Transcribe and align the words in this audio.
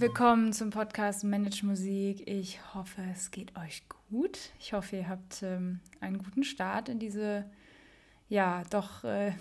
Willkommen 0.00 0.52
zum 0.52 0.70
Podcast 0.70 1.24
Manage 1.24 1.66
Musik. 1.66 2.22
Ich 2.28 2.60
hoffe, 2.72 3.02
es 3.12 3.32
geht 3.32 3.56
euch 3.58 3.82
gut. 4.10 4.38
Ich 4.60 4.72
hoffe, 4.72 4.94
ihr 4.94 5.08
habt 5.08 5.42
ähm, 5.42 5.80
einen 5.98 6.18
guten 6.18 6.44
Start 6.44 6.88
in 6.88 7.00
diese, 7.00 7.44
ja, 8.28 8.62
doch 8.70 9.02
äh, 9.02 9.32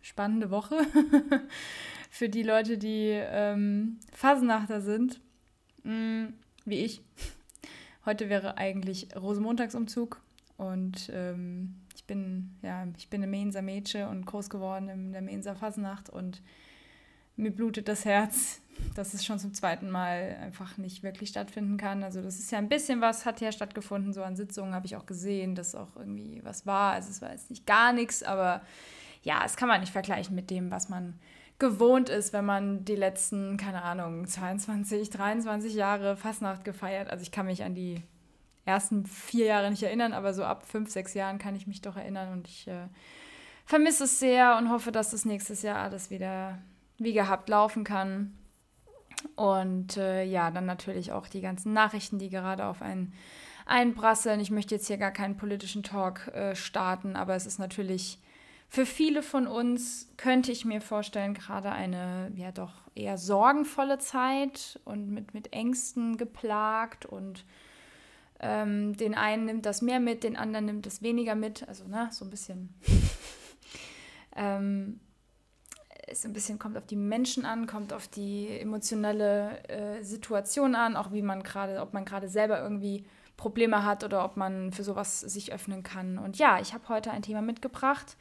spannende 0.00 0.50
Woche 0.50 0.78
für 2.10 2.30
die 2.30 2.44
Leute, 2.44 2.78
die 2.78 3.10
ähm, 3.10 3.98
Phasennachter 4.14 4.80
sind, 4.80 5.20
mm, 5.82 6.28
wie 6.64 6.78
ich. 6.78 7.02
Heute 8.06 8.30
wäre 8.30 8.56
eigentlich 8.56 9.14
Rosenmontagsumzug 9.14 10.22
und 10.56 11.10
ähm, 11.12 11.74
ich 11.94 12.04
bin, 12.04 12.56
ja, 12.62 12.86
ich 12.96 13.10
bin 13.10 13.22
eine 13.22 13.30
Mainzer 13.30 13.60
Mädchen 13.60 14.08
und 14.08 14.24
groß 14.24 14.48
geworden 14.48 14.88
in 14.88 15.12
der 15.12 15.20
Mainzer 15.20 15.54
Phasennacht 15.54 16.08
und 16.08 16.40
mir 17.38 17.50
blutet 17.50 17.88
das 17.88 18.04
Herz, 18.04 18.60
dass 18.94 19.14
es 19.14 19.24
schon 19.24 19.38
zum 19.38 19.54
zweiten 19.54 19.90
Mal 19.90 20.36
einfach 20.42 20.76
nicht 20.76 21.02
wirklich 21.02 21.30
stattfinden 21.30 21.76
kann. 21.76 22.02
Also 22.02 22.20
das 22.20 22.38
ist 22.38 22.50
ja 22.50 22.58
ein 22.58 22.68
bisschen 22.68 23.00
was, 23.00 23.26
hat 23.26 23.40
ja 23.40 23.52
stattgefunden, 23.52 24.12
so 24.12 24.22
an 24.22 24.36
Sitzungen 24.36 24.74
habe 24.74 24.86
ich 24.86 24.96
auch 24.96 25.06
gesehen, 25.06 25.54
dass 25.54 25.74
auch 25.74 25.96
irgendwie 25.96 26.40
was 26.44 26.66
war. 26.66 26.92
Also 26.92 27.10
es 27.10 27.22
war 27.22 27.32
jetzt 27.32 27.50
nicht 27.50 27.66
gar 27.66 27.92
nichts, 27.92 28.22
aber 28.22 28.62
ja, 29.22 29.42
es 29.44 29.56
kann 29.56 29.68
man 29.68 29.80
nicht 29.80 29.92
vergleichen 29.92 30.34
mit 30.34 30.50
dem, 30.50 30.70
was 30.70 30.88
man 30.88 31.18
gewohnt 31.58 32.08
ist, 32.08 32.32
wenn 32.32 32.44
man 32.44 32.84
die 32.84 32.94
letzten, 32.94 33.56
keine 33.56 33.82
Ahnung, 33.82 34.26
22, 34.26 35.10
23 35.10 35.74
Jahre 35.74 36.16
Fastnacht 36.16 36.64
gefeiert. 36.64 37.10
Also 37.10 37.22
ich 37.22 37.32
kann 37.32 37.46
mich 37.46 37.64
an 37.64 37.74
die 37.74 38.02
ersten 38.64 39.06
vier 39.06 39.46
Jahre 39.46 39.70
nicht 39.70 39.82
erinnern, 39.82 40.12
aber 40.12 40.34
so 40.34 40.44
ab 40.44 40.66
fünf, 40.66 40.90
sechs 40.90 41.14
Jahren 41.14 41.38
kann 41.38 41.56
ich 41.56 41.66
mich 41.66 41.82
doch 41.82 41.96
erinnern 41.96 42.32
und 42.32 42.46
ich 42.46 42.68
äh, 42.68 42.86
vermisse 43.64 44.04
es 44.04 44.20
sehr 44.20 44.56
und 44.56 44.70
hoffe, 44.70 44.92
dass 44.92 45.10
das 45.10 45.24
nächstes 45.24 45.62
Jahr 45.62 45.78
alles 45.78 46.10
wieder 46.10 46.58
wie 46.98 47.12
gehabt 47.12 47.48
laufen 47.48 47.84
kann. 47.84 48.36
Und 49.34 49.96
äh, 49.96 50.24
ja, 50.24 50.50
dann 50.50 50.66
natürlich 50.66 51.12
auch 51.12 51.28
die 51.28 51.40
ganzen 51.40 51.72
Nachrichten, 51.72 52.18
die 52.18 52.30
gerade 52.30 52.66
auf 52.66 52.82
einen 52.82 53.12
einprasseln. 53.66 54.40
Ich 54.40 54.50
möchte 54.50 54.74
jetzt 54.74 54.86
hier 54.86 54.98
gar 54.98 55.10
keinen 55.10 55.36
politischen 55.36 55.82
Talk 55.82 56.28
äh, 56.28 56.54
starten, 56.54 57.16
aber 57.16 57.34
es 57.34 57.46
ist 57.46 57.58
natürlich 57.58 58.18
für 58.68 58.84
viele 58.84 59.22
von 59.22 59.46
uns, 59.46 60.12
könnte 60.16 60.52
ich 60.52 60.64
mir 60.64 60.80
vorstellen, 60.80 61.34
gerade 61.34 61.72
eine 61.72 62.30
ja 62.34 62.52
doch 62.52 62.72
eher 62.94 63.16
sorgenvolle 63.16 63.98
Zeit 63.98 64.78
und 64.84 65.10
mit, 65.10 65.32
mit 65.32 65.52
Ängsten 65.52 66.18
geplagt 66.18 67.06
und 67.06 67.44
ähm, 68.40 68.96
den 68.96 69.14
einen 69.14 69.46
nimmt 69.46 69.66
das 69.66 69.82
mehr 69.82 70.00
mit, 70.00 70.22
den 70.22 70.36
anderen 70.36 70.66
nimmt 70.66 70.86
das 70.86 71.02
weniger 71.02 71.34
mit. 71.34 71.66
Also, 71.66 71.88
ne, 71.88 72.08
so 72.12 72.24
ein 72.24 72.30
bisschen. 72.30 72.74
ähm, 74.36 75.00
es 76.10 76.24
ein 76.24 76.32
bisschen 76.32 76.58
kommt 76.58 76.76
auf 76.76 76.86
die 76.86 76.96
Menschen 76.96 77.44
an, 77.44 77.66
kommt 77.66 77.92
auf 77.92 78.08
die 78.08 78.48
emotionale 78.48 79.62
äh, 79.68 80.02
Situation 80.02 80.74
an, 80.74 80.96
auch 80.96 81.12
wie 81.12 81.22
man 81.22 81.42
gerade, 81.42 81.80
ob 81.80 81.92
man 81.94 82.04
gerade 82.04 82.28
selber 82.28 82.60
irgendwie 82.60 83.04
Probleme 83.36 83.84
hat 83.84 84.04
oder 84.04 84.24
ob 84.24 84.36
man 84.36 84.72
für 84.72 84.84
sowas 84.84 85.20
sich 85.20 85.52
öffnen 85.52 85.82
kann. 85.82 86.18
Und 86.18 86.38
ja, 86.38 86.60
ich 86.60 86.74
habe 86.74 86.88
heute 86.88 87.10
ein 87.10 87.22
Thema 87.22 87.40
mitgebracht, 87.40 88.16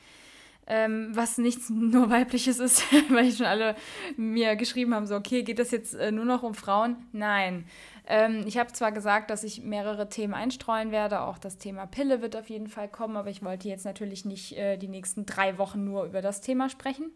ähm, 0.67 1.09
was 1.13 1.37
nichts 1.37 1.69
nur 1.71 2.09
weibliches 2.09 2.59
ist, 2.59 2.83
weil 3.09 3.31
schon 3.31 3.45
alle 3.45 3.75
mir 4.15 4.55
geschrieben 4.55 4.93
haben, 4.93 5.07
so, 5.07 5.15
okay, 5.15 5.43
geht 5.43 5.59
das 5.59 5.71
jetzt 5.71 5.95
äh, 5.95 6.11
nur 6.11 6.25
noch 6.25 6.43
um 6.43 6.53
Frauen? 6.53 6.97
Nein. 7.11 7.65
Ähm, 8.05 8.43
ich 8.45 8.57
habe 8.57 8.71
zwar 8.71 8.91
gesagt, 8.91 9.29
dass 9.29 9.43
ich 9.43 9.63
mehrere 9.63 10.07
Themen 10.07 10.33
einstreuen 10.33 10.91
werde, 10.91 11.21
auch 11.21 11.37
das 11.37 11.57
Thema 11.57 11.85
Pille 11.87 12.21
wird 12.21 12.37
auf 12.37 12.49
jeden 12.49 12.67
Fall 12.67 12.87
kommen, 12.87 13.17
aber 13.17 13.29
ich 13.29 13.43
wollte 13.43 13.67
jetzt 13.67 13.85
natürlich 13.85 14.23
nicht 14.23 14.57
äh, 14.57 14.77
die 14.77 14.87
nächsten 14.87 15.25
drei 15.25 15.57
Wochen 15.57 15.83
nur 15.83 16.05
über 16.05 16.21
das 16.21 16.39
Thema 16.39 16.69
sprechen. 16.69 17.11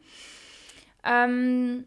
Ähm, 1.04 1.86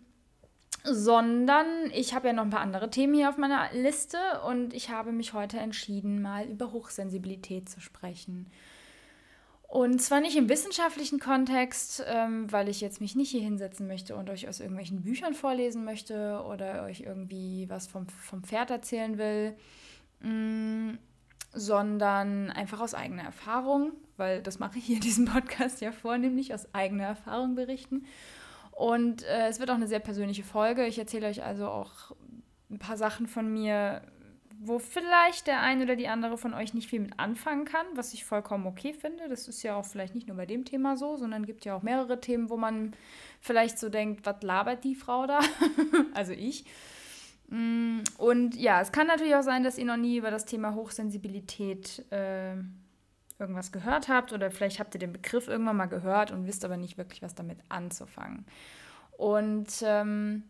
sondern 0.84 1.66
ich 1.94 2.14
habe 2.14 2.26
ja 2.26 2.32
noch 2.34 2.42
ein 2.42 2.50
paar 2.50 2.60
andere 2.60 2.90
Themen 2.90 3.14
hier 3.14 3.30
auf 3.30 3.38
meiner 3.38 3.72
Liste 3.72 4.18
und 4.46 4.74
ich 4.74 4.90
habe 4.90 5.12
mich 5.12 5.32
heute 5.32 5.58
entschieden, 5.58 6.20
mal 6.20 6.46
über 6.46 6.72
Hochsensibilität 6.72 7.68
zu 7.70 7.80
sprechen. 7.80 8.50
Und 9.66 10.00
zwar 10.00 10.20
nicht 10.20 10.36
im 10.36 10.48
wissenschaftlichen 10.48 11.18
Kontext, 11.18 12.04
ähm, 12.06 12.52
weil 12.52 12.68
ich 12.68 12.80
jetzt 12.80 13.00
mich 13.00 13.16
nicht 13.16 13.30
hier 13.30 13.40
hinsetzen 13.40 13.88
möchte 13.88 14.14
und 14.14 14.30
euch 14.30 14.46
aus 14.46 14.60
irgendwelchen 14.60 15.02
Büchern 15.02 15.34
vorlesen 15.34 15.84
möchte 15.84 16.44
oder 16.46 16.84
euch 16.84 17.00
irgendwie 17.00 17.68
was 17.68 17.86
vom, 17.86 18.06
vom 18.06 18.44
Pferd 18.44 18.70
erzählen 18.70 19.18
will, 19.18 19.56
mh, 20.20 20.30
mm, 20.30 20.98
sondern 21.54 22.50
einfach 22.50 22.80
aus 22.80 22.94
eigener 22.94 23.24
Erfahrung, 23.24 23.92
weil 24.16 24.42
das 24.42 24.58
mache 24.58 24.78
ich 24.78 24.84
hier 24.84 24.96
in 24.96 25.02
diesem 25.02 25.24
Podcast 25.24 25.80
ja 25.80 25.92
vornehmlich, 25.92 26.52
aus 26.52 26.72
eigener 26.74 27.04
Erfahrung 27.04 27.54
berichten. 27.54 28.04
Und 28.74 29.22
äh, 29.22 29.48
es 29.48 29.60
wird 29.60 29.70
auch 29.70 29.76
eine 29.76 29.86
sehr 29.86 30.00
persönliche 30.00 30.42
Folge. 30.42 30.86
Ich 30.86 30.98
erzähle 30.98 31.28
euch 31.28 31.44
also 31.44 31.68
auch 31.68 32.16
ein 32.70 32.78
paar 32.78 32.96
Sachen 32.96 33.28
von 33.28 33.52
mir, 33.52 34.02
wo 34.58 34.78
vielleicht 34.78 35.46
der 35.46 35.60
eine 35.60 35.84
oder 35.84 35.94
die 35.94 36.08
andere 36.08 36.38
von 36.38 36.54
euch 36.54 36.74
nicht 36.74 36.88
viel 36.88 37.00
mit 37.00 37.18
anfangen 37.18 37.66
kann, 37.66 37.86
was 37.94 38.14
ich 38.14 38.24
vollkommen 38.24 38.66
okay 38.66 38.92
finde. 38.92 39.28
Das 39.28 39.46
ist 39.46 39.62
ja 39.62 39.76
auch 39.76 39.84
vielleicht 39.84 40.14
nicht 40.14 40.26
nur 40.26 40.36
bei 40.36 40.46
dem 40.46 40.64
Thema 40.64 40.96
so, 40.96 41.16
sondern 41.16 41.46
gibt 41.46 41.64
ja 41.64 41.76
auch 41.76 41.82
mehrere 41.82 42.20
Themen, 42.20 42.50
wo 42.50 42.56
man 42.56 42.92
vielleicht 43.40 43.78
so 43.78 43.88
denkt, 43.88 44.26
was 44.26 44.42
labert 44.42 44.82
die 44.82 44.94
Frau 44.96 45.26
da? 45.26 45.40
also 46.14 46.32
ich. 46.32 46.64
Mm, 47.48 48.00
und 48.18 48.56
ja, 48.56 48.80
es 48.80 48.90
kann 48.90 49.06
natürlich 49.06 49.36
auch 49.36 49.42
sein, 49.42 49.62
dass 49.62 49.78
ihr 49.78 49.84
noch 49.84 49.96
nie 49.96 50.16
über 50.16 50.30
das 50.30 50.46
Thema 50.46 50.74
Hochsensibilität 50.74 52.04
äh, 52.10 52.56
irgendwas 53.38 53.72
gehört 53.72 54.08
habt 54.08 54.32
oder 54.32 54.50
vielleicht 54.50 54.78
habt 54.78 54.94
ihr 54.94 55.00
den 55.00 55.12
Begriff 55.12 55.48
irgendwann 55.48 55.76
mal 55.76 55.86
gehört 55.86 56.30
und 56.30 56.46
wisst 56.46 56.64
aber 56.64 56.76
nicht 56.76 56.96
wirklich, 56.98 57.22
was 57.22 57.34
damit 57.34 57.58
anzufangen. 57.68 58.46
Und 59.16 59.82
ähm, 59.82 60.44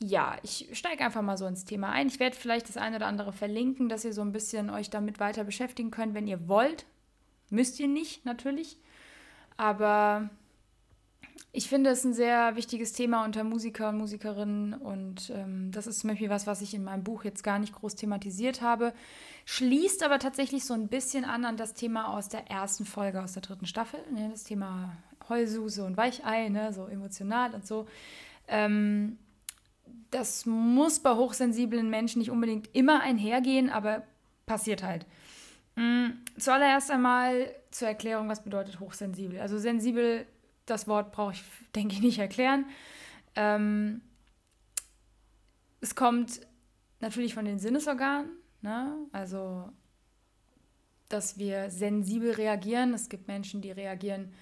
ja, 0.00 0.36
ich 0.42 0.68
steige 0.72 1.04
einfach 1.04 1.22
mal 1.22 1.36
so 1.36 1.46
ins 1.46 1.64
Thema 1.64 1.90
ein. 1.90 2.08
Ich 2.08 2.20
werde 2.20 2.36
vielleicht 2.36 2.68
das 2.68 2.76
eine 2.76 2.96
oder 2.96 3.06
andere 3.06 3.32
verlinken, 3.32 3.88
dass 3.88 4.04
ihr 4.04 4.12
so 4.12 4.22
ein 4.22 4.32
bisschen 4.32 4.70
euch 4.70 4.90
damit 4.90 5.20
weiter 5.20 5.44
beschäftigen 5.44 5.90
könnt, 5.90 6.14
wenn 6.14 6.26
ihr 6.26 6.48
wollt. 6.48 6.86
Müsst 7.50 7.78
ihr 7.80 7.88
nicht, 7.88 8.24
natürlich. 8.24 8.78
Aber 9.56 10.28
ich 11.56 11.68
finde 11.68 11.90
es 11.90 12.02
ein 12.02 12.14
sehr 12.14 12.56
wichtiges 12.56 12.92
Thema 12.92 13.24
unter 13.24 13.44
Musiker 13.44 13.90
und 13.90 13.98
Musikerinnen 13.98 14.74
und 14.74 15.30
ähm, 15.30 15.70
das 15.70 15.86
ist 15.86 16.00
zum 16.00 16.10
Beispiel 16.10 16.28
was, 16.28 16.48
was 16.48 16.60
ich 16.62 16.74
in 16.74 16.82
meinem 16.82 17.04
Buch 17.04 17.22
jetzt 17.22 17.44
gar 17.44 17.60
nicht 17.60 17.72
groß 17.72 17.94
thematisiert 17.94 18.60
habe, 18.60 18.92
schließt 19.44 20.02
aber 20.02 20.18
tatsächlich 20.18 20.64
so 20.64 20.74
ein 20.74 20.88
bisschen 20.88 21.24
an 21.24 21.44
an 21.44 21.56
das 21.56 21.72
Thema 21.72 22.08
aus 22.08 22.28
der 22.28 22.50
ersten 22.50 22.84
Folge, 22.84 23.22
aus 23.22 23.34
der 23.34 23.42
dritten 23.42 23.66
Staffel, 23.66 24.00
ne, 24.12 24.30
das 24.32 24.42
Thema 24.42 24.96
Heulsuse 25.28 25.84
und 25.84 25.96
Weichei, 25.96 26.48
ne, 26.48 26.72
so 26.72 26.86
emotional 26.86 27.54
und 27.54 27.64
so. 27.64 27.86
Ähm, 28.48 29.16
das 30.10 30.46
muss 30.46 30.98
bei 30.98 31.14
hochsensiblen 31.14 31.88
Menschen 31.88 32.18
nicht 32.18 32.32
unbedingt 32.32 32.74
immer 32.74 33.00
einhergehen, 33.00 33.70
aber 33.70 34.02
passiert 34.44 34.82
halt. 34.82 35.06
Mhm. 35.76 36.18
Zuallererst 36.36 36.90
einmal 36.90 37.54
zur 37.70 37.86
Erklärung, 37.86 38.28
was 38.28 38.42
bedeutet 38.42 38.80
hochsensibel. 38.80 39.38
Also 39.38 39.56
sensibel 39.58 40.26
das 40.66 40.88
Wort 40.88 41.12
brauche 41.12 41.32
ich, 41.32 41.44
denke 41.74 41.94
ich, 41.94 42.00
nicht 42.00 42.18
erklären. 42.18 42.66
Ähm, 43.36 44.00
es 45.80 45.94
kommt 45.94 46.40
natürlich 47.00 47.34
von 47.34 47.44
den 47.44 47.58
Sinnesorganen, 47.58 48.30
ne? 48.62 48.96
also 49.12 49.70
dass 51.08 51.38
wir 51.38 51.70
sensibel 51.70 52.32
reagieren. 52.32 52.94
Es 52.94 53.08
gibt 53.08 53.28
Menschen, 53.28 53.60
die 53.60 53.70
reagieren 53.70 54.32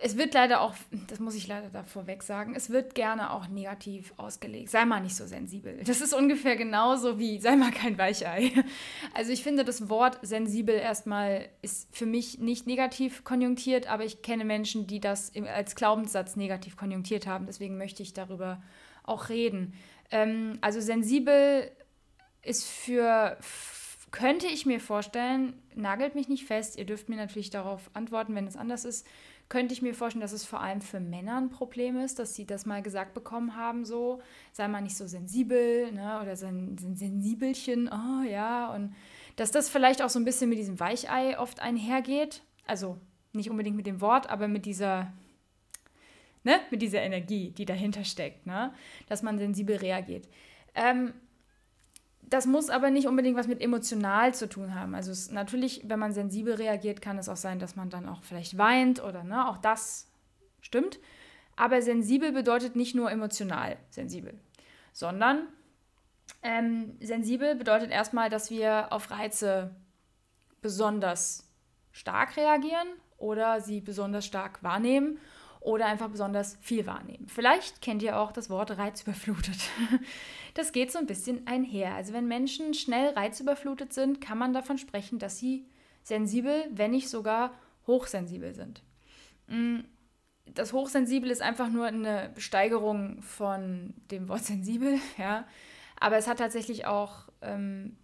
es 0.00 0.16
wird 0.16 0.34
leider 0.34 0.60
auch, 0.60 0.74
das 1.08 1.20
muss 1.20 1.34
ich 1.34 1.46
leider 1.46 1.68
da 1.70 1.84
vorweg 1.84 2.22
sagen, 2.22 2.54
es 2.56 2.70
wird 2.70 2.94
gerne 2.94 3.32
auch 3.32 3.48
negativ 3.48 4.12
ausgelegt. 4.16 4.70
Sei 4.70 4.84
mal 4.84 5.00
nicht 5.00 5.14
so 5.14 5.26
sensibel. 5.26 5.80
Das 5.84 6.00
ist 6.00 6.12
ungefähr 6.12 6.56
genauso 6.56 7.18
wie, 7.18 7.38
sei 7.38 7.54
mal 7.54 7.70
kein 7.70 7.96
Weichei. 7.98 8.52
Also 9.14 9.32
ich 9.32 9.42
finde, 9.42 9.64
das 9.64 9.88
Wort 9.88 10.18
sensibel 10.22 10.74
erstmal 10.74 11.48
ist 11.62 11.88
für 11.94 12.06
mich 12.06 12.38
nicht 12.38 12.66
negativ 12.66 13.24
konjunktiert, 13.24 13.86
aber 13.86 14.04
ich 14.04 14.22
kenne 14.22 14.44
Menschen, 14.44 14.86
die 14.86 15.00
das 15.00 15.32
als 15.54 15.74
Glaubenssatz 15.74 16.36
negativ 16.36 16.76
konjunktiert 16.76 17.26
haben. 17.26 17.46
Deswegen 17.46 17.78
möchte 17.78 18.02
ich 18.02 18.12
darüber 18.12 18.62
auch 19.04 19.28
reden. 19.28 19.74
Ähm, 20.10 20.58
also 20.60 20.80
sensibel 20.80 21.70
ist 22.42 22.66
für 22.66 23.36
könnte 24.10 24.46
ich 24.46 24.66
mir 24.66 24.80
vorstellen, 24.80 25.54
nagelt 25.74 26.14
mich 26.14 26.28
nicht 26.28 26.46
fest, 26.46 26.78
ihr 26.78 26.86
dürft 26.86 27.08
mir 27.08 27.16
natürlich 27.16 27.50
darauf 27.50 27.90
antworten, 27.92 28.34
wenn 28.34 28.46
es 28.46 28.56
anders 28.56 28.84
ist, 28.84 29.06
könnte 29.48 29.72
ich 29.72 29.82
mir 29.82 29.94
vorstellen, 29.94 30.20
dass 30.20 30.32
es 30.32 30.44
vor 30.44 30.60
allem 30.60 30.80
für 30.80 31.00
Männer 31.00 31.38
ein 31.38 31.50
Problem 31.50 31.98
ist, 31.98 32.18
dass 32.18 32.34
sie 32.34 32.46
das 32.46 32.66
mal 32.66 32.82
gesagt 32.82 33.14
bekommen 33.14 33.56
haben, 33.56 33.84
so, 33.84 34.20
sei 34.52 34.68
mal 34.68 34.82
nicht 34.82 34.96
so 34.96 35.06
sensibel, 35.06 35.90
ne, 35.92 36.20
oder 36.20 36.36
so 36.36 36.46
ein, 36.46 36.76
so 36.78 36.86
ein 36.86 36.96
Sensibelchen, 36.96 37.88
oh 37.88 38.22
ja, 38.28 38.72
und 38.74 38.94
dass 39.36 39.50
das 39.50 39.68
vielleicht 39.68 40.02
auch 40.02 40.10
so 40.10 40.18
ein 40.18 40.24
bisschen 40.24 40.50
mit 40.50 40.58
diesem 40.58 40.80
Weichei 40.80 41.38
oft 41.38 41.60
einhergeht, 41.60 42.42
also 42.66 42.98
nicht 43.32 43.50
unbedingt 43.50 43.76
mit 43.76 43.86
dem 43.86 44.00
Wort, 44.00 44.28
aber 44.28 44.48
mit 44.48 44.66
dieser, 44.66 45.12
ne, 46.44 46.60
mit 46.70 46.82
dieser 46.82 47.00
Energie, 47.00 47.50
die 47.52 47.64
dahinter 47.64 48.04
steckt, 48.04 48.46
ne, 48.46 48.74
dass 49.08 49.22
man 49.22 49.38
sensibel 49.38 49.76
reagiert. 49.76 50.28
Ähm, 50.74 51.14
das 52.30 52.46
muss 52.46 52.70
aber 52.70 52.90
nicht 52.90 53.06
unbedingt 53.06 53.36
was 53.36 53.48
mit 53.48 53.60
emotional 53.60 54.34
zu 54.34 54.48
tun 54.48 54.74
haben. 54.74 54.94
Also 54.94 55.10
es, 55.10 55.30
natürlich, 55.30 55.82
wenn 55.86 55.98
man 55.98 56.12
sensibel 56.12 56.54
reagiert, 56.54 57.00
kann 57.00 57.18
es 57.18 57.28
auch 57.28 57.36
sein, 57.36 57.58
dass 57.58 57.76
man 57.76 57.90
dann 57.90 58.08
auch 58.08 58.22
vielleicht 58.22 58.58
weint 58.58 59.02
oder 59.02 59.24
ne, 59.24 59.48
auch 59.48 59.56
das 59.58 60.10
stimmt. 60.60 60.98
Aber 61.56 61.80
sensibel 61.82 62.32
bedeutet 62.32 62.76
nicht 62.76 62.94
nur 62.94 63.10
emotional 63.10 63.76
sensibel, 63.90 64.38
sondern 64.92 65.48
ähm, 66.42 66.96
sensibel 67.00 67.54
bedeutet 67.54 67.90
erstmal, 67.90 68.30
dass 68.30 68.50
wir 68.50 68.92
auf 68.92 69.10
Reize 69.10 69.74
besonders 70.60 71.44
stark 71.92 72.36
reagieren 72.36 72.88
oder 73.16 73.60
sie 73.60 73.80
besonders 73.80 74.26
stark 74.26 74.62
wahrnehmen 74.62 75.18
oder 75.60 75.86
einfach 75.86 76.08
besonders 76.08 76.56
viel 76.60 76.86
wahrnehmen. 76.86 77.26
Vielleicht 77.28 77.82
kennt 77.82 78.02
ihr 78.02 78.18
auch 78.18 78.32
das 78.32 78.48
Wort 78.50 78.76
reizüberflutet. 78.78 79.58
Das 80.58 80.72
geht 80.72 80.90
so 80.90 80.98
ein 80.98 81.06
bisschen 81.06 81.46
einher. 81.46 81.94
Also 81.94 82.12
wenn 82.12 82.26
Menschen 82.26 82.74
schnell 82.74 83.10
reizüberflutet 83.10 83.92
sind, 83.92 84.20
kann 84.20 84.38
man 84.38 84.52
davon 84.52 84.76
sprechen, 84.76 85.20
dass 85.20 85.38
sie 85.38 85.64
sensibel, 86.02 86.64
wenn 86.72 86.90
nicht 86.90 87.08
sogar 87.08 87.54
hochsensibel 87.86 88.52
sind. 88.52 88.82
Mm, 89.46 89.82
das 90.46 90.72
Hochsensibel 90.72 91.30
ist 91.30 91.42
einfach 91.42 91.68
nur 91.68 91.86
eine 91.86 92.32
Steigerung 92.38 93.22
von 93.22 93.94
dem 94.10 94.28
Wort 94.28 94.44
sensibel, 94.46 94.98
ja. 95.16 95.46
Aber 96.00 96.16
es 96.16 96.26
hat 96.26 96.38
tatsächlich 96.38 96.86
auch 96.86 97.28
ähm, 97.40 97.96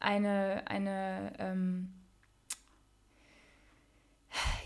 eine, 0.00 0.64
eine 0.66 1.32
ähm, 1.38 1.92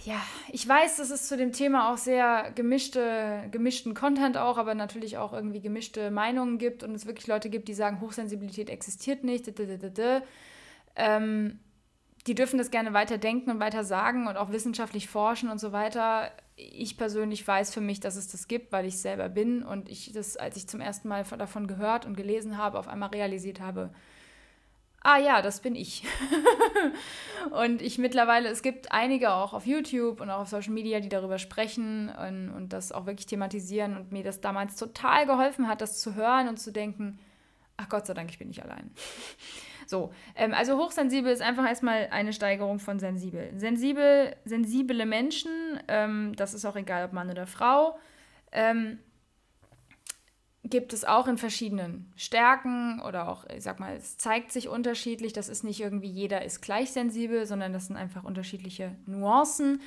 ja, 0.05 0.21
ich 0.53 0.69
weiß, 0.69 0.99
dass 0.99 1.11
es 1.11 1.29
zu 1.29 1.37
dem 1.37 1.53
Thema 1.53 1.91
auch 1.91 1.97
sehr 1.97 2.53
gemischte, 2.55 3.49
gemischten 3.51 3.95
Content 3.95 4.37
auch, 4.37 4.59
aber 4.59 4.75
natürlich 4.75 5.17
auch 5.17 5.33
irgendwie 5.33 5.63
gemischte 5.63 6.11
Meinungen 6.11 6.59
gibt 6.59 6.83
und 6.83 6.95
es 6.95 7.07
wirklich 7.07 7.27
Leute 7.27 7.49
gibt, 7.49 7.69
die 7.69 7.75
sagen, 7.75 8.03
Hochsensibilität 8.03 8.69
existiert 8.69 9.25
nicht. 9.25 9.51
Ähm, 10.97 11.59
die 12.27 12.35
dürfen 12.35 12.59
das 12.59 12.71
gerne 12.71 12.93
weiter 12.93 13.17
denken 13.17 13.51
und 13.51 13.61
weiter 13.61 13.83
sagen 13.83 14.27
und 14.27 14.37
auch 14.37 14.53
wissenschaftlich 14.53 15.09
forschen 15.09 15.49
und 15.49 15.59
so 15.59 15.73
weiter. 15.73 16.31
Ich 16.57 16.99
persönlich 16.99 17.47
weiß 17.47 17.73
für 17.73 17.81
mich, 17.81 18.01
dass 18.01 18.17
es 18.17 18.29
das 18.29 18.47
gibt, 18.47 18.73
weil 18.73 18.85
ich 18.85 18.99
selber 18.99 19.31
bin 19.31 19.63
und 19.63 19.89
ich 19.89 20.13
das, 20.13 20.37
als 20.37 20.57
ich 20.57 20.69
zum 20.69 20.81
ersten 20.81 21.09
Mal 21.09 21.25
davon 21.25 21.67
gehört 21.67 22.05
und 22.05 22.15
gelesen 22.15 22.59
habe, 22.59 22.79
auf 22.79 22.89
einmal 22.89 23.09
realisiert 23.09 23.61
habe, 23.61 23.91
ah 25.05 25.19
ja, 25.19 25.43
das 25.43 25.61
bin 25.61 25.77
ich. 25.77 26.03
und 27.51 27.81
ich 27.81 27.99
mittlerweile, 27.99 28.49
es 28.49 28.63
gibt 28.63 28.91
einige 28.91 29.33
auch 29.33 29.53
auf 29.53 29.67
YouTube 29.67 30.21
und 30.21 30.31
auch 30.31 30.41
auf 30.41 30.49
Social 30.49 30.73
Media, 30.73 30.99
die 30.99 31.09
darüber 31.09 31.39
sprechen 31.39 32.09
und, 32.09 32.51
und 32.51 32.73
das 32.73 32.91
auch 32.91 33.07
wirklich 33.07 33.27
thematisieren 33.27 33.97
und 33.97 34.11
mir 34.11 34.25
das 34.25 34.41
damals 34.41 34.77
total 34.77 35.27
geholfen 35.27 35.69
hat, 35.69 35.81
das 35.81 36.01
zu 36.01 36.15
hören 36.15 36.49
und 36.49 36.59
zu 36.59 36.73
denken, 36.73 37.21
ach 37.77 37.89
Gott 37.89 38.07
sei 38.07 38.15
Dank, 38.15 38.31
ich 38.31 38.39
bin 38.39 38.49
nicht 38.49 38.63
allein. 38.65 38.91
So, 39.87 40.15
ähm, 40.35 40.55
also 40.55 40.79
hochsensibel 40.79 41.31
ist 41.31 41.43
einfach 41.43 41.69
erstmal 41.69 42.09
eine 42.11 42.33
Steigerung 42.33 42.79
von 42.79 42.99
sensibel. 42.99 43.53
Sensibel, 43.55 44.35
sensible 44.47 45.05
Menschen, 45.05 45.51
ähm, 45.89 46.35
das 46.37 46.55
ist 46.55 46.65
auch 46.65 46.77
egal, 46.77 47.05
ob 47.05 47.13
Mann 47.13 47.29
oder 47.29 47.47
Frau, 47.47 47.99
ähm, 48.51 48.99
gibt 50.65 50.95
es 50.95 51.05
auch 51.05 51.29
in 51.29 51.37
verschiedenen 51.37 52.11
Stärken 52.17 53.01
oder 53.03 53.29
auch, 53.29 53.45
ich 53.55 53.63
sag 53.63 53.81
mal, 53.81 53.95
es 53.97 54.17
zeigt 54.17 54.51
sich 54.51 54.69
unterschiedlich. 54.69 55.33
Das 55.33 55.49
ist 55.49 55.63
nicht 55.63 55.81
irgendwie 55.81 56.09
jeder 56.09 56.45
ist 56.45 56.63
gleich 56.63 56.91
sensibel, 56.91 57.47
sondern 57.47 57.73
das 57.73 57.87
sind 57.87 57.97
einfach 57.97 58.25
unterschiedliche 58.25 58.93
Nuancen. 59.07 59.81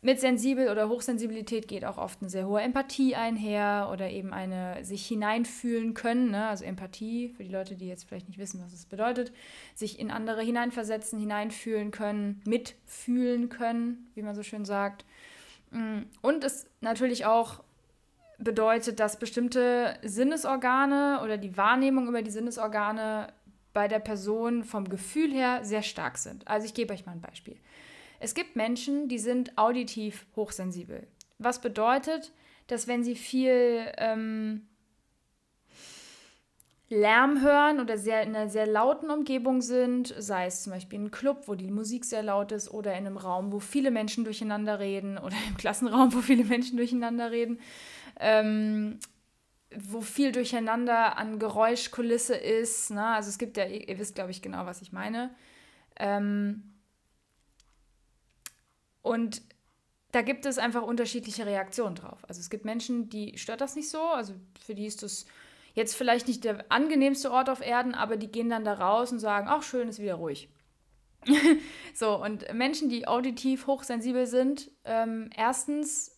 Mit 0.00 0.20
sensibel 0.20 0.68
oder 0.68 0.88
Hochsensibilität 0.88 1.66
geht 1.66 1.84
auch 1.84 1.98
oft 1.98 2.20
eine 2.20 2.30
sehr 2.30 2.46
hohe 2.46 2.60
Empathie 2.60 3.16
einher 3.16 3.88
oder 3.92 4.10
eben 4.10 4.32
eine 4.32 4.84
sich 4.84 5.04
hineinfühlen 5.06 5.94
können. 5.94 6.30
Ne? 6.30 6.46
Also 6.46 6.64
Empathie, 6.64 7.30
für 7.30 7.42
die 7.42 7.50
Leute, 7.50 7.74
die 7.74 7.88
jetzt 7.88 8.04
vielleicht 8.04 8.28
nicht 8.28 8.38
wissen, 8.38 8.62
was 8.62 8.72
es 8.72 8.86
bedeutet, 8.86 9.32
sich 9.74 9.98
in 9.98 10.12
andere 10.12 10.42
hineinversetzen, 10.42 11.18
hineinfühlen 11.18 11.90
können, 11.90 12.42
mitfühlen 12.46 13.48
können, 13.48 14.08
wie 14.14 14.22
man 14.22 14.36
so 14.36 14.44
schön 14.44 14.64
sagt. 14.64 15.04
Mm, 15.72 16.02
und 16.20 16.44
es 16.44 16.66
natürlich 16.80 17.26
auch 17.26 17.64
bedeutet, 18.38 19.00
dass 19.00 19.18
bestimmte 19.18 19.98
Sinnesorgane 20.02 21.20
oder 21.22 21.36
die 21.36 21.56
Wahrnehmung 21.56 22.08
über 22.08 22.22
die 22.22 22.30
Sinnesorgane 22.30 23.32
bei 23.72 23.88
der 23.88 23.98
Person 23.98 24.64
vom 24.64 24.88
Gefühl 24.88 25.32
her 25.32 25.60
sehr 25.64 25.82
stark 25.82 26.18
sind. 26.18 26.46
Also 26.48 26.66
ich 26.66 26.74
gebe 26.74 26.92
euch 26.94 27.04
mal 27.04 27.12
ein 27.12 27.20
Beispiel. 27.20 27.56
Es 28.20 28.34
gibt 28.34 28.56
Menschen, 28.56 29.08
die 29.08 29.18
sind 29.18 29.56
auditiv 29.58 30.26
hochsensibel. 30.34 31.06
Was 31.38 31.60
bedeutet, 31.60 32.32
dass 32.66 32.88
wenn 32.88 33.04
sie 33.04 33.14
viel 33.14 33.92
ähm, 33.96 34.66
Lärm 36.90 37.42
hören 37.42 37.80
oder 37.80 37.98
sehr, 37.98 38.22
in 38.22 38.34
einer 38.34 38.48
sehr 38.48 38.66
lauten 38.66 39.10
Umgebung 39.10 39.60
sind, 39.60 40.14
sei 40.18 40.46
es 40.46 40.62
zum 40.62 40.72
Beispiel 40.72 40.98
ein 40.98 41.10
Club, 41.10 41.42
wo 41.46 41.54
die 41.54 41.70
Musik 41.70 42.04
sehr 42.04 42.22
laut 42.22 42.50
ist, 42.50 42.70
oder 42.70 42.92
in 42.92 43.06
einem 43.06 43.18
Raum, 43.18 43.52
wo 43.52 43.60
viele 43.60 43.90
Menschen 43.90 44.24
durcheinander 44.24 44.78
reden, 44.78 45.18
oder 45.18 45.36
im 45.48 45.56
Klassenraum, 45.56 46.14
wo 46.14 46.20
viele 46.20 46.44
Menschen 46.44 46.78
durcheinander 46.78 47.30
reden, 47.30 47.60
ähm, 48.18 48.98
wo 49.74 50.00
viel 50.00 50.32
Durcheinander 50.32 51.18
an 51.18 51.38
Geräuschkulisse 51.38 52.34
ist. 52.34 52.90
Ne? 52.90 53.04
Also 53.04 53.28
es 53.28 53.38
gibt 53.38 53.56
ja, 53.56 53.66
ihr 53.66 53.98
wisst, 53.98 54.14
glaube 54.14 54.30
ich, 54.30 54.42
genau, 54.42 54.66
was 54.66 54.82
ich 54.82 54.92
meine. 54.92 55.34
Ähm, 55.96 56.74
und 59.02 59.42
da 60.12 60.22
gibt 60.22 60.46
es 60.46 60.58
einfach 60.58 60.82
unterschiedliche 60.82 61.44
Reaktionen 61.44 61.94
drauf. 61.94 62.18
Also 62.26 62.40
es 62.40 62.50
gibt 62.50 62.64
Menschen, 62.64 63.10
die 63.10 63.36
stört 63.36 63.60
das 63.60 63.76
nicht 63.76 63.90
so, 63.90 64.00
also 64.00 64.34
für 64.58 64.74
die 64.74 64.86
ist 64.86 65.02
das 65.02 65.26
jetzt 65.74 65.94
vielleicht 65.94 66.28
nicht 66.28 66.44
der 66.44 66.64
angenehmste 66.70 67.30
Ort 67.30 67.50
auf 67.50 67.60
Erden, 67.60 67.94
aber 67.94 68.16
die 68.16 68.32
gehen 68.32 68.48
dann 68.48 68.64
da 68.64 68.74
raus 68.74 69.12
und 69.12 69.18
sagen, 69.18 69.46
ach 69.48 69.62
schön, 69.62 69.88
ist 69.88 70.00
wieder 70.00 70.14
ruhig. 70.14 70.48
so, 71.94 72.22
und 72.22 72.52
Menschen, 72.54 72.88
die 72.88 73.06
auditiv 73.06 73.66
hochsensibel 73.66 74.26
sind, 74.26 74.70
ähm, 74.84 75.30
erstens 75.36 76.17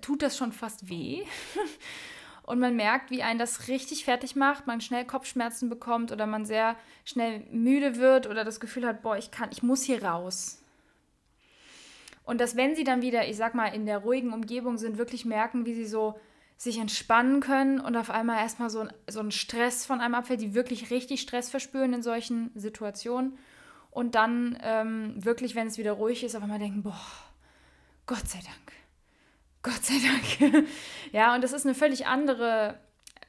tut 0.00 0.22
das 0.22 0.36
schon 0.36 0.52
fast 0.52 0.88
weh. 0.88 1.24
Und 2.42 2.58
man 2.58 2.74
merkt, 2.74 3.10
wie 3.10 3.22
einen 3.22 3.38
das 3.38 3.68
richtig 3.68 4.04
fertig 4.04 4.34
macht, 4.34 4.66
man 4.66 4.80
schnell 4.80 5.04
Kopfschmerzen 5.04 5.68
bekommt 5.68 6.10
oder 6.10 6.26
man 6.26 6.44
sehr 6.44 6.74
schnell 7.04 7.46
müde 7.52 7.96
wird 7.96 8.26
oder 8.26 8.44
das 8.44 8.58
Gefühl 8.58 8.86
hat, 8.86 9.02
boah, 9.02 9.16
ich 9.16 9.30
kann, 9.30 9.50
ich 9.52 9.62
muss 9.62 9.84
hier 9.84 10.02
raus. 10.02 10.60
Und 12.24 12.40
dass 12.40 12.56
wenn 12.56 12.74
sie 12.74 12.82
dann 12.82 13.02
wieder, 13.02 13.28
ich 13.28 13.36
sag 13.36 13.54
mal, 13.54 13.68
in 13.68 13.86
der 13.86 13.98
ruhigen 13.98 14.32
Umgebung 14.32 14.78
sind, 14.78 14.98
wirklich 14.98 15.24
merken, 15.24 15.64
wie 15.64 15.74
sie 15.74 15.86
so 15.86 16.18
sich 16.56 16.78
entspannen 16.78 17.40
können 17.40 17.80
und 17.80 17.96
auf 17.96 18.10
einmal 18.10 18.38
erstmal 18.38 18.68
so 18.68 18.80
ein, 18.80 18.92
so 19.08 19.20
ein 19.20 19.30
Stress 19.30 19.86
von 19.86 20.00
einem 20.00 20.14
abfällt, 20.14 20.40
die 20.40 20.54
wirklich 20.54 20.90
richtig 20.90 21.20
Stress 21.20 21.50
verspüren 21.50 21.94
in 21.94 22.02
solchen 22.02 22.50
Situationen. 22.54 23.38
Und 23.90 24.14
dann 24.14 24.58
ähm, 24.62 25.14
wirklich, 25.24 25.54
wenn 25.54 25.68
es 25.68 25.78
wieder 25.78 25.92
ruhig 25.92 26.24
ist, 26.24 26.34
auf 26.34 26.42
einmal 26.42 26.58
denken, 26.58 26.82
boah, 26.82 27.00
Gott 28.06 28.28
sei 28.28 28.40
Dank 28.40 28.79
Gott 29.62 29.84
sei 29.84 29.94
Dank. 30.40 30.66
ja, 31.12 31.34
und 31.34 31.42
das 31.44 31.52
ist 31.52 31.66
eine 31.66 31.74
völlig 31.74 32.06
andere 32.06 32.78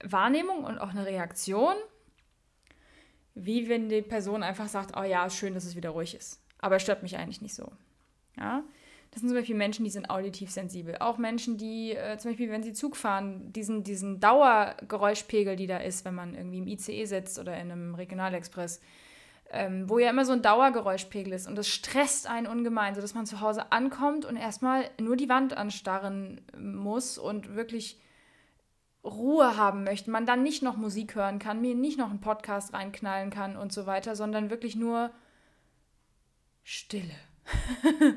Wahrnehmung 0.04 0.64
und 0.64 0.80
auch 0.80 0.90
eine 0.90 1.06
Reaktion, 1.06 1.76
wie 3.36 3.70
wenn 3.70 3.90
die 3.90 4.02
Person 4.02 4.44
einfach 4.44 4.68
sagt, 4.68 4.98
oh 4.98 5.04
ja, 5.04 5.30
schön, 5.30 5.54
dass 5.54 5.66
es 5.66 5.76
wieder 5.76 5.90
ruhig 5.90 6.16
ist. 6.16 6.42
Aber 6.60 6.78
es 6.78 6.84
stört 6.84 7.04
mich 7.04 7.18
eigentlich 7.18 7.42
nicht 7.42 7.56
so. 7.56 7.72
Ja, 8.38 8.64
das 9.12 9.20
sind 9.20 9.30
zum 9.30 9.38
Beispiel 9.38 9.56
Menschen, 9.56 9.84
die 9.84 9.92
sind 9.92 10.10
auditiv 10.10 10.52
sensibel. 10.52 10.96
Auch 11.00 11.18
Menschen, 11.18 11.58
die 11.58 11.92
äh, 11.92 12.18
zum 12.18 12.32
Beispiel, 12.32 12.50
wenn 12.50 12.64
sie 12.64 12.72
Zug 12.72 12.96
fahren, 12.96 13.52
diesen, 13.52 13.84
diesen 13.84 14.22
Dauergeräuschpegel, 14.22 15.58
die 15.58 15.68
da 15.68 15.78
ist, 15.78 16.06
wenn 16.06 16.16
man 16.16 16.34
irgendwie 16.34 16.60
im 16.60 16.68
ICE 16.68 17.06
sitzt 17.06 17.38
oder 17.38 17.54
in 17.56 17.72
einem 17.72 17.96
Regionalexpress, 17.96 18.80
ähm, 19.54 19.90
wo 19.90 20.00
ja 20.00 20.10
immer 20.10 20.24
so 20.24 20.32
ein 20.32 20.42
Dauergeräuschpegel 20.42 21.34
ist 21.34 21.48
und 21.48 21.56
das 21.56 21.68
stresst 21.68 22.28
einen 22.28 22.48
ungemein, 22.48 22.96
sodass 22.96 23.14
man 23.14 23.26
zu 23.26 23.42
Hause 23.42 23.72
ankommt 23.72 24.24
und 24.24 24.38
erstmal 24.38 24.90
nur 25.00 25.18
die 25.18 25.28
Wand 25.28 25.58
anstarren 25.58 26.42
muss 26.58 27.18
und 27.18 27.54
wirklich 27.54 28.00
Ruhe 29.04 29.58
haben 29.58 29.84
möchte, 29.84 30.10
man 30.10 30.26
dann 30.26 30.44
nicht 30.44 30.64
noch 30.64 30.78
Musik 30.78 31.16
hören 31.16 31.38
kann, 31.38 31.60
mir 31.60 31.76
nicht 31.76 31.98
noch 31.98 32.10
einen 32.10 32.22
Podcast 32.22 32.74
reinknallen 32.74 33.30
kann 33.30 33.58
und 33.58 33.74
so 33.74 33.86
weiter, 33.86 34.16
sondern 34.16 34.50
wirklich 34.50 34.76
nur 34.76 35.12
Stille. 36.64 37.16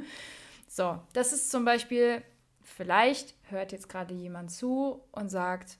so, 0.68 1.00
das 1.14 1.32
ist 1.32 1.50
zum 1.50 1.64
Beispiel, 1.64 2.22
vielleicht 2.60 3.34
hört 3.48 3.72
jetzt 3.72 3.88
gerade 3.88 4.14
jemand 4.14 4.52
zu 4.52 5.02
und 5.10 5.30
sagt, 5.30 5.78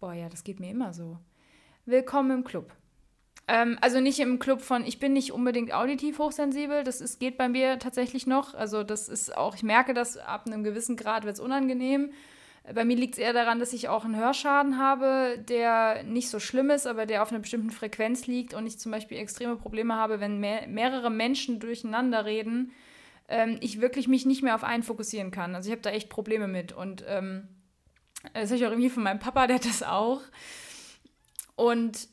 boah 0.00 0.14
ja, 0.14 0.28
das 0.28 0.42
geht 0.42 0.58
mir 0.58 0.70
immer 0.70 0.92
so. 0.92 1.18
Willkommen 1.84 2.30
im 2.30 2.44
Club. 2.44 2.72
Ähm, 3.50 3.78
also 3.80 4.00
nicht 4.00 4.20
im 4.20 4.38
Club 4.38 4.60
von, 4.60 4.84
ich 4.86 5.00
bin 5.00 5.12
nicht 5.12 5.32
unbedingt 5.32 5.74
auditiv 5.74 6.20
hochsensibel, 6.20 6.84
das 6.84 7.00
ist, 7.00 7.18
geht 7.18 7.36
bei 7.36 7.48
mir 7.48 7.80
tatsächlich 7.80 8.28
noch. 8.28 8.54
Also 8.54 8.84
das 8.84 9.08
ist 9.08 9.36
auch, 9.36 9.56
ich 9.56 9.64
merke 9.64 9.92
das 9.92 10.16
ab 10.16 10.46
einem 10.46 10.62
gewissen 10.62 10.96
Grad 10.96 11.24
wird 11.24 11.34
es 11.34 11.40
unangenehm. 11.40 12.12
Bei 12.72 12.84
mir 12.84 12.94
liegt 12.94 13.14
es 13.14 13.18
eher 13.18 13.32
daran, 13.32 13.58
dass 13.58 13.72
ich 13.72 13.88
auch 13.88 14.04
einen 14.04 14.14
Hörschaden 14.14 14.78
habe, 14.78 15.36
der 15.48 16.04
nicht 16.04 16.28
so 16.28 16.38
schlimm 16.38 16.70
ist, 16.70 16.86
aber 16.86 17.06
der 17.06 17.24
auf 17.24 17.32
einer 17.32 17.40
bestimmten 17.40 17.70
Frequenz 17.70 18.28
liegt 18.28 18.54
und 18.54 18.66
ich 18.68 18.78
zum 18.78 18.92
Beispiel 18.92 19.18
extreme 19.18 19.56
Probleme 19.56 19.96
habe, 19.96 20.20
wenn 20.20 20.38
mehr, 20.38 20.68
mehrere 20.68 21.10
Menschen 21.10 21.58
durcheinander 21.58 22.26
reden, 22.26 22.70
ähm, 23.26 23.58
ich 23.60 23.80
wirklich 23.80 24.06
mich 24.06 24.26
nicht 24.26 24.44
mehr 24.44 24.54
auf 24.54 24.62
einen 24.62 24.84
fokussieren 24.84 25.32
kann. 25.32 25.56
Also 25.56 25.70
ich 25.70 25.72
habe 25.72 25.82
da 25.82 25.90
echt 25.90 26.08
Probleme 26.08 26.46
mit 26.46 26.72
und 26.72 27.04
ähm, 27.08 27.48
das 28.32 28.50
habe 28.50 28.58
ich 28.58 28.66
auch 28.66 28.70
irgendwie 28.70 28.90
von 28.90 29.02
meinem 29.02 29.18
Papa, 29.18 29.48
der 29.48 29.56
hat 29.56 29.64
das 29.64 29.82
auch. 29.82 30.20
Und 31.56 32.08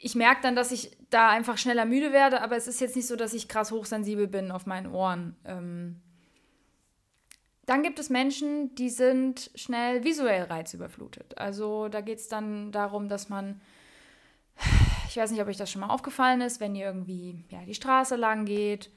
ich 0.00 0.14
merke 0.14 0.42
dann, 0.42 0.56
dass 0.56 0.72
ich 0.72 0.96
da 1.10 1.30
einfach 1.30 1.58
schneller 1.58 1.84
müde 1.84 2.12
werde, 2.12 2.42
aber 2.42 2.56
es 2.56 2.68
ist 2.68 2.80
jetzt 2.80 2.96
nicht 2.96 3.06
so, 3.06 3.16
dass 3.16 3.34
ich 3.34 3.48
krass 3.48 3.70
hochsensibel 3.70 4.26
bin 4.26 4.50
auf 4.50 4.66
meinen 4.66 4.92
Ohren. 4.92 5.36
Ähm, 5.44 6.00
Dann 7.66 7.82
gibt 7.82 7.98
es 7.98 8.10
Menschen, 8.10 8.74
die 8.76 8.90
sind 8.90 9.50
schnell 9.54 10.04
visuell 10.04 10.44
reizüberflutet. 10.44 11.36
Also 11.38 11.88
da 11.88 12.00
geht 12.00 12.18
es 12.18 12.28
dann 12.28 12.70
darum, 12.70 13.08
dass 13.08 13.28
man, 13.28 13.60
ich 15.08 15.16
weiß 15.16 15.30
nicht, 15.32 15.40
ob 15.40 15.48
euch 15.48 15.56
das 15.56 15.70
schon 15.70 15.80
mal 15.80 15.90
aufgefallen 15.90 16.42
ist, 16.42 16.60
wenn 16.60 16.76
ihr 16.76 16.86
irgendwie 16.86 17.44
ja, 17.48 17.60
die 17.64 17.74
Straße 17.74 18.14
lang 18.14 18.44
geht 18.44 18.90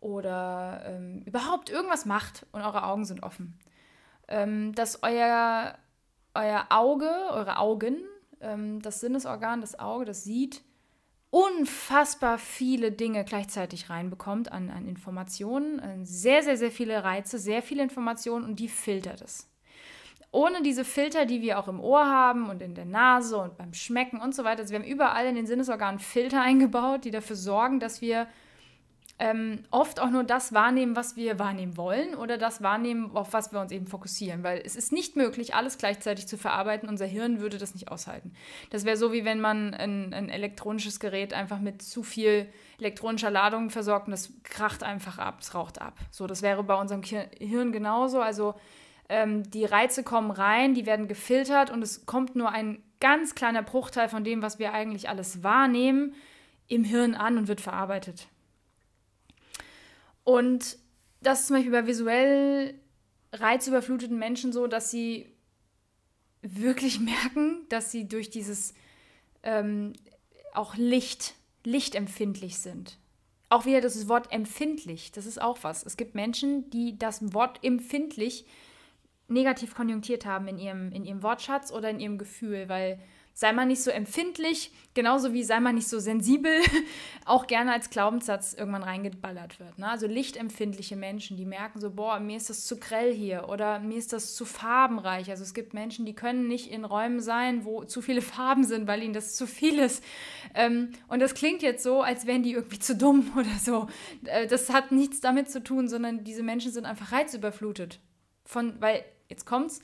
oder 0.00 0.82
ähm, 0.86 1.22
überhaupt 1.24 1.70
irgendwas 1.70 2.04
macht 2.06 2.46
und 2.52 2.62
eure 2.62 2.84
Augen 2.84 3.04
sind 3.04 3.22
offen, 3.22 3.58
ähm, 4.28 4.72
dass 4.74 5.02
euer, 5.02 5.76
euer 6.34 6.66
Auge, 6.70 7.10
eure 7.30 7.58
Augen, 7.58 7.96
ähm, 8.42 8.82
das 8.82 9.00
Sinnesorgan, 9.00 9.60
das 9.60 9.78
Auge, 9.78 10.04
das 10.04 10.24
sieht, 10.24 10.62
unfassbar 11.30 12.36
viele 12.36 12.92
Dinge 12.92 13.24
gleichzeitig 13.24 13.88
reinbekommt 13.88 14.52
an, 14.52 14.70
an 14.70 14.86
Informationen, 14.86 15.78
äh, 15.78 16.04
sehr, 16.04 16.42
sehr, 16.42 16.58
sehr 16.58 16.70
viele 16.70 17.04
Reize, 17.04 17.38
sehr 17.38 17.62
viele 17.62 17.82
Informationen 17.82 18.44
und 18.44 18.60
die 18.60 18.68
filtert 18.68 19.22
es. 19.22 19.48
Ohne 20.30 20.62
diese 20.62 20.84
Filter, 20.84 21.26
die 21.26 21.42
wir 21.42 21.58
auch 21.58 21.68
im 21.68 21.80
Ohr 21.80 22.06
haben 22.06 22.48
und 22.48 22.62
in 22.62 22.74
der 22.74 22.84
Nase 22.84 23.36
und 23.38 23.56
beim 23.56 23.72
Schmecken 23.72 24.20
und 24.20 24.34
so 24.34 24.44
weiter, 24.44 24.60
also 24.60 24.72
wir 24.72 24.80
haben 24.80 24.86
überall 24.86 25.26
in 25.26 25.34
den 25.34 25.46
Sinnesorganen 25.46 26.00
Filter 26.00 26.42
eingebaut, 26.42 27.04
die 27.04 27.10
dafür 27.10 27.36
sorgen, 27.36 27.80
dass 27.80 28.00
wir 28.00 28.26
ähm, 29.18 29.60
oft 29.70 30.00
auch 30.00 30.10
nur 30.10 30.24
das 30.24 30.52
wahrnehmen, 30.52 30.96
was 30.96 31.14
wir 31.14 31.38
wahrnehmen 31.38 31.76
wollen 31.76 32.14
oder 32.14 32.38
das 32.38 32.62
wahrnehmen, 32.62 33.14
auf 33.14 33.32
was 33.32 33.52
wir 33.52 33.60
uns 33.60 33.70
eben 33.70 33.86
fokussieren. 33.86 34.42
Weil 34.42 34.60
es 34.64 34.74
ist 34.74 34.90
nicht 34.90 35.14
möglich, 35.14 35.54
alles 35.54 35.78
gleichzeitig 35.78 36.26
zu 36.26 36.36
verarbeiten. 36.36 36.88
Unser 36.88 37.06
Hirn 37.06 37.40
würde 37.40 37.58
das 37.58 37.74
nicht 37.74 37.88
aushalten. 37.88 38.32
Das 38.70 38.84
wäre 38.84 38.96
so, 38.96 39.12
wie 39.12 39.24
wenn 39.24 39.40
man 39.40 39.74
ein, 39.74 40.12
ein, 40.12 40.28
elektronisches 40.28 40.98
Gerät 40.98 41.34
einfach 41.34 41.60
mit 41.60 41.82
zu 41.82 42.02
viel 42.02 42.48
elektronischer 42.78 43.30
Ladung 43.30 43.70
versorgt 43.70 44.06
und 44.06 44.12
das 44.12 44.32
kracht 44.42 44.82
einfach 44.82 45.18
ab, 45.18 45.38
es 45.40 45.54
raucht 45.54 45.80
ab. 45.80 45.98
So, 46.10 46.26
das 46.26 46.42
wäre 46.42 46.64
bei 46.64 46.74
unserem 46.74 47.02
Hirn 47.02 47.70
genauso. 47.70 48.20
Also 48.20 48.54
ähm, 49.08 49.48
die 49.50 49.66
Reize 49.66 50.02
kommen 50.02 50.32
rein, 50.32 50.74
die 50.74 50.86
werden 50.86 51.06
gefiltert 51.06 51.70
und 51.70 51.82
es 51.82 52.06
kommt 52.06 52.34
nur 52.34 52.50
ein 52.50 52.82
ganz 52.98 53.34
kleiner 53.34 53.62
Bruchteil 53.62 54.08
von 54.08 54.24
dem, 54.24 54.42
was 54.42 54.58
wir 54.58 54.72
eigentlich 54.72 55.08
alles 55.08 55.44
wahrnehmen, 55.44 56.14
im 56.66 56.82
Hirn 56.82 57.14
an 57.14 57.38
und 57.38 57.46
wird 57.46 57.60
verarbeitet. 57.60 58.26
Und 60.24 60.78
das 61.20 61.40
ist 61.40 61.46
zum 61.48 61.56
Beispiel 61.56 61.72
bei 61.72 61.86
visuell 61.86 62.74
reizüberfluteten 63.32 64.18
Menschen 64.18 64.52
so, 64.52 64.66
dass 64.66 64.90
sie 64.90 65.32
wirklich 66.42 67.00
merken, 67.00 67.66
dass 67.68 67.90
sie 67.90 68.08
durch 68.08 68.30
dieses 68.30 68.74
ähm, 69.42 69.92
auch 70.52 70.76
Licht, 70.76 71.34
lichtempfindlich 71.64 72.58
sind. 72.58 72.98
Auch 73.48 73.66
wieder 73.66 73.80
das 73.80 74.08
Wort 74.08 74.32
empfindlich, 74.32 75.12
das 75.12 75.26
ist 75.26 75.40
auch 75.40 75.58
was. 75.62 75.84
Es 75.84 75.96
gibt 75.96 76.14
Menschen, 76.14 76.70
die 76.70 76.98
das 76.98 77.34
Wort 77.34 77.62
empfindlich 77.62 78.46
negativ 79.28 79.74
konjunktiert 79.74 80.26
haben 80.26 80.48
in 80.48 80.58
ihrem, 80.58 80.92
in 80.92 81.04
ihrem 81.04 81.22
Wortschatz 81.22 81.70
oder 81.70 81.90
in 81.90 82.00
ihrem 82.00 82.18
Gefühl, 82.18 82.68
weil 82.68 82.98
sei 83.34 83.52
mal 83.52 83.66
nicht 83.66 83.82
so 83.82 83.90
empfindlich, 83.90 84.70
genauso 84.94 85.32
wie 85.32 85.42
sei 85.42 85.58
mal 85.60 85.72
nicht 85.72 85.88
so 85.88 85.98
sensibel, 85.98 86.52
auch 87.24 87.46
gerne 87.46 87.72
als 87.72 87.90
Glaubenssatz 87.90 88.52
irgendwann 88.52 88.82
reingeballert 88.82 89.58
wird. 89.58 89.78
Ne? 89.78 89.88
Also 89.88 90.06
lichtempfindliche 90.06 90.96
Menschen, 90.96 91.36
die 91.36 91.46
merken 91.46 91.80
so, 91.80 91.90
boah, 91.90 92.20
mir 92.20 92.36
ist 92.36 92.50
das 92.50 92.66
zu 92.66 92.78
grell 92.78 93.12
hier 93.12 93.48
oder 93.48 93.78
mir 93.80 93.96
ist 93.96 94.12
das 94.12 94.34
zu 94.34 94.44
farbenreich. 94.44 95.30
Also 95.30 95.42
es 95.42 95.54
gibt 95.54 95.72
Menschen, 95.72 96.04
die 96.04 96.14
können 96.14 96.46
nicht 96.46 96.70
in 96.70 96.84
Räumen 96.84 97.20
sein, 97.20 97.64
wo 97.64 97.84
zu 97.84 98.02
viele 98.02 98.22
Farben 98.32 98.64
sind, 98.64 98.86
weil 98.86 99.02
ihnen 99.02 99.14
das 99.14 99.34
zu 99.34 99.46
viel 99.46 99.78
ist. 99.78 100.04
Ähm, 100.54 100.90
und 101.08 101.20
das 101.20 101.34
klingt 101.34 101.62
jetzt 101.62 101.82
so, 101.82 102.02
als 102.02 102.26
wären 102.26 102.42
die 102.42 102.52
irgendwie 102.52 102.78
zu 102.78 102.96
dumm 102.96 103.32
oder 103.36 103.58
so. 103.60 103.88
Äh, 104.24 104.46
das 104.46 104.70
hat 104.70 104.92
nichts 104.92 105.20
damit 105.20 105.50
zu 105.50 105.62
tun, 105.62 105.88
sondern 105.88 106.24
diese 106.24 106.42
Menschen 106.42 106.70
sind 106.70 106.84
einfach 106.84 107.12
reizüberflutet. 107.12 108.00
Von, 108.44 108.80
weil, 108.80 109.04
jetzt 109.28 109.46
kommt's, 109.46 109.80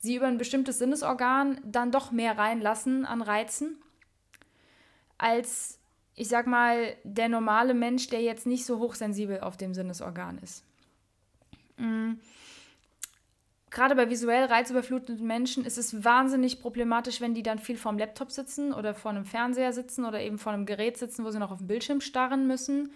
sie 0.00 0.16
über 0.16 0.26
ein 0.26 0.38
bestimmtes 0.38 0.78
Sinnesorgan 0.78 1.60
dann 1.64 1.92
doch 1.92 2.10
mehr 2.10 2.36
reinlassen 2.36 3.04
an 3.04 3.22
Reizen, 3.22 3.76
als, 5.18 5.78
ich 6.14 6.28
sag 6.28 6.46
mal, 6.46 6.96
der 7.04 7.28
normale 7.28 7.74
Mensch, 7.74 8.08
der 8.08 8.22
jetzt 8.22 8.46
nicht 8.46 8.64
so 8.64 8.78
hochsensibel 8.78 9.40
auf 9.40 9.56
dem 9.56 9.74
Sinnesorgan 9.74 10.38
ist. 10.38 10.64
Mhm. 11.76 12.18
Gerade 13.70 13.94
bei 13.94 14.10
visuell 14.10 14.46
reizüberfluteten 14.46 15.24
Menschen 15.24 15.64
ist 15.64 15.78
es 15.78 16.02
wahnsinnig 16.02 16.60
problematisch, 16.60 17.20
wenn 17.20 17.34
die 17.34 17.44
dann 17.44 17.60
viel 17.60 17.76
vorm 17.76 17.98
Laptop 17.98 18.32
sitzen 18.32 18.72
oder 18.72 18.94
vor 18.94 19.12
einem 19.12 19.24
Fernseher 19.24 19.72
sitzen 19.72 20.04
oder 20.04 20.20
eben 20.20 20.38
vor 20.38 20.52
einem 20.52 20.66
Gerät 20.66 20.98
sitzen, 20.98 21.24
wo 21.24 21.30
sie 21.30 21.38
noch 21.38 21.52
auf 21.52 21.58
den 21.58 21.68
Bildschirm 21.68 22.00
starren 22.00 22.48
müssen 22.48 22.90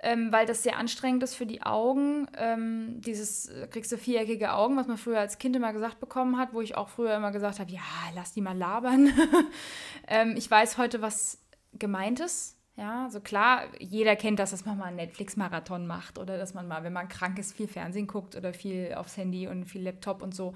ähm, 0.00 0.30
weil 0.32 0.46
das 0.46 0.62
sehr 0.62 0.76
anstrengend 0.76 1.22
ist 1.22 1.34
für 1.34 1.46
die 1.46 1.62
Augen. 1.62 2.28
Ähm, 2.36 3.00
dieses, 3.00 3.46
äh, 3.46 3.66
kriegst 3.68 3.90
du 3.90 3.98
viereckige 3.98 4.52
Augen, 4.52 4.76
was 4.76 4.86
man 4.86 4.96
früher 4.96 5.18
als 5.18 5.38
Kind 5.38 5.56
immer 5.56 5.72
gesagt 5.72 6.00
bekommen 6.00 6.38
hat, 6.38 6.52
wo 6.52 6.60
ich 6.60 6.76
auch 6.76 6.88
früher 6.88 7.16
immer 7.16 7.32
gesagt 7.32 7.58
habe, 7.58 7.70
ja, 7.70 7.80
lass 8.14 8.32
die 8.32 8.40
mal 8.40 8.56
labern. 8.56 9.12
ähm, 10.08 10.34
ich 10.36 10.50
weiß 10.50 10.78
heute, 10.78 11.02
was 11.02 11.38
gemeint 11.72 12.20
ist. 12.20 12.56
Ja, 12.76 13.04
also 13.04 13.20
klar, 13.20 13.64
jeder 13.80 14.14
kennt 14.14 14.38
das, 14.38 14.52
dass 14.52 14.64
man 14.64 14.78
mal 14.78 14.84
einen 14.84 14.96
Netflix-Marathon 14.96 15.88
macht 15.88 16.16
oder 16.16 16.38
dass 16.38 16.54
man 16.54 16.68
mal, 16.68 16.84
wenn 16.84 16.92
man 16.92 17.08
krank 17.08 17.36
ist, 17.40 17.56
viel 17.56 17.66
Fernsehen 17.66 18.06
guckt 18.06 18.36
oder 18.36 18.54
viel 18.54 18.94
aufs 18.94 19.16
Handy 19.16 19.48
und 19.48 19.64
viel 19.64 19.82
Laptop 19.82 20.22
und 20.22 20.32
so. 20.32 20.54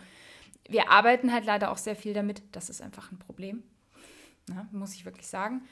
Wir 0.68 0.88
arbeiten 0.88 1.32
halt 1.32 1.44
leider 1.46 1.72
auch 1.72 1.78
sehr 1.78 1.96
viel 1.96 2.14
damit. 2.14 2.44
Das 2.52 2.70
ist 2.70 2.80
einfach 2.80 3.10
ein 3.10 3.18
Problem. 3.18 3.64
Ja, 4.48 4.66
muss 4.72 4.94
ich 4.94 5.04
wirklich 5.04 5.28
sagen 5.28 5.62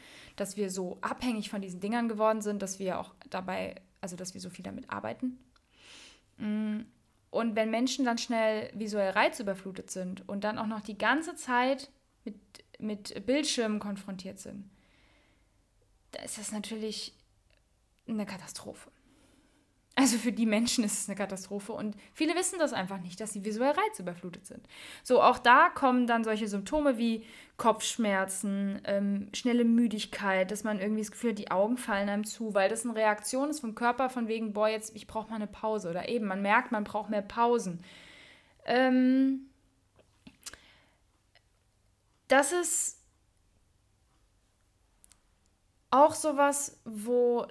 dass 0.41 0.57
wir 0.57 0.71
so 0.71 0.99
abhängig 1.03 1.50
von 1.50 1.61
diesen 1.61 1.81
Dingern 1.81 2.09
geworden 2.09 2.41
sind, 2.41 2.62
dass 2.62 2.79
wir 2.79 2.99
auch 2.99 3.15
dabei, 3.29 3.75
also 4.00 4.17
dass 4.17 4.33
wir 4.33 4.41
so 4.41 4.49
viel 4.49 4.62
damit 4.62 4.91
arbeiten. 4.91 5.39
Mm, 6.39 6.81
und 7.31 7.57
wenn 7.57 7.71
Menschen 7.71 8.07
dann 8.07 8.19
schnell 8.19 8.71
visuell 8.75 9.11
reizüberflutet 9.11 9.91
sind 9.91 10.27
und 10.29 10.43
dann 10.43 10.59
auch 10.59 10.67
noch 10.67 10.81
die 10.81 10.99
ganze 10.99 11.37
Zeit 11.37 11.91
mit, 12.25 12.37
mit 12.79 13.27
Bildschirmen 13.27 13.79
konfrontiert 13.79 14.39
sind, 14.39 14.69
da 16.12 16.23
ist 16.23 16.39
das 16.39 16.50
natürlich 16.50 17.15
eine 18.09 18.27
Katastrophe. 18.27 18.91
Also 20.00 20.16
für 20.16 20.33
die 20.33 20.47
Menschen 20.47 20.83
ist 20.83 20.99
es 20.99 21.09
eine 21.11 21.16
Katastrophe 21.16 21.75
und 21.75 21.95
viele 22.14 22.35
wissen 22.35 22.59
das 22.59 22.73
einfach 22.73 23.02
nicht, 23.02 23.21
dass 23.21 23.35
sie 23.35 23.45
visuell 23.45 23.73
reizüberflutet 23.73 24.47
sind. 24.47 24.66
So, 25.02 25.21
auch 25.23 25.37
da 25.38 25.69
kommen 25.69 26.07
dann 26.07 26.25
solche 26.25 26.49
Symptome 26.49 26.97
wie 26.97 27.26
Kopfschmerzen, 27.59 28.80
ähm, 28.87 29.28
schnelle 29.35 29.66
Müdigkeit, 29.66 30.50
dass 30.50 30.64
man 30.64 30.80
irgendwie 30.80 31.02
das 31.02 31.11
Gefühl 31.11 31.33
hat, 31.33 31.38
die 31.38 31.50
Augen 31.50 31.76
fallen 31.76 32.09
einem 32.09 32.25
zu, 32.25 32.54
weil 32.54 32.71
das 32.71 32.87
eine 32.87 32.95
Reaktion 32.95 33.50
ist 33.50 33.61
vom 33.61 33.75
Körper 33.75 34.09
von 34.09 34.26
wegen, 34.26 34.54
boah, 34.54 34.69
jetzt, 34.69 34.97
ich 34.97 35.07
brauche 35.07 35.28
mal 35.28 35.37
eine 35.37 35.47
Pause. 35.47 35.90
Oder 35.90 36.09
eben, 36.09 36.25
man 36.25 36.40
merkt, 36.40 36.73
man 36.73 36.85
braucht 36.85 37.11
mehr 37.11 37.21
Pausen. 37.21 37.85
Ähm, 38.64 39.50
das 42.28 42.52
ist 42.52 43.04
auch 45.90 46.14
sowas, 46.14 46.80
wo 46.87 47.47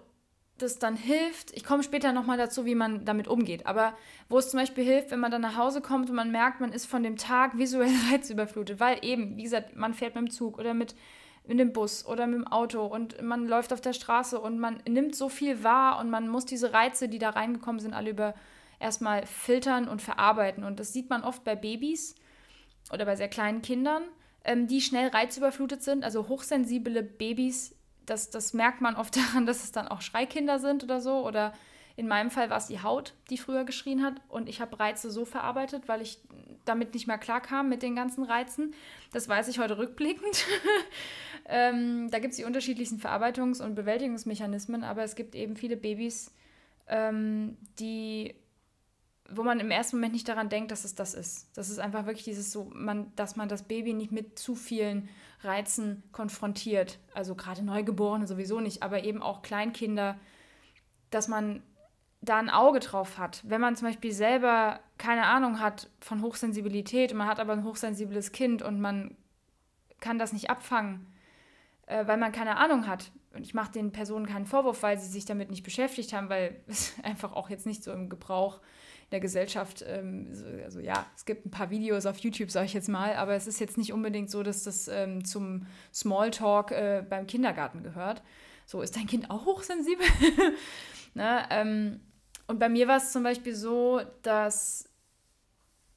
das 0.62 0.80
dann 0.80 0.96
hilft, 0.96 1.51
ich 1.56 1.63
komme 1.63 1.84
später 1.84 2.13
nochmal 2.13 2.38
dazu, 2.38 2.66
wie 2.66 2.75
man 2.75 3.06
damit 3.06 3.28
umgeht, 3.28 3.66
aber 3.66 3.94
wo 4.30 4.38
es 4.38 4.50
zum 4.50 4.60
Beispiel 4.60 4.84
hilft, 4.84 5.12
wenn 5.12 5.20
man 5.20 5.32
dann 5.32 5.42
nach 5.42 5.58
Hause 5.58 5.82
kommt 5.82 6.10
und 6.10 6.16
man 6.16 6.32
merkt, 6.32 6.62
man 6.62 6.72
ist 6.72 6.86
von 6.86 7.04
dem 7.04 7.18
Tag 7.18 7.58
visuell 7.58 7.92
reizüberflutet, 8.12 8.80
weil 8.80 9.00
eben, 9.01 9.38
wie 9.38 9.44
gesagt, 9.44 9.75
man 9.75 9.94
fährt 9.94 10.16
mit 10.16 10.28
dem 10.28 10.32
Zug 10.32 10.58
oder 10.58 10.74
mit, 10.74 10.96
mit 11.48 11.60
dem 11.60 11.74
Bus 11.74 12.06
oder 12.06 12.28
mit 12.28 12.36
dem 12.36 12.48
Auto 12.48 12.86
und 12.86 13.22
man 13.22 13.48
läuft 13.48 13.74
auf 13.74 13.82
der 13.82 13.94
Straße 13.94 14.39
und 14.39 14.60
man 14.60 14.82
nimmt 14.88 15.16
so 15.16 15.30
viel 15.30 15.63
wahr 15.63 16.00
und 16.00 16.10
man 16.10 16.28
muss 16.28 16.46
diese 16.46 16.74
Reize, 16.74 17.10
die 17.10 17.20
da 17.20 17.32
reingekommen 17.32 17.80
sind, 17.80 17.94
alle 17.94 18.12
über 18.12 18.36
erstmal 18.80 19.25
filtern 19.25 19.88
und 19.88 20.01
verarbeiten. 20.01 20.63
Und 20.63 20.80
das 20.80 20.94
sieht 20.94 21.10
man 21.10 21.24
oft 21.24 21.44
bei 21.44 21.56
Babys 21.56 22.16
oder 22.92 23.06
bei 23.06 23.16
sehr 23.16 23.28
kleinen 23.28 23.62
Kindern, 23.62 24.04
ähm, 24.44 24.68
die 24.68 24.82
schnell 24.82 25.10
reizüberflutet 25.10 25.84
sind, 25.84 26.04
also 26.04 26.28
hochsensible 26.28 27.04
Babys 27.04 27.75
das, 28.10 28.30
das 28.30 28.54
merkt 28.54 28.82
man 28.82 28.96
oft 28.96 29.16
daran, 29.18 29.46
dass 29.46 29.63
es 29.63 29.72
dann 29.72 29.88
auch 29.88 30.01
Schreikinder 30.01 30.60
sind 30.60 30.84
oder 30.84 31.01
so. 31.01 31.25
Oder 31.25 31.54
in 31.96 32.08
meinem 32.08 32.32
Fall 32.32 32.50
war 32.50 32.58
es 32.58 32.68
die 32.68 32.82
Haut, 32.82 33.13
die 33.30 33.38
früher 33.38 33.66
geschrien 33.66 34.04
hat. 34.04 34.16
Und 34.30 34.48
ich 34.48 34.62
habe 34.62 34.80
Reize 34.80 35.12
so 35.12 35.25
verarbeitet, 35.25 35.88
weil 35.88 36.01
ich 36.01 36.20
damit 36.66 36.94
nicht 36.94 37.08
mehr 37.08 37.18
klarkam 37.18 37.68
mit 37.70 37.82
den 37.82 37.96
ganzen 37.96 38.24
Reizen. 38.24 38.74
Das 39.12 39.28
weiß 39.28 39.48
ich 39.48 39.60
heute 39.60 39.78
rückblickend. 39.78 40.46
ähm, 41.46 42.10
da 42.12 42.20
gibt 42.20 42.32
es 42.32 42.38
die 42.38 42.46
unterschiedlichsten 42.46 43.00
Verarbeitungs- 43.00 43.62
und 43.62 43.75
Bewältigungsmechanismen, 43.75 44.84
aber 44.84 45.04
es 45.04 45.16
gibt 45.16 45.36
eben 45.36 45.56
viele 45.56 45.78
Babys, 45.78 46.34
ähm, 46.88 47.58
die 47.80 48.36
wo 49.31 49.43
man 49.43 49.59
im 49.59 49.71
ersten 49.71 49.98
Moment 49.98 50.13
nicht 50.13 50.27
daran 50.27 50.50
denkt, 50.50 50.71
dass 50.71 50.86
es 50.86 50.95
das 50.95 51.13
ist. 51.13 51.50
Das 51.55 51.69
ist 51.69 51.79
einfach 51.79 52.05
wirklich 52.05 52.25
dieses 52.25 52.51
so, 52.51 52.69
man, 52.74 53.13
dass 53.15 53.36
man 53.36 53.50
das 53.50 53.63
Baby 53.63 53.93
nicht 53.93 54.12
mit 54.12 54.39
zu 54.39 54.55
vielen 54.55 55.09
Reizen 55.41 56.03
konfrontiert. 56.12 57.00
Also 57.13 57.36
gerade 57.36 57.63
Neugeborene 57.63 58.27
sowieso 58.27 58.59
nicht, 58.59 58.83
aber 58.83 59.03
eben 59.03 59.21
auch 59.21 59.41
Kleinkinder, 59.41 60.17
dass 61.09 61.27
man 61.27 61.63
da 62.21 62.38
ein 62.38 62.50
Auge 62.50 62.79
drauf 62.79 63.17
hat. 63.17 63.41
Wenn 63.45 63.62
man 63.62 63.75
zum 63.75 63.88
Beispiel 63.88 64.12
selber 64.12 64.79
keine 64.98 65.25
Ahnung 65.25 65.59
hat 65.59 65.89
von 66.00 66.21
Hochsensibilität, 66.21 67.13
man 67.13 67.27
hat 67.27 67.39
aber 67.39 67.53
ein 67.53 67.63
hochsensibles 67.63 68.31
Kind 68.31 68.62
und 68.62 68.81
man 68.81 69.15
kann 70.00 70.19
das 70.19 70.33
nicht 70.33 70.50
abfangen, 70.50 71.07
äh, 71.86 72.05
weil 72.07 72.17
man 72.17 72.31
keine 72.31 72.57
Ahnung 72.57 72.88
hat. 72.88 73.12
Und 73.33 73.43
ich 73.43 73.53
mache 73.53 73.71
den 73.71 73.91
Personen 73.91 74.25
keinen 74.25 74.45
Vorwurf, 74.45 74.83
weil 74.83 74.98
sie 74.98 75.07
sich 75.07 75.25
damit 75.25 75.50
nicht 75.50 75.63
beschäftigt 75.63 76.13
haben, 76.13 76.29
weil 76.29 76.62
es 76.67 76.93
einfach 77.03 77.33
auch 77.33 77.50
jetzt 77.50 77.65
nicht 77.65 77.83
so 77.83 77.93
im 77.93 78.09
Gebrauch 78.09 78.59
der 79.12 79.20
Gesellschaft, 79.20 79.84
ähm, 79.88 80.32
also 80.63 80.80
ja, 80.80 81.06
es 81.16 81.25
gibt 81.25 81.46
ein 81.46 81.51
paar 81.51 81.70
Videos 81.70 82.06
auf 82.06 82.18
YouTube, 82.20 82.51
sage 82.51 82.68
ich 82.68 82.74
jetzt 82.74 82.89
mal, 82.89 83.16
aber 83.16 83.34
es 83.34 83.48
ist 83.48 83.60
jetzt 83.60 83.78
nicht 83.78 83.94
unbedingt 83.94 84.30
so, 84.30 84.44
dass 84.44 84.63
das 84.63 84.88
ähm, 84.88 85.25
zum 85.25 85.66
Smalltalk 85.94 86.72
äh, 86.72 87.04
beim 87.08 87.28
Kindergarten 87.28 87.84
gehört. 87.84 88.22
So, 88.66 88.82
ist 88.82 88.96
dein 88.96 89.08
Kind 89.08 89.32
auch 89.32 89.46
hochsensibel? 89.46 90.06
ne, 91.16 91.44
ähm, 91.50 92.01
und 92.48 92.60
bei 92.60 92.70
mir 92.70 92.88
war 92.88 92.98
es 92.98 93.12
zum 93.12 93.24
Beispiel 93.24 93.56
so, 93.56 94.01
dass 94.22 94.89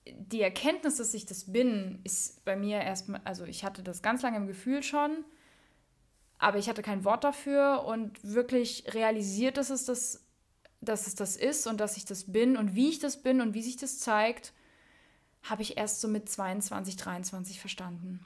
die 0.06 0.40
Erkenntnis, 0.40 0.96
dass 0.96 1.14
ich 1.14 1.26
das 1.26 1.52
bin, 1.52 2.00
ist 2.04 2.44
bei 2.44 2.56
mir 2.56 2.80
erstmal, 2.80 3.20
also 3.24 3.44
ich 3.44 3.64
hatte 3.64 3.82
das 3.82 4.02
ganz 4.02 4.22
lange 4.22 4.38
im 4.38 4.46
Gefühl 4.46 4.82
schon, 4.82 5.24
aber 6.38 6.58
ich 6.58 6.68
hatte 6.68 6.82
kein 6.82 7.04
Wort 7.04 7.24
dafür 7.24 7.84
und 7.86 8.18
wirklich 8.22 8.84
realisiert, 8.94 9.56
dass 9.56 9.70
es 9.70 9.84
das, 9.84 10.21
dass 10.82 11.06
es 11.06 11.14
das 11.14 11.36
ist 11.36 11.66
und 11.66 11.80
dass 11.80 11.96
ich 11.96 12.04
das 12.04 12.30
bin 12.30 12.56
und 12.56 12.74
wie 12.74 12.90
ich 12.90 12.98
das 12.98 13.22
bin 13.22 13.40
und 13.40 13.54
wie 13.54 13.62
sich 13.62 13.76
das 13.76 13.98
zeigt, 13.98 14.52
habe 15.42 15.62
ich 15.62 15.76
erst 15.76 16.00
so 16.00 16.08
mit 16.08 16.28
22, 16.28 16.96
23 16.96 17.60
verstanden. 17.60 18.24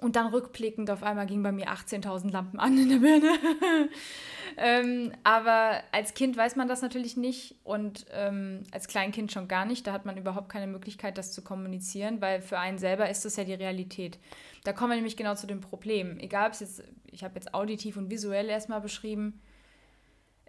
Und 0.00 0.14
dann 0.16 0.28
rückblickend 0.28 0.90
auf 0.90 1.02
einmal 1.02 1.26
ging 1.26 1.42
bei 1.42 1.50
mir 1.50 1.70
18.000 1.70 2.30
Lampen 2.30 2.60
an 2.60 2.78
in 2.78 2.88
der 2.88 2.98
Birne. 2.98 3.32
ähm, 4.56 5.12
aber 5.24 5.82
als 5.90 6.14
Kind 6.14 6.36
weiß 6.36 6.56
man 6.56 6.68
das 6.68 6.82
natürlich 6.82 7.16
nicht 7.16 7.56
und 7.64 8.06
ähm, 8.12 8.62
als 8.70 8.86
Kleinkind 8.86 9.32
schon 9.32 9.48
gar 9.48 9.64
nicht. 9.64 9.86
Da 9.86 9.92
hat 9.92 10.04
man 10.04 10.16
überhaupt 10.16 10.50
keine 10.50 10.68
Möglichkeit, 10.68 11.18
das 11.18 11.32
zu 11.32 11.42
kommunizieren, 11.42 12.20
weil 12.20 12.42
für 12.42 12.58
einen 12.58 12.78
selber 12.78 13.08
ist 13.08 13.24
das 13.24 13.36
ja 13.36 13.44
die 13.44 13.54
Realität. 13.54 14.18
Da 14.62 14.72
kommen 14.72 14.90
wir 14.90 14.96
nämlich 14.96 15.16
genau 15.16 15.34
zu 15.34 15.48
dem 15.48 15.60
Problem. 15.60 16.20
Egal, 16.20 16.46
ob 16.46 16.52
es 16.52 16.60
jetzt, 16.60 16.84
ich 17.10 17.24
habe 17.24 17.34
jetzt 17.34 17.54
auditiv 17.54 17.96
und 17.96 18.10
visuell 18.10 18.48
erstmal 18.48 18.80
beschrieben. 18.80 19.40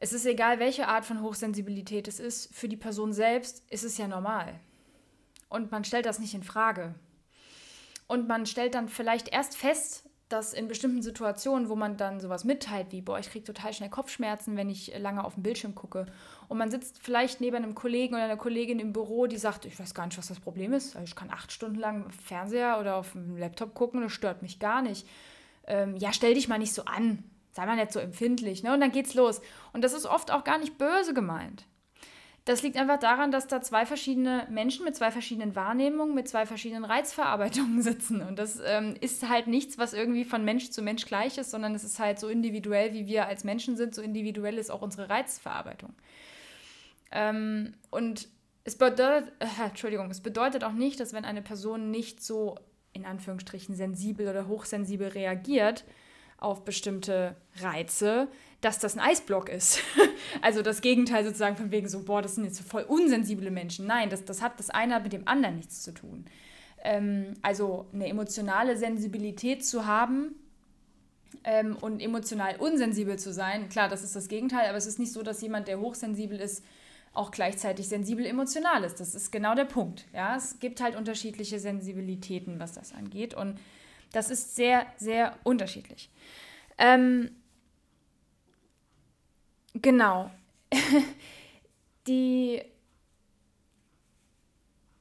Es 0.01 0.13
ist 0.13 0.25
egal, 0.25 0.59
welche 0.59 0.87
Art 0.87 1.05
von 1.05 1.21
Hochsensibilität 1.21 2.07
es 2.07 2.21
ist. 2.21 2.55
Für 2.55 2.69
die 2.69 2.77
Person 2.77 3.11
selbst 3.11 3.63
ist 3.69 3.83
es 3.83 3.97
ja 3.97 4.07
normal. 4.07 4.57
Und 5.49 5.71
man 5.71 5.83
stellt 5.83 6.05
das 6.05 6.19
nicht 6.19 6.33
in 6.33 6.43
Frage. 6.43 6.95
Und 8.07 8.27
man 8.27 8.45
stellt 8.45 8.75
dann 8.75 8.87
vielleicht 8.87 9.27
erst 9.27 9.57
fest, 9.57 10.09
dass 10.29 10.53
in 10.53 10.67
bestimmten 10.67 11.01
Situationen, 11.01 11.69
wo 11.69 11.75
man 11.75 11.97
dann 11.97 12.21
sowas 12.21 12.45
mitteilt, 12.45 12.91
wie, 12.91 13.01
boah, 13.01 13.19
ich 13.19 13.29
kriege 13.29 13.43
total 13.43 13.73
schnell 13.73 13.89
Kopfschmerzen, 13.89 14.55
wenn 14.55 14.69
ich 14.69 14.97
lange 14.97 15.23
auf 15.23 15.33
den 15.33 15.43
Bildschirm 15.43 15.75
gucke. 15.75 16.05
Und 16.47 16.57
man 16.57 16.71
sitzt 16.71 16.99
vielleicht 17.01 17.41
neben 17.41 17.57
einem 17.57 17.75
Kollegen 17.75 18.13
oder 18.13 18.23
einer 18.23 18.37
Kollegin 18.37 18.79
im 18.79 18.93
Büro, 18.93 19.27
die 19.27 19.37
sagt, 19.37 19.65
ich 19.65 19.77
weiß 19.77 19.93
gar 19.93 20.05
nicht, 20.05 20.17
was 20.17 20.27
das 20.27 20.39
Problem 20.39 20.71
ist. 20.71 20.95
Ich 21.03 21.15
kann 21.15 21.31
acht 21.31 21.51
Stunden 21.51 21.79
lang 21.79 22.09
Fernseher 22.11 22.79
oder 22.79 22.95
auf 22.95 23.11
dem 23.13 23.35
Laptop 23.37 23.73
gucken, 23.73 24.01
das 24.01 24.13
stört 24.13 24.43
mich 24.43 24.59
gar 24.59 24.81
nicht. 24.81 25.05
Ähm, 25.65 25.97
ja, 25.97 26.13
stell 26.13 26.35
dich 26.35 26.47
mal 26.47 26.59
nicht 26.59 26.73
so 26.73 26.85
an. 26.85 27.23
Sei 27.51 27.65
mal 27.65 27.75
nicht 27.75 27.91
so 27.91 27.99
empfindlich. 27.99 28.63
Ne? 28.63 28.73
Und 28.73 28.81
dann 28.81 28.91
geht's 28.91 29.13
los. 29.13 29.41
Und 29.73 29.83
das 29.83 29.93
ist 29.93 30.05
oft 30.05 30.31
auch 30.31 30.43
gar 30.43 30.57
nicht 30.57 30.77
böse 30.77 31.13
gemeint. 31.13 31.65
Das 32.45 32.63
liegt 32.63 32.77
einfach 32.77 32.99
daran, 32.99 33.31
dass 33.31 33.47
da 33.47 33.61
zwei 33.61 33.85
verschiedene 33.85 34.47
Menschen 34.49 34.83
mit 34.83 34.95
zwei 34.95 35.11
verschiedenen 35.11 35.55
Wahrnehmungen, 35.55 36.15
mit 36.15 36.27
zwei 36.27 36.45
verschiedenen 36.45 36.83
Reizverarbeitungen 36.83 37.81
sitzen. 37.83 38.21
Und 38.21 38.39
das 38.39 38.59
ähm, 38.65 38.95
ist 39.01 39.27
halt 39.29 39.47
nichts, 39.47 39.77
was 39.77 39.93
irgendwie 39.93 40.23
von 40.23 40.43
Mensch 40.43 40.71
zu 40.71 40.81
Mensch 40.81 41.05
gleich 41.05 41.37
ist, 41.37 41.51
sondern 41.51 41.75
es 41.75 41.83
ist 41.83 41.99
halt 41.99 42.19
so 42.19 42.27
individuell, 42.27 42.93
wie 42.93 43.05
wir 43.05 43.27
als 43.27 43.43
Menschen 43.43 43.77
sind, 43.77 43.93
so 43.93 44.01
individuell 44.01 44.57
ist 44.57 44.71
auch 44.71 44.81
unsere 44.81 45.09
Reizverarbeitung. 45.09 45.93
Ähm, 47.11 47.73
und 47.91 48.27
es 48.63 48.77
bedeutet, 48.77 49.31
äh, 49.39 49.65
Entschuldigung, 49.65 50.09
es 50.09 50.21
bedeutet 50.21 50.63
auch 50.63 50.73
nicht, 50.73 50.99
dass 50.99 51.13
wenn 51.13 51.25
eine 51.25 51.41
Person 51.41 51.91
nicht 51.91 52.23
so 52.23 52.55
in 52.93 53.05
Anführungsstrichen 53.05 53.75
sensibel 53.75 54.27
oder 54.27 54.47
hochsensibel 54.47 55.09
reagiert 55.09 55.85
auf 56.39 56.63
bestimmte 56.63 57.35
Reize, 57.61 58.27
dass 58.61 58.79
das 58.79 58.97
ein 58.97 58.99
Eisblock 58.99 59.49
ist. 59.49 59.81
also 60.41 60.61
das 60.61 60.81
Gegenteil 60.81 61.23
sozusagen 61.23 61.55
von 61.55 61.71
wegen 61.71 61.87
so, 61.87 62.03
boah, 62.03 62.21
das 62.21 62.35
sind 62.35 62.45
jetzt 62.45 62.61
voll 62.61 62.83
unsensible 62.83 63.51
Menschen. 63.51 63.87
Nein, 63.87 64.09
das, 64.09 64.25
das 64.25 64.41
hat 64.41 64.59
das 64.59 64.69
eine 64.69 64.99
mit 64.99 65.13
dem 65.13 65.27
anderen 65.27 65.57
nichts 65.57 65.81
zu 65.81 65.93
tun. 65.93 66.25
Ähm, 66.83 67.33
also 67.41 67.87
eine 67.93 68.07
emotionale 68.07 68.77
Sensibilität 68.77 69.65
zu 69.65 69.85
haben 69.85 70.35
ähm, 71.43 71.77
und 71.79 72.01
emotional 72.01 72.55
unsensibel 72.57 73.19
zu 73.19 73.33
sein, 73.33 73.69
klar, 73.69 73.89
das 73.89 74.03
ist 74.03 74.15
das 74.15 74.27
Gegenteil, 74.27 74.67
aber 74.67 74.77
es 74.77 74.85
ist 74.85 74.99
nicht 74.99 75.11
so, 75.11 75.23
dass 75.23 75.41
jemand, 75.41 75.67
der 75.67 75.79
hochsensibel 75.79 76.39
ist, 76.39 76.63
auch 77.13 77.31
gleichzeitig 77.31 77.87
sensibel 77.87 78.25
emotional 78.25 78.83
ist. 78.83 78.99
Das 78.99 79.15
ist 79.15 79.31
genau 79.31 79.55
der 79.55 79.65
Punkt. 79.65 80.05
Ja? 80.13 80.35
Es 80.35 80.59
gibt 80.59 80.81
halt 80.81 80.95
unterschiedliche 80.95 81.59
Sensibilitäten, 81.59 82.59
was 82.59 82.73
das 82.73 82.93
angeht. 82.93 83.33
Und 83.33 83.59
das 84.11 84.29
ist 84.29 84.55
sehr, 84.55 84.85
sehr 84.97 85.37
unterschiedlich. 85.43 86.09
Ähm, 86.77 87.31
Genau. 89.75 90.31
die 92.07 92.61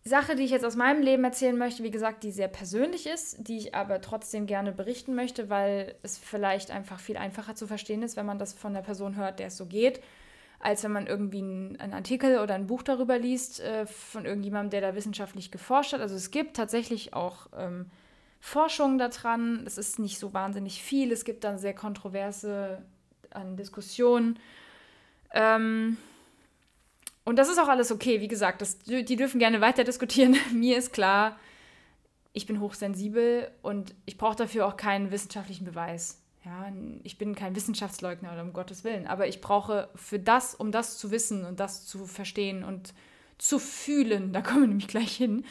Sache, 0.04 0.36
die 0.36 0.44
ich 0.44 0.50
jetzt 0.50 0.64
aus 0.64 0.76
meinem 0.76 1.02
Leben 1.02 1.24
erzählen 1.24 1.56
möchte, 1.56 1.82
wie 1.82 1.90
gesagt, 1.90 2.22
die 2.24 2.30
sehr 2.30 2.48
persönlich 2.48 3.06
ist, 3.06 3.46
die 3.46 3.58
ich 3.58 3.74
aber 3.74 4.00
trotzdem 4.00 4.46
gerne 4.46 4.72
berichten 4.72 5.14
möchte, 5.14 5.50
weil 5.50 5.94
es 6.02 6.16
vielleicht 6.16 6.70
einfach 6.70 6.98
viel 6.98 7.16
einfacher 7.16 7.54
zu 7.54 7.66
verstehen 7.66 8.02
ist, 8.02 8.16
wenn 8.16 8.26
man 8.26 8.38
das 8.38 8.54
von 8.54 8.72
der 8.72 8.80
Person 8.80 9.16
hört, 9.16 9.38
der 9.38 9.48
es 9.48 9.56
so 9.56 9.66
geht, 9.66 10.00
als 10.60 10.82
wenn 10.82 10.92
man 10.92 11.06
irgendwie 11.06 11.40
einen, 11.40 11.92
Artikel 11.92 12.38
oder 12.38 12.54
ein 12.54 12.66
Buch 12.66 12.82
darüber 12.82 13.18
liest 13.18 13.60
äh, 13.60 13.86
von 13.86 14.24
irgendjemandem, 14.24 14.70
der 14.70 14.80
da 14.80 14.96
wissenschaftlich 14.96 15.50
geforscht 15.50 15.92
hat. 15.92 16.00
Also 16.00 16.14
es 16.14 16.30
gibt 16.30 16.56
tatsächlich 16.56 17.12
auch 17.12 17.48
ähm, 17.56 17.90
Forschungen 18.40 18.98
daran. 18.98 19.64
Es 19.66 19.78
ist 19.78 19.98
nicht 19.98 20.18
so 20.18 20.32
wahnsinnig 20.32 20.82
viel. 20.82 21.12
Es 21.12 21.24
gibt 21.24 21.44
dann 21.44 21.58
sehr 21.58 21.74
kontroverse 21.74 22.82
an 23.30 23.56
Diskussionen. 23.56 24.38
Ähm, 25.32 25.96
und 27.24 27.36
das 27.36 27.48
ist 27.48 27.58
auch 27.58 27.68
alles 27.68 27.92
okay. 27.92 28.20
Wie 28.20 28.28
gesagt, 28.28 28.62
das, 28.62 28.78
die 28.78 29.16
dürfen 29.16 29.38
gerne 29.38 29.60
weiter 29.60 29.84
diskutieren. 29.84 30.36
Mir 30.52 30.78
ist 30.78 30.92
klar, 30.92 31.38
ich 32.32 32.46
bin 32.46 32.60
hochsensibel 32.60 33.50
und 33.62 33.94
ich 34.06 34.16
brauche 34.16 34.36
dafür 34.36 34.66
auch 34.66 34.76
keinen 34.76 35.10
wissenschaftlichen 35.10 35.64
Beweis. 35.64 36.22
Ja, 36.44 36.72
ich 37.02 37.18
bin 37.18 37.34
kein 37.34 37.54
Wissenschaftsleugner 37.54 38.32
oder 38.32 38.42
um 38.42 38.52
Gottes 38.52 38.84
Willen, 38.84 39.06
aber 39.06 39.26
ich 39.26 39.40
brauche 39.40 39.90
für 39.94 40.18
das, 40.18 40.54
um 40.54 40.72
das 40.72 40.96
zu 40.96 41.10
wissen 41.10 41.44
und 41.44 41.60
das 41.60 41.84
zu 41.84 42.06
verstehen 42.06 42.64
und 42.64 42.94
zu 43.36 43.58
fühlen, 43.58 44.32
da 44.32 44.40
kommen 44.40 44.62
wir 44.62 44.68
nämlich 44.68 44.88
gleich 44.88 45.14
hin, 45.14 45.44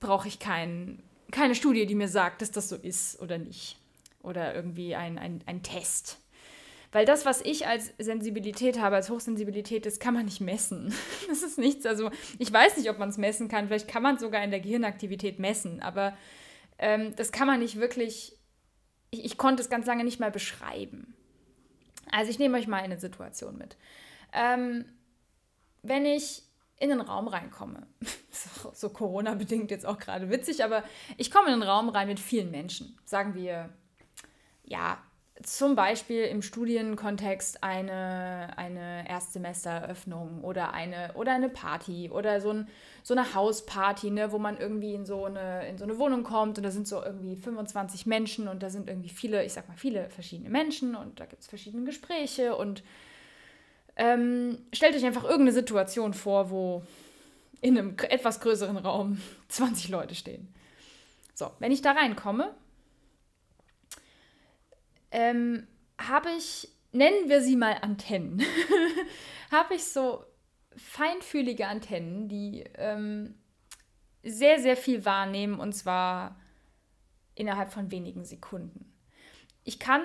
brauche 0.00 0.28
ich 0.28 0.38
kein, 0.38 1.02
keine 1.30 1.54
Studie, 1.54 1.86
die 1.86 1.94
mir 1.94 2.08
sagt, 2.08 2.42
dass 2.42 2.50
das 2.50 2.68
so 2.68 2.76
ist 2.76 3.20
oder 3.20 3.38
nicht. 3.38 3.76
Oder 4.22 4.54
irgendwie 4.54 4.94
ein, 4.94 5.18
ein, 5.18 5.42
ein 5.46 5.62
Test. 5.62 6.18
Weil 6.92 7.06
das, 7.06 7.24
was 7.24 7.40
ich 7.40 7.66
als 7.66 7.92
Sensibilität 7.98 8.80
habe, 8.80 8.96
als 8.96 9.10
Hochsensibilität, 9.10 9.86
das 9.86 10.00
kann 10.00 10.14
man 10.14 10.24
nicht 10.24 10.40
messen. 10.40 10.92
Das 11.28 11.42
ist 11.42 11.58
nichts. 11.58 11.86
Also 11.86 12.10
ich 12.38 12.52
weiß 12.52 12.76
nicht, 12.76 12.90
ob 12.90 12.98
man 12.98 13.08
es 13.08 13.18
messen 13.18 13.48
kann. 13.48 13.68
Vielleicht 13.68 13.88
kann 13.88 14.02
man 14.02 14.16
es 14.16 14.20
sogar 14.20 14.42
in 14.42 14.50
der 14.50 14.60
Gehirnaktivität 14.60 15.38
messen. 15.38 15.80
Aber 15.80 16.16
ähm, 16.78 17.14
das 17.14 17.30
kann 17.30 17.46
man 17.46 17.60
nicht 17.60 17.78
wirklich. 17.78 18.36
Ich, 19.10 19.24
ich 19.24 19.38
konnte 19.38 19.62
es 19.62 19.70
ganz 19.70 19.86
lange 19.86 20.04
nicht 20.04 20.18
mal 20.18 20.32
beschreiben. 20.32 21.14
Also 22.10 22.30
ich 22.30 22.40
nehme 22.40 22.58
euch 22.58 22.66
mal 22.66 22.82
eine 22.82 22.98
Situation 22.98 23.56
mit. 23.56 23.76
Ähm, 24.32 24.84
wenn 25.82 26.04
ich 26.04 26.42
in 26.80 26.90
einen 26.90 27.02
Raum 27.02 27.28
reinkomme, 27.28 27.86
so 28.72 28.88
Corona-bedingt 28.88 29.70
jetzt 29.70 29.86
auch 29.86 29.98
gerade 29.98 30.30
witzig, 30.30 30.64
aber 30.64 30.82
ich 31.18 31.30
komme 31.30 31.48
in 31.48 31.54
einen 31.54 31.62
Raum 31.62 31.90
rein 31.90 32.08
mit 32.08 32.18
vielen 32.18 32.50
Menschen. 32.50 32.98
Sagen 33.04 33.34
wir, 33.34 33.68
ja, 34.64 34.98
zum 35.42 35.74
Beispiel 35.74 36.24
im 36.24 36.42
Studienkontext 36.42 37.62
eine, 37.62 38.56
eine 38.56 39.08
Erstsemestereröffnung 39.08 40.42
oder 40.42 40.72
eine, 40.72 41.12
oder 41.14 41.32
eine 41.32 41.48
Party 41.48 42.10
oder 42.10 42.40
so, 42.40 42.50
ein, 42.50 42.68
so 43.02 43.14
eine 43.14 43.34
Hausparty, 43.34 44.10
ne, 44.10 44.32
wo 44.32 44.38
man 44.38 44.58
irgendwie 44.58 44.94
in 44.94 45.06
so, 45.06 45.26
eine, 45.26 45.66
in 45.68 45.78
so 45.78 45.84
eine 45.84 45.98
Wohnung 45.98 46.24
kommt 46.24 46.58
und 46.58 46.64
da 46.64 46.70
sind 46.70 46.88
so 46.88 47.02
irgendwie 47.02 47.36
25 47.36 48.06
Menschen 48.06 48.48
und 48.48 48.62
da 48.62 48.70
sind 48.70 48.88
irgendwie 48.88 49.08
viele, 49.08 49.44
ich 49.44 49.52
sag 49.52 49.68
mal, 49.68 49.76
viele 49.76 50.08
verschiedene 50.10 50.50
Menschen 50.50 50.94
und 50.94 51.20
da 51.20 51.26
gibt 51.26 51.42
es 51.42 51.48
verschiedene 51.48 51.84
Gespräche 51.84 52.56
und 52.56 52.82
ähm, 54.00 54.58
stellt 54.72 54.96
euch 54.96 55.04
einfach 55.04 55.24
irgendeine 55.24 55.52
Situation 55.52 56.14
vor, 56.14 56.48
wo 56.50 56.82
in 57.60 57.76
einem 57.76 57.96
etwas 57.98 58.40
größeren 58.40 58.78
Raum 58.78 59.20
20 59.48 59.90
Leute 59.90 60.14
stehen. 60.14 60.52
So, 61.34 61.50
wenn 61.58 61.70
ich 61.70 61.82
da 61.82 61.92
reinkomme, 61.92 62.54
ähm, 65.10 65.66
habe 65.98 66.30
ich, 66.30 66.68
nennen 66.92 67.28
wir 67.28 67.42
sie 67.42 67.56
mal 67.56 67.76
Antennen, 67.82 68.42
habe 69.50 69.74
ich 69.74 69.84
so 69.84 70.24
feinfühlige 70.76 71.66
Antennen, 71.66 72.26
die 72.26 72.64
ähm, 72.76 73.34
sehr, 74.22 74.60
sehr 74.60 74.78
viel 74.78 75.04
wahrnehmen 75.04 75.60
und 75.60 75.74
zwar 75.74 76.40
innerhalb 77.34 77.70
von 77.70 77.90
wenigen 77.90 78.24
Sekunden. 78.24 78.94
Ich 79.64 79.78
kann, 79.78 80.02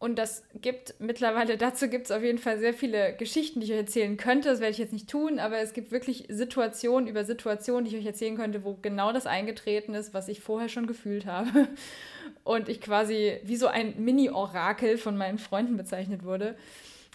und 0.00 0.18
das 0.18 0.42
gibt 0.54 0.94
mittlerweile, 0.98 1.56
dazu 1.58 1.88
gibt 1.88 2.06
es 2.06 2.10
auf 2.10 2.22
jeden 2.22 2.38
Fall 2.38 2.58
sehr 2.58 2.74
viele 2.74 3.14
Geschichten, 3.14 3.60
die 3.60 3.66
ich 3.66 3.72
euch 3.72 3.78
erzählen 3.78 4.16
könnte, 4.16 4.48
das 4.48 4.60
werde 4.60 4.72
ich 4.72 4.78
jetzt 4.78 4.94
nicht 4.94 5.08
tun, 5.08 5.38
aber 5.38 5.58
es 5.58 5.74
gibt 5.74 5.92
wirklich 5.92 6.24
Situationen 6.28 7.06
über 7.06 7.24
Situationen, 7.24 7.84
die 7.84 7.94
ich 7.94 8.00
euch 8.00 8.06
erzählen 8.06 8.36
könnte, 8.36 8.64
wo 8.64 8.78
genau 8.80 9.12
das 9.12 9.26
eingetreten 9.26 9.94
ist, 9.94 10.12
was 10.14 10.28
ich 10.28 10.40
vorher 10.40 10.70
schon 10.70 10.86
gefühlt 10.86 11.26
habe 11.26 11.68
und 12.44 12.68
ich 12.68 12.80
quasi 12.80 13.38
wie 13.44 13.56
so 13.56 13.66
ein 13.66 14.02
Mini-Orakel 14.02 14.96
von 14.96 15.16
meinen 15.16 15.38
Freunden 15.38 15.76
bezeichnet 15.76 16.24
wurde. 16.24 16.56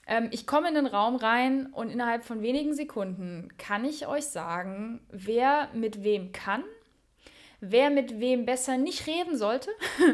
Ähm, 0.08 0.28
ich 0.32 0.46
komme 0.46 0.68
in 0.68 0.76
den 0.76 0.86
Raum 0.86 1.16
rein 1.16 1.66
und 1.74 1.90
innerhalb 1.90 2.24
von 2.24 2.44
wenigen 2.44 2.76
Sekunden 2.76 3.50
kann 3.58 3.84
ich 3.84 4.06
euch 4.06 4.26
sagen, 4.26 5.02
wer 5.10 5.70
mit 5.74 6.04
wem 6.04 6.32
kann, 6.32 6.64
wer 7.62 7.90
mit 7.90 8.20
wem 8.20 8.46
besser 8.46 8.78
nicht 8.78 9.08
reden 9.08 9.36
sollte, 9.38 9.72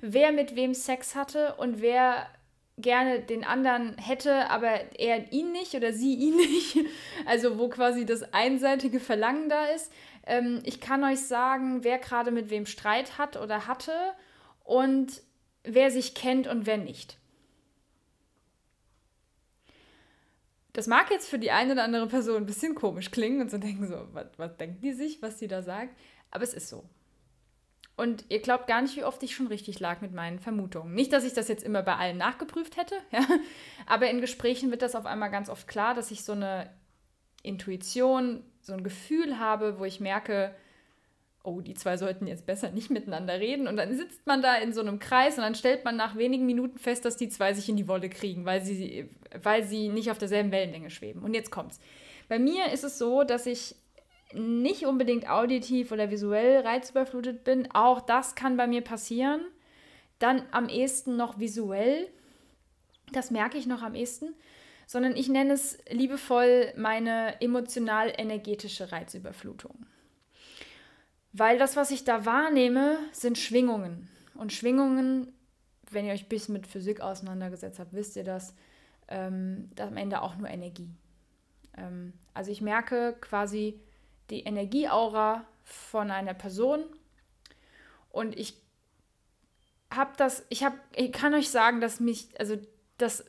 wer 0.00 0.32
mit 0.32 0.56
wem 0.56 0.74
Sex 0.74 1.14
hatte 1.14 1.54
und 1.56 1.80
wer 1.80 2.26
gerne 2.78 3.20
den 3.20 3.44
anderen 3.44 3.96
hätte, 3.98 4.48
aber 4.50 4.98
er 4.98 5.32
ihn 5.32 5.52
nicht 5.52 5.74
oder 5.74 5.92
sie 5.92 6.14
ihn 6.14 6.36
nicht. 6.36 6.78
Also 7.26 7.58
wo 7.58 7.68
quasi 7.68 8.06
das 8.06 8.32
einseitige 8.32 9.00
Verlangen 9.00 9.48
da 9.48 9.66
ist. 9.66 9.92
Ähm, 10.26 10.60
ich 10.64 10.80
kann 10.80 11.04
euch 11.04 11.20
sagen, 11.20 11.84
wer 11.84 11.98
gerade 11.98 12.30
mit 12.30 12.50
wem 12.50 12.66
Streit 12.66 13.18
hat 13.18 13.36
oder 13.36 13.66
hatte 13.66 13.92
und 14.64 15.22
wer 15.64 15.90
sich 15.90 16.14
kennt 16.14 16.46
und 16.46 16.66
wer 16.66 16.78
nicht. 16.78 17.18
Das 20.72 20.86
mag 20.86 21.10
jetzt 21.10 21.28
für 21.28 21.38
die 21.38 21.50
eine 21.50 21.72
oder 21.72 21.82
andere 21.82 22.06
Person 22.06 22.36
ein 22.36 22.46
bisschen 22.46 22.74
komisch 22.74 23.10
klingen 23.10 23.40
und 23.40 23.50
so 23.50 23.58
denken 23.58 23.86
so, 23.86 24.06
was, 24.12 24.26
was 24.36 24.56
denkt 24.56 24.84
die 24.84 24.92
sich, 24.92 25.20
was 25.20 25.38
sie 25.38 25.48
da 25.48 25.62
sagt? 25.62 25.96
Aber 26.30 26.44
es 26.44 26.54
ist 26.54 26.68
so. 26.68 26.84
Und 28.00 28.24
ihr 28.30 28.40
glaubt 28.40 28.66
gar 28.66 28.80
nicht, 28.80 28.96
wie 28.96 29.04
oft 29.04 29.22
ich 29.22 29.34
schon 29.34 29.48
richtig 29.48 29.78
lag 29.78 30.00
mit 30.00 30.14
meinen 30.14 30.38
Vermutungen. 30.38 30.94
Nicht, 30.94 31.12
dass 31.12 31.22
ich 31.22 31.34
das 31.34 31.48
jetzt 31.48 31.62
immer 31.62 31.82
bei 31.82 31.96
allen 31.96 32.16
nachgeprüft 32.16 32.78
hätte, 32.78 32.94
ja? 33.12 33.26
aber 33.84 34.08
in 34.08 34.22
Gesprächen 34.22 34.70
wird 34.70 34.80
das 34.80 34.94
auf 34.94 35.04
einmal 35.04 35.30
ganz 35.30 35.50
oft 35.50 35.68
klar, 35.68 35.92
dass 35.92 36.10
ich 36.10 36.24
so 36.24 36.32
eine 36.32 36.70
Intuition, 37.42 38.42
so 38.62 38.72
ein 38.72 38.84
Gefühl 38.84 39.38
habe, 39.38 39.78
wo 39.78 39.84
ich 39.84 40.00
merke, 40.00 40.54
oh, 41.42 41.60
die 41.60 41.74
zwei 41.74 41.98
sollten 41.98 42.26
jetzt 42.26 42.46
besser 42.46 42.70
nicht 42.70 42.88
miteinander 42.88 43.38
reden. 43.38 43.68
Und 43.68 43.76
dann 43.76 43.94
sitzt 43.94 44.26
man 44.26 44.40
da 44.40 44.56
in 44.56 44.72
so 44.72 44.80
einem 44.80 44.98
Kreis 44.98 45.36
und 45.36 45.42
dann 45.42 45.54
stellt 45.54 45.84
man 45.84 45.96
nach 45.96 46.16
wenigen 46.16 46.46
Minuten 46.46 46.78
fest, 46.78 47.04
dass 47.04 47.18
die 47.18 47.28
zwei 47.28 47.52
sich 47.52 47.68
in 47.68 47.76
die 47.76 47.86
Wolle 47.86 48.08
kriegen, 48.08 48.46
weil 48.46 48.64
sie, 48.64 49.10
weil 49.42 49.62
sie 49.64 49.90
nicht 49.90 50.10
auf 50.10 50.16
derselben 50.16 50.52
Wellenlänge 50.52 50.88
schweben. 50.88 51.20
Und 51.22 51.34
jetzt 51.34 51.50
kommt's. 51.50 51.80
Bei 52.30 52.38
mir 52.38 52.72
ist 52.72 52.84
es 52.84 52.96
so, 52.96 53.24
dass 53.24 53.44
ich 53.44 53.74
nicht 54.32 54.86
unbedingt 54.86 55.28
auditiv 55.28 55.92
oder 55.92 56.10
visuell 56.10 56.60
reizüberflutet 56.60 57.44
bin. 57.44 57.70
Auch 57.72 58.00
das 58.00 58.34
kann 58.34 58.56
bei 58.56 58.66
mir 58.66 58.82
passieren. 58.82 59.40
Dann 60.18 60.42
am 60.50 60.68
ehesten 60.68 61.16
noch 61.16 61.38
visuell. 61.38 62.08
Das 63.12 63.30
merke 63.30 63.58
ich 63.58 63.66
noch 63.66 63.82
am 63.82 63.94
ehesten. 63.94 64.34
Sondern 64.86 65.16
ich 65.16 65.28
nenne 65.28 65.52
es 65.52 65.78
liebevoll 65.88 66.72
meine 66.76 67.40
emotional-energetische 67.40 68.92
Reizüberflutung. 68.92 69.86
Weil 71.32 71.58
das, 71.58 71.76
was 71.76 71.90
ich 71.90 72.04
da 72.04 72.26
wahrnehme, 72.26 72.98
sind 73.12 73.38
Schwingungen. 73.38 74.08
Und 74.34 74.52
Schwingungen, 74.52 75.32
wenn 75.90 76.06
ihr 76.06 76.12
euch 76.12 76.24
ein 76.24 76.28
bisschen 76.28 76.54
mit 76.54 76.66
Physik 76.66 77.00
auseinandergesetzt 77.00 77.78
habt, 77.78 77.92
wisst 77.92 78.16
ihr 78.16 78.24
das, 78.24 78.54
ähm, 79.08 79.70
am 79.78 79.96
Ende 79.96 80.22
auch 80.22 80.36
nur 80.36 80.48
Energie. 80.48 80.88
Ähm, 81.76 82.12
also 82.34 82.50
ich 82.50 82.60
merke 82.60 83.16
quasi, 83.20 83.78
die 84.30 84.40
Energieaura 84.40 85.44
von 85.64 86.10
einer 86.10 86.34
Person. 86.34 86.84
Und 88.10 88.38
ich 88.38 88.54
habe 89.92 90.12
das, 90.16 90.44
ich 90.48 90.64
habe, 90.64 90.78
ich 90.94 91.12
kann 91.12 91.34
euch 91.34 91.50
sagen, 91.50 91.80
dass 91.80 92.00
mich, 92.00 92.28
also 92.38 92.56
das 92.98 93.24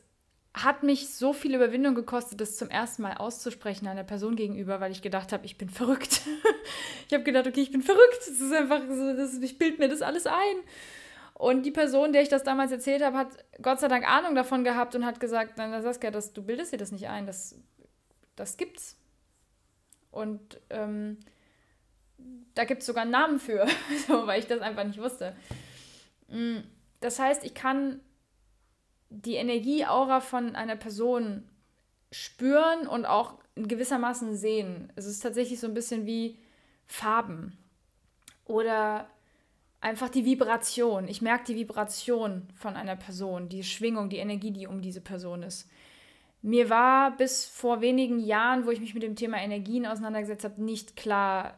hat 0.54 0.82
mich 0.82 1.08
so 1.08 1.32
viel 1.32 1.54
Überwindung 1.54 1.94
gekostet, 1.94 2.40
das 2.40 2.56
zum 2.56 2.68
ersten 2.68 3.02
Mal 3.02 3.14
auszusprechen 3.14 3.86
einer 3.86 4.04
Person 4.04 4.36
gegenüber, 4.36 4.80
weil 4.80 4.92
ich 4.92 5.00
gedacht 5.00 5.32
habe, 5.32 5.46
ich 5.46 5.56
bin 5.56 5.70
verrückt. 5.70 6.20
ich 7.08 7.14
habe 7.14 7.24
gedacht, 7.24 7.46
okay, 7.46 7.62
ich 7.62 7.72
bin 7.72 7.82
verrückt. 7.82 8.18
Das 8.18 8.28
ist 8.28 8.52
einfach 8.52 8.82
so, 8.88 9.16
das, 9.16 9.34
ich 9.38 9.58
bild 9.58 9.78
mir 9.78 9.88
das 9.88 10.02
alles 10.02 10.26
ein. 10.26 10.56
Und 11.34 11.64
die 11.64 11.70
Person, 11.70 12.12
der 12.12 12.22
ich 12.22 12.28
das 12.28 12.44
damals 12.44 12.70
erzählt 12.70 13.02
habe, 13.02 13.16
hat 13.16 13.28
Gott 13.62 13.80
sei 13.80 13.88
Dank 13.88 14.06
Ahnung 14.06 14.34
davon 14.34 14.62
gehabt 14.62 14.94
und 14.94 15.06
hat 15.06 15.20
gesagt, 15.20 15.56
nein, 15.56 15.82
Saskia, 15.82 16.10
das, 16.10 16.32
du 16.32 16.42
bildest 16.42 16.72
dir 16.72 16.76
das 16.76 16.92
nicht 16.92 17.08
ein, 17.08 17.26
das, 17.26 17.56
das 18.36 18.56
gibt's. 18.56 19.01
Und 20.12 20.60
ähm, 20.70 21.18
da 22.54 22.64
gibt 22.64 22.82
es 22.82 22.86
sogar 22.86 23.02
einen 23.02 23.10
Namen 23.10 23.40
für, 23.40 23.66
so, 24.06 24.26
weil 24.26 24.38
ich 24.38 24.46
das 24.46 24.60
einfach 24.60 24.84
nicht 24.84 25.00
wusste. 25.00 25.34
Mm, 26.28 26.58
das 27.00 27.18
heißt, 27.18 27.44
ich 27.44 27.54
kann 27.54 28.00
die 29.10 29.34
Energieaura 29.34 30.20
von 30.20 30.54
einer 30.54 30.76
Person 30.76 31.48
spüren 32.12 32.86
und 32.86 33.04
auch 33.04 33.34
gewissermaßen 33.56 34.36
sehen. 34.36 34.92
Es 34.96 35.06
ist 35.06 35.20
tatsächlich 35.20 35.58
so 35.60 35.66
ein 35.66 35.74
bisschen 35.74 36.06
wie 36.06 36.38
Farben 36.86 37.58
oder 38.44 39.08
einfach 39.80 40.08
die 40.08 40.24
Vibration. 40.24 41.08
Ich 41.08 41.20
merke 41.20 41.44
die 41.44 41.56
Vibration 41.56 42.48
von 42.54 42.76
einer 42.76 42.96
Person, 42.96 43.48
die 43.48 43.64
Schwingung, 43.64 44.08
die 44.08 44.18
Energie, 44.18 44.52
die 44.52 44.66
um 44.66 44.80
diese 44.80 45.00
Person 45.00 45.42
ist. 45.42 45.68
Mir 46.42 46.68
war 46.70 47.16
bis 47.16 47.46
vor 47.46 47.80
wenigen 47.80 48.18
Jahren, 48.18 48.66
wo 48.66 48.70
ich 48.70 48.80
mich 48.80 48.94
mit 48.94 49.04
dem 49.04 49.14
Thema 49.14 49.38
Energien 49.38 49.86
auseinandergesetzt 49.86 50.44
habe, 50.44 50.62
nicht 50.62 50.96
klar, 50.96 51.54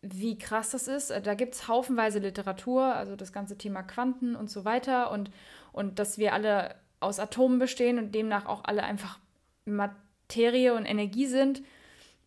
wie 0.00 0.38
krass 0.38 0.70
das 0.70 0.88
ist. 0.88 1.10
Da 1.10 1.34
gibt 1.34 1.54
es 1.54 1.68
haufenweise 1.68 2.20
Literatur, 2.20 2.82
also 2.82 3.16
das 3.16 3.32
ganze 3.32 3.58
Thema 3.58 3.82
Quanten 3.82 4.34
und 4.34 4.50
so 4.50 4.64
weiter 4.64 5.10
und, 5.10 5.30
und 5.72 5.98
dass 5.98 6.16
wir 6.16 6.32
alle 6.32 6.74
aus 7.00 7.20
Atomen 7.20 7.58
bestehen 7.58 7.98
und 7.98 8.14
demnach 8.14 8.46
auch 8.46 8.64
alle 8.64 8.82
einfach 8.82 9.18
Materie 9.66 10.74
und 10.74 10.86
Energie 10.86 11.26
sind. 11.26 11.62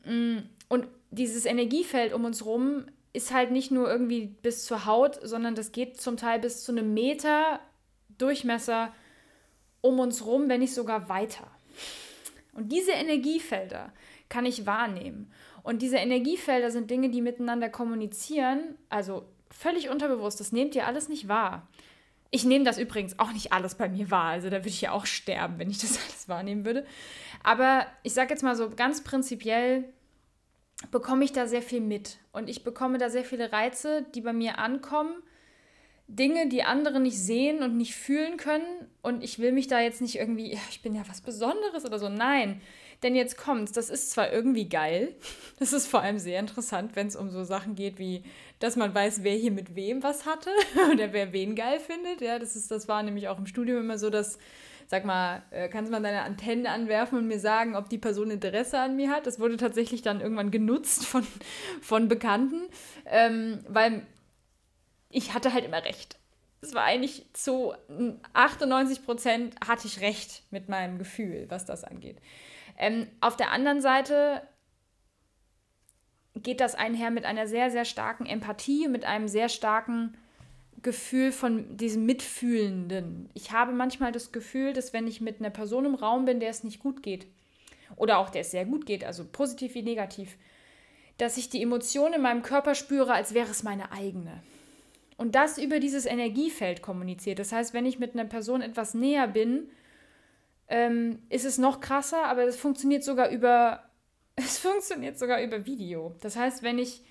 Mm, 0.05 0.37
und 0.69 0.87
dieses 1.09 1.45
Energiefeld 1.45 2.13
um 2.13 2.25
uns 2.25 2.45
rum 2.45 2.85
ist 3.13 3.33
halt 3.33 3.49
nicht 3.49 3.71
nur 3.71 3.89
irgendwie 3.89 4.27
bis 4.27 4.65
zur 4.65 4.85
Haut, 4.85 5.19
sondern 5.23 5.55
das 5.55 5.71
geht 5.71 5.99
zum 5.99 6.17
Teil 6.17 6.39
bis 6.39 6.63
zu 6.63 6.71
einem 6.71 6.93
Meter 6.93 7.59
Durchmesser 8.19 8.93
um 9.81 9.99
uns 9.99 10.25
rum, 10.25 10.49
wenn 10.49 10.59
nicht 10.59 10.73
sogar 10.73 11.09
weiter. 11.09 11.47
Und 12.53 12.71
diese 12.71 12.91
Energiefelder 12.91 13.93
kann 14.29 14.45
ich 14.45 14.65
wahrnehmen. 14.65 15.31
Und 15.63 15.81
diese 15.81 15.97
Energiefelder 15.97 16.71
sind 16.71 16.89
Dinge, 16.89 17.09
die 17.09 17.21
miteinander 17.21 17.69
kommunizieren, 17.69 18.75
also 18.89 19.25
völlig 19.51 19.89
unterbewusst. 19.89 20.39
Das 20.39 20.51
nehmt 20.51 20.75
ihr 20.75 20.87
alles 20.87 21.09
nicht 21.09 21.27
wahr. 21.27 21.67
Ich 22.29 22.43
nehme 22.43 22.65
das 22.65 22.77
übrigens 22.77 23.19
auch 23.19 23.31
nicht 23.31 23.53
alles 23.53 23.75
bei 23.75 23.87
mir 23.89 24.11
wahr. 24.11 24.31
Also 24.31 24.49
da 24.49 24.57
würde 24.57 24.69
ich 24.69 24.81
ja 24.81 24.91
auch 24.91 25.05
sterben, 25.05 25.59
wenn 25.59 25.69
ich 25.69 25.77
das 25.77 25.99
alles 26.03 26.27
wahrnehmen 26.27 26.65
würde. 26.65 26.85
Aber 27.43 27.85
ich 28.03 28.13
sage 28.13 28.31
jetzt 28.31 28.43
mal 28.43 28.55
so 28.55 28.69
ganz 28.69 29.03
prinzipiell, 29.03 29.85
bekomme 30.91 31.23
ich 31.23 31.31
da 31.31 31.47
sehr 31.47 31.61
viel 31.61 31.81
mit. 31.81 32.17
Und 32.31 32.49
ich 32.49 32.63
bekomme 32.63 32.97
da 32.97 33.09
sehr 33.09 33.23
viele 33.23 33.51
Reize, 33.51 34.05
die 34.15 34.21
bei 34.21 34.33
mir 34.33 34.59
ankommen 34.59 35.15
Dinge, 36.07 36.47
die 36.47 36.63
andere 36.63 36.99
nicht 36.99 37.19
sehen 37.19 37.63
und 37.63 37.75
nicht 37.75 37.95
fühlen 37.95 38.37
können. 38.37 38.65
Und 39.01 39.23
ich 39.23 39.39
will 39.39 39.51
mich 39.51 39.67
da 39.67 39.81
jetzt 39.81 40.01
nicht 40.01 40.15
irgendwie, 40.15 40.57
ich 40.69 40.81
bin 40.81 40.95
ja 40.95 41.03
was 41.07 41.21
Besonderes 41.21 41.85
oder 41.85 41.99
so. 41.99 42.09
Nein. 42.09 42.61
Denn 43.03 43.15
jetzt 43.15 43.37
kommt's, 43.37 43.71
das 43.73 43.89
ist 43.89 44.09
zwar 44.09 44.33
irgendwie 44.33 44.67
geil, 44.67 45.13
das 45.59 45.71
ist 45.71 45.85
vor 45.87 46.01
allem 46.01 46.17
sehr 46.17 46.39
interessant, 46.39 46.95
wenn 46.95 47.05
es 47.05 47.15
um 47.15 47.29
so 47.29 47.43
Sachen 47.43 47.75
geht 47.75 47.99
wie, 47.99 48.23
dass 48.59 48.75
man 48.75 48.93
weiß, 48.93 49.23
wer 49.23 49.35
hier 49.35 49.51
mit 49.51 49.75
wem 49.75 50.01
was 50.01 50.25
hatte 50.25 50.49
oder 50.93 51.13
wer 51.13 51.31
wen 51.31 51.55
geil 51.55 51.79
findet. 51.79 52.21
Ja, 52.21 52.39
das 52.39 52.55
ist, 52.55 52.71
das 52.71 52.87
war 52.87 53.03
nämlich 53.03 53.27
auch 53.27 53.37
im 53.37 53.45
Studium 53.45 53.81
immer 53.81 53.99
so, 53.99 54.09
dass, 54.09 54.39
sag 54.87 55.05
mal, 55.05 55.43
äh, 55.51 55.69
kannst 55.69 55.89
du 55.89 55.91
mal 55.91 56.01
deine 56.01 56.23
Antennen 56.23 56.65
anwerfen 56.65 57.19
und 57.19 57.27
mir 57.27 57.39
sagen, 57.39 57.75
ob 57.75 57.87
die 57.87 57.99
Person 57.99 58.31
Interesse 58.31 58.79
an 58.79 58.95
mir 58.95 59.11
hat. 59.11 59.27
Das 59.27 59.39
wurde 59.39 59.57
tatsächlich 59.57 60.01
dann 60.01 60.19
irgendwann 60.19 60.49
genutzt 60.49 61.05
von, 61.05 61.27
von 61.83 62.07
Bekannten, 62.07 62.61
ähm, 63.05 63.59
weil 63.67 64.07
ich 65.09 65.33
hatte 65.33 65.53
halt 65.53 65.65
immer 65.65 65.83
recht. 65.83 66.17
Es 66.61 66.73
war 66.73 66.83
eigentlich 66.83 67.25
zu 67.33 67.73
98 68.33 69.05
Prozent 69.05 69.55
hatte 69.65 69.87
ich 69.87 70.01
recht 70.01 70.43
mit 70.51 70.69
meinem 70.69 70.97
Gefühl, 70.97 71.45
was 71.49 71.65
das 71.65 71.83
angeht. 71.83 72.17
Ähm, 72.77 73.07
auf 73.21 73.37
der 73.37 73.51
anderen 73.51 73.81
Seite 73.81 74.41
geht 76.35 76.59
das 76.59 76.75
einher 76.75 77.11
mit 77.11 77.25
einer 77.25 77.47
sehr, 77.47 77.71
sehr 77.71 77.85
starken 77.85 78.25
Empathie, 78.25 78.87
mit 78.87 79.05
einem 79.05 79.27
sehr 79.27 79.49
starken 79.49 80.17
Gefühl 80.83 81.31
von 81.31 81.77
diesem 81.77 82.05
Mitfühlenden. 82.05 83.29
Ich 83.33 83.51
habe 83.51 83.71
manchmal 83.71 84.11
das 84.11 84.31
Gefühl, 84.31 84.73
dass 84.73 84.93
wenn 84.93 85.07
ich 85.07 85.21
mit 85.21 85.39
einer 85.39 85.49
Person 85.49 85.85
im 85.85 85.95
Raum 85.95 86.25
bin, 86.25 86.39
der 86.39 86.49
es 86.49 86.63
nicht 86.63 86.79
gut 86.79 87.01
geht, 87.01 87.27
oder 87.95 88.19
auch 88.19 88.29
der 88.29 88.41
es 88.41 88.51
sehr 88.51 88.65
gut 88.65 88.85
geht, 88.85 89.03
also 89.03 89.25
positiv 89.25 89.73
wie 89.73 89.81
negativ, 89.81 90.37
dass 91.17 91.37
ich 91.37 91.49
die 91.49 91.63
Emotionen 91.63 92.15
in 92.15 92.21
meinem 92.21 92.43
Körper 92.43 92.75
spüre, 92.75 93.13
als 93.13 93.33
wäre 93.33 93.49
es 93.49 93.63
meine 93.63 93.91
eigene 93.91 94.43
und 95.17 95.35
das 95.35 95.57
über 95.57 95.79
dieses 95.79 96.05
Energiefeld 96.05 96.81
kommuniziert. 96.81 97.39
Das 97.39 97.51
heißt, 97.51 97.73
wenn 97.73 97.85
ich 97.85 97.99
mit 97.99 98.13
einer 98.13 98.25
Person 98.25 98.61
etwas 98.61 98.93
näher 98.93 99.27
bin, 99.27 99.69
ähm, 100.67 101.19
ist 101.29 101.45
es 101.45 101.57
noch 101.57 101.81
krasser, 101.81 102.25
aber 102.25 102.43
es 102.43 102.57
funktioniert 102.57 103.03
sogar 103.03 103.29
über 103.29 103.83
es 104.35 104.59
funktioniert 104.59 105.17
sogar 105.17 105.41
über 105.41 105.65
Video. 105.65 106.15
Das 106.21 106.35
heißt, 106.35 106.63
wenn 106.63 106.77
ich 106.77 107.03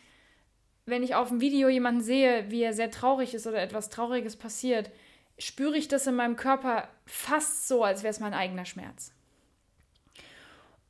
wenn 0.88 1.02
ich 1.02 1.16
auf 1.16 1.28
dem 1.28 1.40
Video 1.40 1.68
jemanden 1.68 2.00
sehe, 2.00 2.48
wie 2.48 2.62
er 2.62 2.72
sehr 2.72 2.92
traurig 2.92 3.34
ist 3.34 3.48
oder 3.48 3.60
etwas 3.60 3.88
Trauriges 3.88 4.36
passiert, 4.36 4.92
spüre 5.36 5.76
ich 5.76 5.88
das 5.88 6.06
in 6.06 6.14
meinem 6.14 6.36
Körper 6.36 6.88
fast 7.06 7.66
so, 7.66 7.82
als 7.82 8.04
wäre 8.04 8.12
es 8.12 8.20
mein 8.20 8.34
eigener 8.34 8.64
Schmerz. 8.64 9.12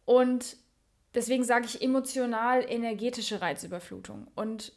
Und 0.05 0.59
deswegen 1.15 1.45
sage 1.45 1.65
ich 1.65 1.81
emotional 1.81 2.63
energetische 2.69 3.41
Reizüberflutung. 3.41 4.29
Und 4.35 4.75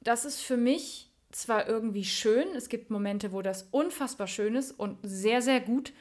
das 0.00 0.24
ist 0.24 0.40
für 0.40 0.56
mich 0.56 1.09
zwar 1.32 1.68
irgendwie 1.68 2.04
schön, 2.04 2.48
es 2.56 2.68
gibt 2.68 2.90
Momente, 2.90 3.32
wo 3.32 3.42
das 3.42 3.68
unfassbar 3.70 4.26
schön 4.26 4.54
ist 4.54 4.72
und 4.72 4.98
sehr, 5.02 5.42
sehr 5.42 5.60
gut 5.60 5.92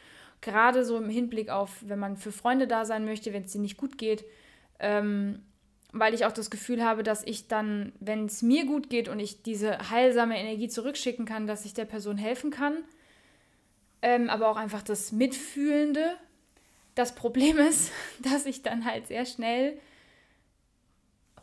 Gerade 0.42 0.86
so 0.86 0.98
im 0.98 1.10
Hinblick 1.10 1.50
auf, 1.50 1.84
wenn 1.86 2.00
man 2.00 2.16
für 2.16 2.32
Freunde 2.32 2.66
da 2.68 2.86
sein 2.86 3.04
möchte, 3.04 3.34
wenn 3.34 3.44
es 3.44 3.56
ihnen 3.56 3.64
nicht 3.64 3.78
gut 3.78 3.98
geht. 3.98 4.24
Ähm, 4.80 5.44
weil 5.92 6.14
ich 6.14 6.26
auch 6.26 6.32
das 6.32 6.50
Gefühl 6.50 6.84
habe, 6.84 7.04
dass 7.04 7.24
ich 7.26 7.48
dann, 7.48 7.92
wenn 8.00 8.26
es 8.26 8.42
mir 8.42 8.66
gut 8.66 8.90
geht 8.90 9.10
und 9.10 9.20
ich 9.20 9.42
diese 9.42 9.90
heilsame 9.90 10.38
Energie 10.38 10.70
zurückschicken 10.70 11.26
kann, 11.26 11.48
dass 11.48 11.66
ich 11.66 11.74
der 11.74 11.86
Person 11.86 12.18
helfen 12.18 12.52
kann. 12.52 12.78
Ähm, 14.02 14.30
aber 14.30 14.50
auch 14.50 14.56
einfach 14.56 14.84
das 14.84 15.12
Mitfühlende. 15.12 16.16
Das 16.96 17.16
Problem 17.16 17.58
ist, 17.70 17.92
dass 18.20 18.46
ich 18.46 18.62
dann 18.62 18.86
halt 18.86 19.08
sehr 19.08 19.26
schnell 19.26 19.78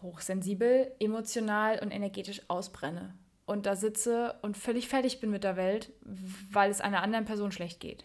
hochsensibel, 0.01 0.93
emotional 1.01 1.81
und 1.81 1.91
energetisch 1.91 2.41
ausbrenne 2.49 3.13
und 3.47 3.65
da 3.65 3.77
sitze 3.77 4.35
und 4.43 4.57
völlig 4.57 4.89
fertig 4.89 5.21
bin 5.21 5.31
mit 5.31 5.45
der 5.45 5.57
Welt, 5.57 5.93
weil 6.51 6.71
es 6.71 6.81
einer 6.81 7.03
anderen 7.03 7.25
Person 7.25 7.53
schlecht 7.53 7.81
geht. 7.81 8.05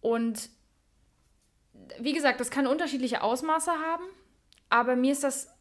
Und 0.00 0.48
wie 1.98 2.12
gesagt, 2.12 2.40
das 2.40 2.50
kann 2.50 2.66
unterschiedliche 2.66 3.22
Ausmaße 3.22 3.72
haben. 3.72 4.04
Aber 4.70 4.96
mir 4.96 5.12
ist 5.12 5.24
das, 5.24 5.52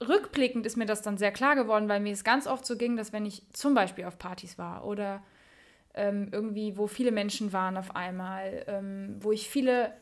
rückblickend 0.00 0.66
ist 0.66 0.76
mir 0.76 0.86
das 0.86 1.02
dann 1.02 1.18
sehr 1.18 1.32
klar 1.32 1.56
geworden, 1.56 1.88
weil 1.88 2.00
mir 2.00 2.12
es 2.12 2.24
ganz 2.24 2.46
oft 2.46 2.64
so 2.64 2.76
ging, 2.76 2.96
dass 2.96 3.12
wenn 3.12 3.26
ich 3.26 3.42
zum 3.52 3.74
Beispiel 3.74 4.04
auf 4.04 4.18
Partys 4.18 4.56
war 4.56 4.84
oder 4.84 5.22
ähm, 5.94 6.28
irgendwie, 6.30 6.76
wo 6.76 6.86
viele 6.86 7.10
Menschen 7.10 7.52
waren 7.52 7.76
auf 7.76 7.96
einmal, 7.96 8.64
ähm, 8.68 9.16
wo 9.18 9.32
ich 9.32 9.48
viele 9.48 9.92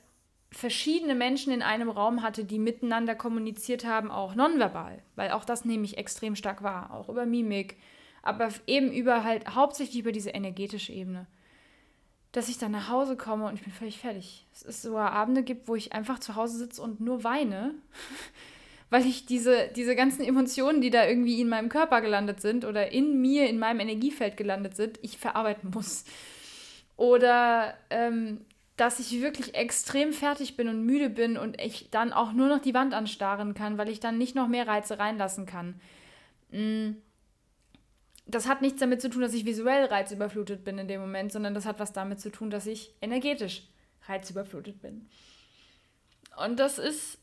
verschiedene 0.54 1.14
Menschen 1.14 1.52
in 1.52 1.62
einem 1.62 1.90
Raum 1.90 2.22
hatte, 2.22 2.44
die 2.44 2.58
miteinander 2.58 3.14
kommuniziert 3.14 3.84
haben, 3.84 4.10
auch 4.10 4.34
nonverbal, 4.34 5.02
weil 5.16 5.32
auch 5.32 5.44
das 5.44 5.64
nehme 5.64 5.84
ich 5.84 5.98
extrem 5.98 6.36
stark 6.36 6.62
wahr, 6.62 6.94
auch 6.94 7.08
über 7.08 7.26
Mimik, 7.26 7.76
aber 8.22 8.48
eben 8.66 8.92
über 8.92 9.24
halt 9.24 9.54
hauptsächlich 9.54 9.98
über 9.98 10.12
diese 10.12 10.30
energetische 10.30 10.92
Ebene. 10.92 11.26
Dass 12.32 12.48
ich 12.48 12.58
dann 12.58 12.72
nach 12.72 12.88
Hause 12.88 13.16
komme 13.16 13.46
und 13.46 13.54
ich 13.54 13.62
bin 13.62 13.72
völlig 13.72 13.98
fertig. 13.98 14.46
Es 14.52 14.62
ist 14.62 14.82
sogar 14.82 15.12
Abende 15.12 15.42
gibt, 15.42 15.68
wo 15.68 15.74
ich 15.74 15.92
einfach 15.92 16.18
zu 16.20 16.36
Hause 16.36 16.58
sitze 16.58 16.82
und 16.82 17.00
nur 17.00 17.24
weine, 17.24 17.74
weil 18.90 19.06
ich 19.06 19.26
diese, 19.26 19.68
diese 19.74 19.96
ganzen 19.96 20.24
Emotionen, 20.24 20.80
die 20.80 20.90
da 20.90 21.04
irgendwie 21.06 21.40
in 21.40 21.48
meinem 21.48 21.68
Körper 21.68 22.00
gelandet 22.00 22.40
sind 22.40 22.64
oder 22.64 22.92
in 22.92 23.20
mir, 23.20 23.48
in 23.48 23.58
meinem 23.58 23.80
Energiefeld 23.80 24.36
gelandet 24.36 24.76
sind, 24.76 24.98
ich 25.02 25.18
verarbeiten 25.18 25.70
muss. 25.74 26.04
Oder 26.96 27.74
ähm, 27.90 28.44
dass 28.76 28.98
ich 28.98 29.20
wirklich 29.20 29.54
extrem 29.54 30.12
fertig 30.12 30.56
bin 30.56 30.68
und 30.68 30.84
müde 30.84 31.08
bin 31.08 31.36
und 31.36 31.60
ich 31.60 31.90
dann 31.90 32.12
auch 32.12 32.32
nur 32.32 32.48
noch 32.48 32.60
die 32.60 32.74
Wand 32.74 32.92
anstarren 32.92 33.54
kann, 33.54 33.78
weil 33.78 33.88
ich 33.88 34.00
dann 34.00 34.18
nicht 34.18 34.34
noch 34.34 34.48
mehr 34.48 34.66
Reize 34.66 34.98
reinlassen 34.98 35.46
kann. 35.46 35.80
Mm. 36.50 36.96
Das 38.26 38.48
hat 38.48 38.62
nichts 38.62 38.80
damit 38.80 39.02
zu 39.02 39.10
tun, 39.10 39.20
dass 39.20 39.34
ich 39.34 39.44
visuell 39.44 39.84
reizüberflutet 39.84 40.64
bin 40.64 40.78
in 40.78 40.88
dem 40.88 41.02
Moment, 41.02 41.30
sondern 41.30 41.52
das 41.52 41.66
hat 41.66 41.78
was 41.78 41.92
damit 41.92 42.20
zu 42.20 42.30
tun, 42.30 42.48
dass 42.48 42.66
ich 42.66 42.94
energetisch 43.02 43.68
reizüberflutet 44.08 44.80
bin. 44.80 45.10
Und 46.42 46.58
das 46.58 46.78
ist 46.78 47.18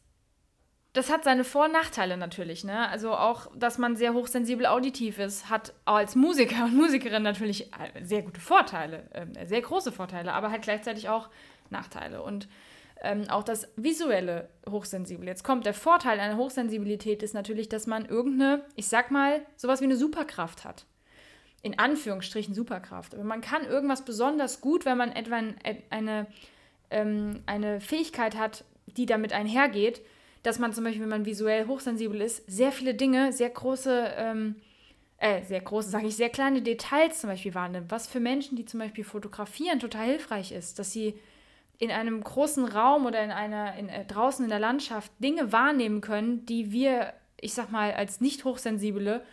das 0.94 1.10
hat 1.10 1.24
seine 1.24 1.44
Vor- 1.44 1.66
und 1.66 1.72
Nachteile 1.72 2.18
natürlich. 2.18 2.64
Ne? 2.64 2.90
Also 2.90 3.14
auch, 3.14 3.48
dass 3.56 3.78
man 3.78 3.96
sehr 3.96 4.14
hochsensibel 4.14 4.66
auditiv 4.66 5.20
ist, 5.20 5.50
hat 5.50 5.74
als 5.86 6.16
Musiker 6.16 6.66
und 6.66 6.76
Musikerin 6.76 7.24
natürlich 7.24 7.72
äh, 7.74 8.04
sehr 8.04 8.24
gute 8.24 8.42
Vorteile, 8.42 9.04
äh, 9.14 9.46
sehr 9.46 9.62
große 9.62 9.92
Vorteile, 9.92 10.34
aber 10.34 10.52
halt 10.52 10.64
gleichzeitig 10.64 11.08
auch 11.08 11.30
Nachteile. 11.70 12.22
Und 12.22 12.50
ähm, 13.04 13.30
auch 13.30 13.44
das 13.44 13.70
visuelle 13.78 14.50
Hochsensibel. 14.70 15.26
Jetzt 15.26 15.44
kommt 15.44 15.66
der 15.66 15.74
Vorteil 15.74 16.20
einer 16.20 16.38
Hochsensibilität 16.38 17.24
ist 17.24 17.34
natürlich, 17.34 17.70
dass 17.70 17.88
man 17.88 18.06
irgendeine, 18.06 18.64
ich 18.76 18.88
sag 18.88 19.12
mal, 19.12 19.42
sowas 19.56 19.80
wie 19.80 19.86
eine 19.86 19.96
Superkraft 19.96 20.66
hat. 20.66 20.86
In 21.64 21.80
Anführungsstrichen 21.80 22.54
Superkraft. 22.54 23.16
Aber 23.16 23.24
man 23.24 23.42
kann 23.42 23.66
irgendwas 23.66 24.04
besonders 24.04 24.62
gut, 24.62 24.86
wenn 24.86 24.98
man 24.98 25.12
etwa 25.12 25.42
eine, 25.90 26.28
ähm, 26.90 27.44
eine 27.46 27.80
Fähigkeit 27.80 28.36
hat, 28.36 28.66
die 28.86 29.06
damit 29.06 29.32
einhergeht, 29.32 30.02
dass 30.44 30.60
man 30.60 30.74
zum 30.74 30.84
Beispiel, 30.84 31.02
wenn 31.02 31.10
man 31.10 31.26
visuell 31.26 31.68
hochsensibel 31.68 32.20
ist, 32.22 32.44
sehr 32.50 32.72
viele 32.72 32.94
Dinge, 32.94 33.32
sehr 33.32 33.50
große, 33.50 34.14
ähm, 34.18 34.56
äh, 35.18 35.44
sehr 35.44 35.62
große, 35.62 35.90
sage 35.90 36.08
ich, 36.08 36.16
sehr 36.16 36.30
kleine 36.30 36.62
Details 36.62 37.22
zum 37.22 37.30
Beispiel 37.30 37.54
wahrnimmt. 37.54 37.92
Was 37.92 38.08
für 38.08 38.20
Menschen, 38.20 38.56
die 38.56 38.66
zum 38.66 38.80
Beispiel 38.80 39.04
fotografieren, 39.04 39.80
total 39.80 40.06
hilfreich 40.06 40.52
ist, 40.52 40.80
dass 40.80 40.92
sie 40.92 41.16
in 41.78 41.92
einem 41.92 42.24
großen 42.24 42.66
Raum 42.66 43.06
oder 43.06 43.24
in 43.24 43.32
einer, 43.32 43.76
in, 43.76 43.90
äh, 43.90 44.06
draußen 44.06 44.44
in 44.46 44.50
der 44.50 44.60
Landschaft 44.60 45.12
Dinge 45.20 45.52
wahrnehmen 45.52 46.02
können, 46.02 46.46
die 46.46 46.72
wir, 46.72 47.14
ich 47.40 47.54
sag 47.54 47.72
mal, 47.72 47.94
als 47.94 48.22
nicht 48.22 48.46
hochsensible 48.46 49.24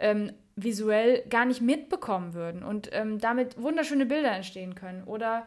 ähm, 0.00 0.32
visuell 0.56 1.22
gar 1.28 1.44
nicht 1.44 1.60
mitbekommen 1.60 2.34
würden 2.34 2.62
und 2.62 2.90
ähm, 2.92 3.18
damit 3.18 3.60
wunderschöne 3.60 4.06
Bilder 4.06 4.32
entstehen 4.32 4.74
können. 4.74 5.04
Oder 5.04 5.46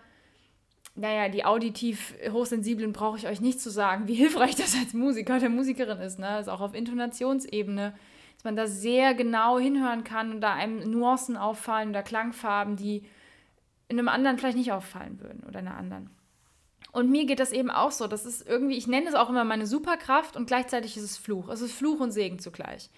naja, 0.95 1.27
die 1.27 1.43
auditiv 1.43 2.15
Hochsensiblen 2.31 2.93
brauche 2.93 3.17
ich 3.17 3.27
euch 3.27 3.41
nicht 3.41 3.60
zu 3.60 3.69
sagen, 3.69 4.08
wie 4.08 4.13
hilfreich 4.15 4.55
das 4.55 4.75
als 4.75 4.93
Musiker 4.93 5.38
oder 5.38 5.49
Musikerin 5.49 5.99
ist. 5.99 6.19
Ne? 6.19 6.27
Das 6.27 6.47
ist 6.47 6.53
auch 6.53 6.62
auf 6.62 6.73
Intonationsebene, 6.73 7.93
dass 8.36 8.43
man 8.43 8.55
da 8.55 8.65
sehr 8.67 9.13
genau 9.13 9.60
hinhören 9.60 10.03
kann 10.03 10.31
und 10.31 10.41
da 10.41 10.53
einem 10.53 10.89
Nuancen 10.89 11.36
auffallen 11.38 11.89
oder 11.89 12.01
Klangfarben, 12.01 12.77
die 12.77 13.03
in 13.88 13.99
einem 13.99 14.08
anderen 14.08 14.38
vielleicht 14.38 14.58
nicht 14.58 14.71
auffallen 14.71 15.19
würden 15.19 15.43
oder 15.47 15.60
in 15.60 15.67
einer 15.67 15.77
anderen. 15.77 16.10
Und 16.91 17.12
mir 17.12 17.25
geht 17.25 17.41
das 17.41 17.51
eben 17.51 17.69
auch 17.69 17.91
so. 17.91 18.08
Das 18.08 18.25
ist 18.25 18.47
irgendwie, 18.47 18.77
ich 18.77 18.88
nenne 18.88 19.08
es 19.10 19.15
auch 19.15 19.29
immer 19.29 19.43
meine 19.43 19.67
Superkraft 19.67 20.38
und 20.38 20.47
gleichzeitig 20.47 20.95
ist 20.95 21.03
es 21.03 21.17
Fluch. 21.17 21.49
Es 21.49 21.60
ist 21.60 21.73
Fluch 21.73 21.99
und 21.99 22.12
Segen 22.12 22.39
zugleich. 22.39 22.89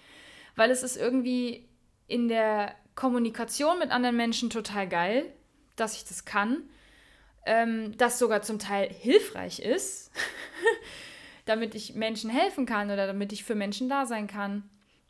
Weil 0.54 0.70
es 0.70 0.84
ist 0.84 0.96
irgendwie 0.96 1.68
in 2.06 2.28
der 2.28 2.76
Kommunikation 2.94 3.78
mit 3.80 3.90
anderen 3.90 4.16
Menschen 4.16 4.50
total 4.50 4.88
geil, 4.88 5.26
dass 5.74 5.96
ich 5.96 6.04
das 6.04 6.24
kann 6.24 6.62
ähm, 7.46 7.96
das 7.96 8.18
sogar 8.18 8.42
zum 8.42 8.58
Teil 8.58 8.88
hilfreich 8.92 9.60
ist, 9.60 10.10
damit 11.46 11.74
ich 11.74 11.94
Menschen 11.94 12.30
helfen 12.30 12.66
kann 12.66 12.90
oder 12.90 13.06
damit 13.06 13.32
ich 13.32 13.44
für 13.44 13.54
Menschen 13.54 13.88
da 13.88 14.06
sein 14.06 14.26
kann. 14.26 14.68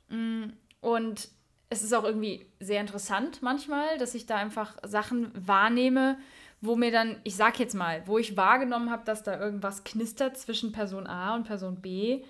Mm, 0.08 0.50
und 0.80 1.28
es 1.70 1.82
ist 1.82 1.92
auch 1.92 2.04
irgendwie 2.04 2.46
sehr 2.60 2.80
interessant 2.80 3.42
manchmal, 3.42 3.98
dass 3.98 4.14
ich 4.14 4.26
da 4.26 4.36
einfach 4.36 4.76
Sachen 4.84 5.30
wahrnehme, 5.34 6.18
wo 6.60 6.76
mir 6.76 6.90
dann, 6.90 7.16
ich 7.24 7.36
sag 7.36 7.58
jetzt 7.58 7.74
mal, 7.74 8.02
wo 8.06 8.18
ich 8.18 8.36
wahrgenommen 8.36 8.90
habe, 8.90 9.04
dass 9.04 9.22
da 9.22 9.38
irgendwas 9.38 9.84
knistert 9.84 10.36
zwischen 10.36 10.72
Person 10.72 11.06
A 11.06 11.34
und 11.34 11.44
Person 11.44 11.80
B. 11.80 12.24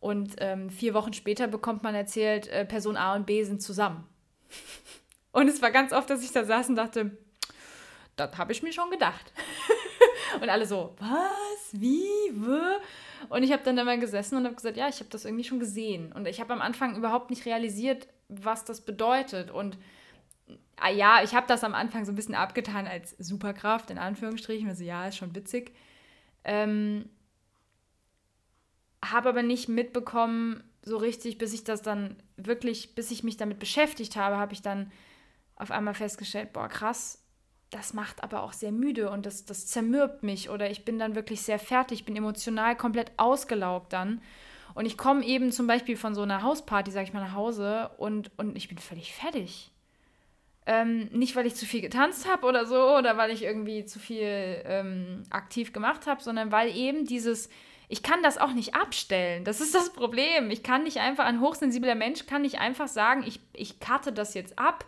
Und 0.00 0.34
ähm, 0.38 0.68
vier 0.68 0.92
Wochen 0.94 1.14
später 1.14 1.48
bekommt 1.48 1.82
man 1.82 1.94
erzählt, 1.94 2.46
äh, 2.48 2.64
Person 2.66 2.96
A 2.96 3.14
und 3.14 3.26
B 3.26 3.42
sind 3.42 3.62
zusammen. 3.62 4.06
und 5.32 5.48
es 5.48 5.62
war 5.62 5.70
ganz 5.70 5.92
oft, 5.92 6.10
dass 6.10 6.22
ich 6.22 6.30
da 6.30 6.44
saß 6.44 6.68
und 6.68 6.76
dachte, 6.76 7.16
das 8.16 8.36
habe 8.36 8.52
ich 8.52 8.62
mir 8.62 8.72
schon 8.72 8.90
gedacht. 8.90 9.32
und 10.40 10.48
alle 10.48 10.66
so, 10.66 10.94
was? 10.98 11.72
Wie? 11.72 12.08
Wo? 12.32 12.58
Und 13.28 13.42
ich 13.42 13.52
habe 13.52 13.62
dann 13.64 13.78
immer 13.78 13.96
gesessen 13.96 14.36
und 14.36 14.44
habe 14.44 14.54
gesagt, 14.54 14.76
ja, 14.76 14.88
ich 14.88 15.00
habe 15.00 15.10
das 15.10 15.24
irgendwie 15.24 15.44
schon 15.44 15.60
gesehen. 15.60 16.12
Und 16.12 16.26
ich 16.26 16.40
habe 16.40 16.52
am 16.52 16.60
Anfang 16.60 16.96
überhaupt 16.96 17.30
nicht 17.30 17.46
realisiert, 17.46 18.08
was 18.28 18.64
das 18.64 18.82
bedeutet. 18.82 19.50
Und 19.50 19.78
ah, 20.76 20.90
ja, 20.90 21.22
ich 21.22 21.34
habe 21.34 21.46
das 21.46 21.64
am 21.64 21.74
Anfang 21.74 22.04
so 22.04 22.12
ein 22.12 22.16
bisschen 22.16 22.34
abgetan 22.34 22.86
als 22.86 23.16
Superkraft, 23.18 23.90
in 23.90 23.98
Anführungsstrichen. 23.98 24.68
Also 24.68 24.84
ja, 24.84 25.06
ist 25.08 25.16
schon 25.16 25.34
witzig. 25.34 25.74
Ähm, 26.44 27.08
habe 29.04 29.30
aber 29.30 29.42
nicht 29.42 29.68
mitbekommen, 29.68 30.62
so 30.82 30.96
richtig, 30.98 31.38
bis 31.38 31.54
ich 31.54 31.64
das 31.64 31.82
dann 31.82 32.16
wirklich, 32.36 32.94
bis 32.94 33.10
ich 33.10 33.24
mich 33.24 33.36
damit 33.36 33.58
beschäftigt 33.58 34.16
habe, 34.16 34.36
habe 34.36 34.52
ich 34.52 34.62
dann 34.62 34.92
auf 35.56 35.70
einmal 35.70 35.94
festgestellt, 35.94 36.52
boah, 36.52 36.68
krass, 36.68 37.23
das 37.74 37.92
macht 37.92 38.22
aber 38.22 38.44
auch 38.44 38.52
sehr 38.52 38.70
müde 38.70 39.10
und 39.10 39.26
das, 39.26 39.46
das 39.46 39.66
zermürbt 39.66 40.22
mich 40.22 40.48
oder 40.48 40.70
ich 40.70 40.84
bin 40.84 40.98
dann 40.98 41.16
wirklich 41.16 41.42
sehr 41.42 41.58
fertig, 41.58 42.04
bin 42.04 42.14
emotional 42.14 42.76
komplett 42.76 43.10
ausgelaugt 43.16 43.92
dann. 43.92 44.22
Und 44.74 44.86
ich 44.86 44.96
komme 44.96 45.24
eben 45.24 45.50
zum 45.50 45.66
Beispiel 45.66 45.96
von 45.96 46.14
so 46.14 46.22
einer 46.22 46.42
Hausparty, 46.42 46.92
sag 46.92 47.02
ich 47.02 47.12
mal, 47.12 47.20
nach 47.20 47.34
Hause 47.34 47.90
und, 47.96 48.30
und 48.38 48.56
ich 48.56 48.68
bin 48.68 48.78
völlig 48.78 49.12
fertig. 49.12 49.72
Ähm, 50.66 51.08
nicht, 51.12 51.34
weil 51.34 51.46
ich 51.46 51.56
zu 51.56 51.66
viel 51.66 51.80
getanzt 51.80 52.28
habe 52.30 52.46
oder 52.46 52.64
so 52.64 52.96
oder 52.96 53.16
weil 53.16 53.32
ich 53.32 53.42
irgendwie 53.42 53.84
zu 53.84 53.98
viel 53.98 54.62
ähm, 54.64 55.24
aktiv 55.30 55.72
gemacht 55.72 56.06
habe, 56.06 56.22
sondern 56.22 56.52
weil 56.52 56.74
eben 56.74 57.04
dieses, 57.04 57.50
ich 57.88 58.04
kann 58.04 58.22
das 58.22 58.38
auch 58.38 58.52
nicht 58.52 58.74
abstellen. 58.76 59.44
Das 59.44 59.60
ist 59.60 59.74
das 59.74 59.92
Problem. 59.92 60.50
Ich 60.50 60.62
kann 60.62 60.84
nicht 60.84 60.98
einfach, 60.98 61.24
ein 61.24 61.40
hochsensibler 61.40 61.96
Mensch 61.96 62.26
kann 62.26 62.42
nicht 62.42 62.60
einfach 62.60 62.88
sagen, 62.88 63.24
ich, 63.26 63.40
ich 63.52 63.80
cutte 63.80 64.12
das 64.12 64.34
jetzt 64.34 64.58
ab 64.60 64.84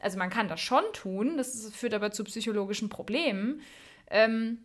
also 0.00 0.18
man 0.18 0.30
kann 0.30 0.48
das 0.48 0.60
schon 0.60 0.84
tun, 0.92 1.36
das 1.36 1.70
führt 1.72 1.94
aber 1.94 2.10
zu 2.10 2.24
psychologischen 2.24 2.88
Problemen. 2.88 3.60
Ähm, 4.10 4.58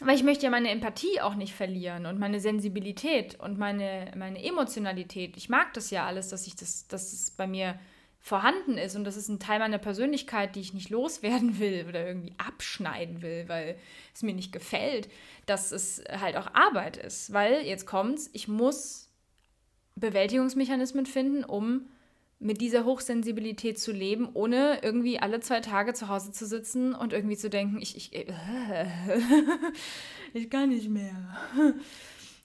weil 0.00 0.16
ich 0.16 0.24
möchte 0.24 0.44
ja 0.44 0.50
meine 0.50 0.70
Empathie 0.70 1.20
auch 1.20 1.34
nicht 1.34 1.54
verlieren 1.54 2.06
und 2.06 2.18
meine 2.18 2.40
Sensibilität 2.40 3.38
und 3.38 3.58
meine, 3.58 4.10
meine 4.16 4.42
Emotionalität. 4.42 5.36
Ich 5.36 5.48
mag 5.48 5.74
das 5.74 5.90
ja 5.90 6.06
alles, 6.06 6.28
dass 6.28 6.46
ich 6.46 6.56
das, 6.56 6.88
dass 6.88 7.12
es 7.12 7.30
bei 7.30 7.46
mir 7.46 7.78
vorhanden 8.18 8.78
ist 8.78 8.96
und 8.96 9.04
das 9.04 9.16
ist 9.16 9.28
ein 9.28 9.40
Teil 9.40 9.58
meiner 9.58 9.78
Persönlichkeit, 9.78 10.54
die 10.54 10.60
ich 10.60 10.74
nicht 10.74 10.90
loswerden 10.90 11.58
will 11.60 11.86
oder 11.88 12.06
irgendwie 12.06 12.34
abschneiden 12.38 13.20
will, 13.20 13.44
weil 13.48 13.76
es 14.14 14.22
mir 14.22 14.34
nicht 14.34 14.52
gefällt, 14.52 15.08
dass 15.46 15.72
es 15.72 16.02
halt 16.08 16.36
auch 16.36 16.54
Arbeit 16.54 16.96
ist. 16.96 17.32
Weil, 17.32 17.62
jetzt 17.66 17.86
kommt's, 17.86 18.30
ich 18.32 18.48
muss 18.48 19.10
Bewältigungsmechanismen 19.96 21.04
finden, 21.04 21.44
um 21.44 21.88
mit 22.42 22.60
dieser 22.60 22.84
Hochsensibilität 22.84 23.78
zu 23.78 23.92
leben, 23.92 24.28
ohne 24.34 24.80
irgendwie 24.82 25.20
alle 25.20 25.40
zwei 25.40 25.60
Tage 25.60 25.94
zu 25.94 26.08
Hause 26.08 26.32
zu 26.32 26.44
sitzen 26.44 26.94
und 26.94 27.12
irgendwie 27.12 27.36
zu 27.36 27.48
denken, 27.48 27.80
ich, 27.80 27.96
ich, 27.96 28.14
äh, 28.14 28.26
ich 30.32 30.50
kann 30.50 30.70
nicht 30.70 30.88
mehr. 30.88 31.14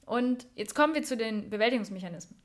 Und 0.05 0.45
jetzt 0.55 0.75
kommen 0.75 0.93
wir 0.93 1.03
zu 1.03 1.17
den 1.17 1.49
Bewältigungsmechanismen. 1.49 2.39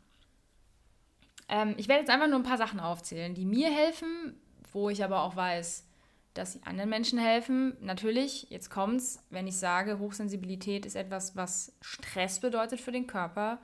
Ähm, 1.48 1.74
ich 1.76 1.88
werde 1.88 2.00
jetzt 2.00 2.10
einfach 2.10 2.28
nur 2.28 2.38
ein 2.38 2.44
paar 2.44 2.58
Sachen 2.58 2.80
aufzählen, 2.80 3.34
die 3.34 3.44
mir 3.44 3.70
helfen, 3.70 4.40
wo 4.72 4.88
ich 4.88 5.04
aber 5.04 5.22
auch 5.22 5.36
weiß, 5.36 5.86
dass 6.32 6.54
sie 6.54 6.62
anderen 6.64 6.88
Menschen 6.88 7.18
helfen. 7.18 7.76
Natürlich, 7.80 8.46
jetzt 8.48 8.70
kommt's, 8.70 9.22
wenn 9.28 9.46
ich 9.46 9.58
sage, 9.58 9.98
Hochsensibilität 9.98 10.86
ist 10.86 10.96
etwas, 10.96 11.36
was 11.36 11.76
Stress 11.82 12.40
bedeutet 12.40 12.80
für 12.80 12.92
den 12.92 13.06
Körper. 13.06 13.60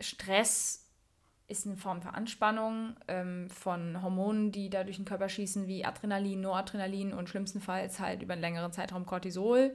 Stress 0.00 0.83
ist 1.58 1.66
eine 1.66 1.76
Form 1.76 2.02
von 2.02 2.14
Anspannung 2.14 2.96
ähm, 3.08 3.48
von 3.48 4.02
Hormonen, 4.02 4.52
die 4.52 4.70
da 4.70 4.84
durch 4.84 4.96
den 4.96 5.04
Körper 5.04 5.28
schießen, 5.28 5.66
wie 5.66 5.84
Adrenalin, 5.84 6.40
Noradrenalin 6.40 7.12
und 7.12 7.28
schlimmstenfalls 7.28 8.00
halt 8.00 8.22
über 8.22 8.32
einen 8.32 8.42
längeren 8.42 8.72
Zeitraum 8.72 9.06
Cortisol. 9.06 9.74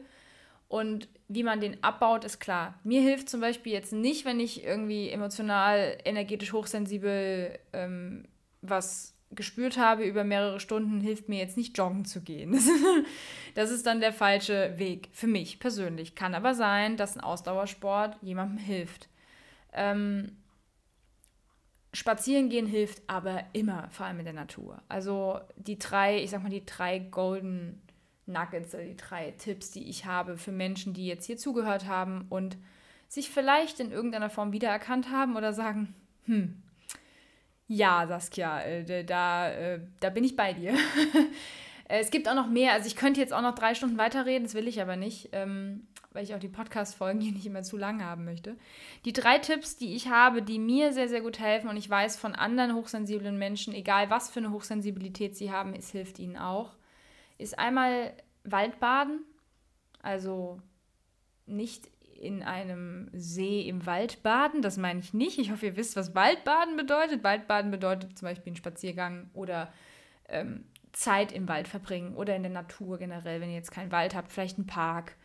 Und 0.68 1.08
wie 1.28 1.44
man 1.44 1.62
den 1.62 1.84
abbaut, 1.84 2.24
ist 2.24 2.40
klar. 2.40 2.76
Mir 2.84 3.02
hilft 3.02 3.30
zum 3.30 3.42
Beispiel 3.42 3.74
jetzt 3.74 3.94
nicht, 3.94 4.26
wenn 4.26 4.40
ich 4.40 4.64
irgendwie 4.64 5.10
emotional, 5.10 5.98
energetisch 6.06 6.54
hochsensibel 6.54 7.58
ähm, 7.74 8.26
was 8.62 9.16
gespürt 9.32 9.78
habe 9.78 10.04
über 10.04 10.24
mehrere 10.24 10.60
Stunden, 10.60 11.02
hilft 11.02 11.30
mir 11.30 11.40
jetzt 11.40 11.58
nicht 11.58 11.78
joggen 11.78 12.06
zu 12.06 12.22
gehen. 12.22 12.60
Das 13.56 13.72
ist 13.72 13.86
dann 13.88 14.00
der 14.00 14.14
falsche 14.14 14.78
Weg 14.78 15.10
für 15.12 15.28
mich 15.28 15.60
persönlich. 15.60 16.16
Kann 16.16 16.36
aber 16.36 16.54
sein, 16.54 16.96
dass 16.98 17.18
ein 17.18 17.24
Ausdauersport 17.24 18.16
jemandem 18.22 18.60
hilft. 18.60 19.10
Ähm, 19.74 20.38
Spazieren 21.94 22.50
gehen 22.50 22.68
hilft 22.68 23.02
aber 23.08 23.44
immer, 23.54 23.90
vor 23.90 24.06
allem 24.06 24.20
in 24.20 24.26
der 24.26 24.34
Natur. 24.34 24.82
Also 24.90 25.40
die 25.56 25.80
drei, 25.80 26.22
ich 26.22 26.30
sag 26.30 26.44
mal, 26.44 26.50
die 26.50 26.66
drei 26.66 27.00
Golden 27.00 27.82
Nuggets, 28.28 28.72
die 28.72 28.96
drei 28.96 29.32
Tipps, 29.32 29.72
die 29.72 29.90
ich 29.90 30.06
habe 30.06 30.38
für 30.38 30.52
Menschen, 30.52 30.94
die 30.94 31.08
jetzt 31.08 31.26
hier 31.26 31.38
zugehört 31.38 31.88
haben 31.88 32.28
und 32.30 32.58
sich 33.08 33.32
vielleicht 33.32 33.80
in 33.80 33.92
irgendeiner 33.92 34.30
Form 34.30 34.52
wiedererkannt 34.52 35.10
haben 35.10 35.36
oder 35.36 35.52
sagen, 35.52 35.96
hm, 36.26 36.62
ja, 37.68 38.06
Saskia, 38.08 38.62
äh, 38.62 39.04
da, 39.04 39.50
äh, 39.50 39.80
da 40.00 40.10
bin 40.10 40.24
ich 40.24 40.36
bei 40.36 40.54
dir. 40.54 40.76
Es 41.92 42.12
gibt 42.12 42.30
auch 42.30 42.36
noch 42.36 42.48
mehr, 42.48 42.74
also 42.74 42.86
ich 42.86 42.96
könnte 42.96 43.20
jetzt 43.20 43.34
auch 43.34 43.42
noch 43.42 43.56
drei 43.56 43.74
Stunden 43.74 43.98
weiterreden, 43.98 44.44
das 44.44 44.54
will 44.54 44.68
ich 44.68 44.80
aber 44.80 44.96
nicht. 44.96 45.30
Weil 46.20 46.26
ich 46.26 46.36
auch 46.36 46.40
die 46.40 46.50
Podcast-Folgen 46.50 47.22
hier 47.22 47.32
nicht 47.32 47.46
immer 47.46 47.64
zu 47.64 47.78
lang 47.78 48.04
haben 48.04 48.26
möchte. 48.26 48.58
Die 49.06 49.14
drei 49.14 49.38
Tipps, 49.38 49.78
die 49.78 49.96
ich 49.96 50.10
habe, 50.10 50.42
die 50.42 50.60
mir 50.60 50.92
sehr, 50.92 51.08
sehr 51.08 51.22
gut 51.22 51.40
helfen 51.40 51.70
und 51.70 51.78
ich 51.78 51.90
weiß 51.90 52.18
von 52.18 52.36
anderen 52.36 52.76
hochsensiblen 52.76 53.38
Menschen, 53.38 53.74
egal 53.74 54.10
was 54.10 54.30
für 54.30 54.40
eine 54.40 54.52
Hochsensibilität 54.52 55.38
sie 55.38 55.50
haben, 55.50 55.74
es 55.74 55.92
hilft 55.92 56.20
ihnen 56.20 56.36
auch, 56.36 56.76
ist 57.38 57.58
einmal 57.58 58.12
Waldbaden, 58.44 59.22
also 60.02 60.60
nicht 61.46 61.88
in 62.20 62.44
einem 62.44 63.10
See 63.14 63.62
im 63.62 63.86
Wald 63.86 64.22
baden, 64.22 64.62
das 64.62 64.76
meine 64.76 65.00
ich 65.00 65.14
nicht. 65.14 65.40
Ich 65.40 65.52
hoffe, 65.52 65.68
ihr 65.68 65.78
wisst, 65.78 65.96
was 65.96 66.16
Waldbaden 66.16 66.76
bedeutet. 66.76 67.24
Waldbaden 67.24 67.72
bedeutet 67.72 68.18
zum 68.18 68.28
Beispiel 68.28 68.50
einen 68.50 68.58
Spaziergang 68.58 69.30
oder 69.34 69.72
ähm, 70.28 70.66
Zeit 70.92 71.32
im 71.32 71.48
Wald 71.48 71.70
verbringen 71.70 72.14
oder 72.18 72.36
in 72.36 72.44
der 72.44 72.52
Natur 72.52 72.98
generell, 72.98 73.40
wenn 73.40 73.52
ihr 73.52 73.56
jetzt 73.56 73.72
keinen 73.72 73.94
Wald 73.94 74.16
habt, 74.16 74.34
vielleicht 74.34 74.58
einen 74.58 74.68
Park 74.68 75.16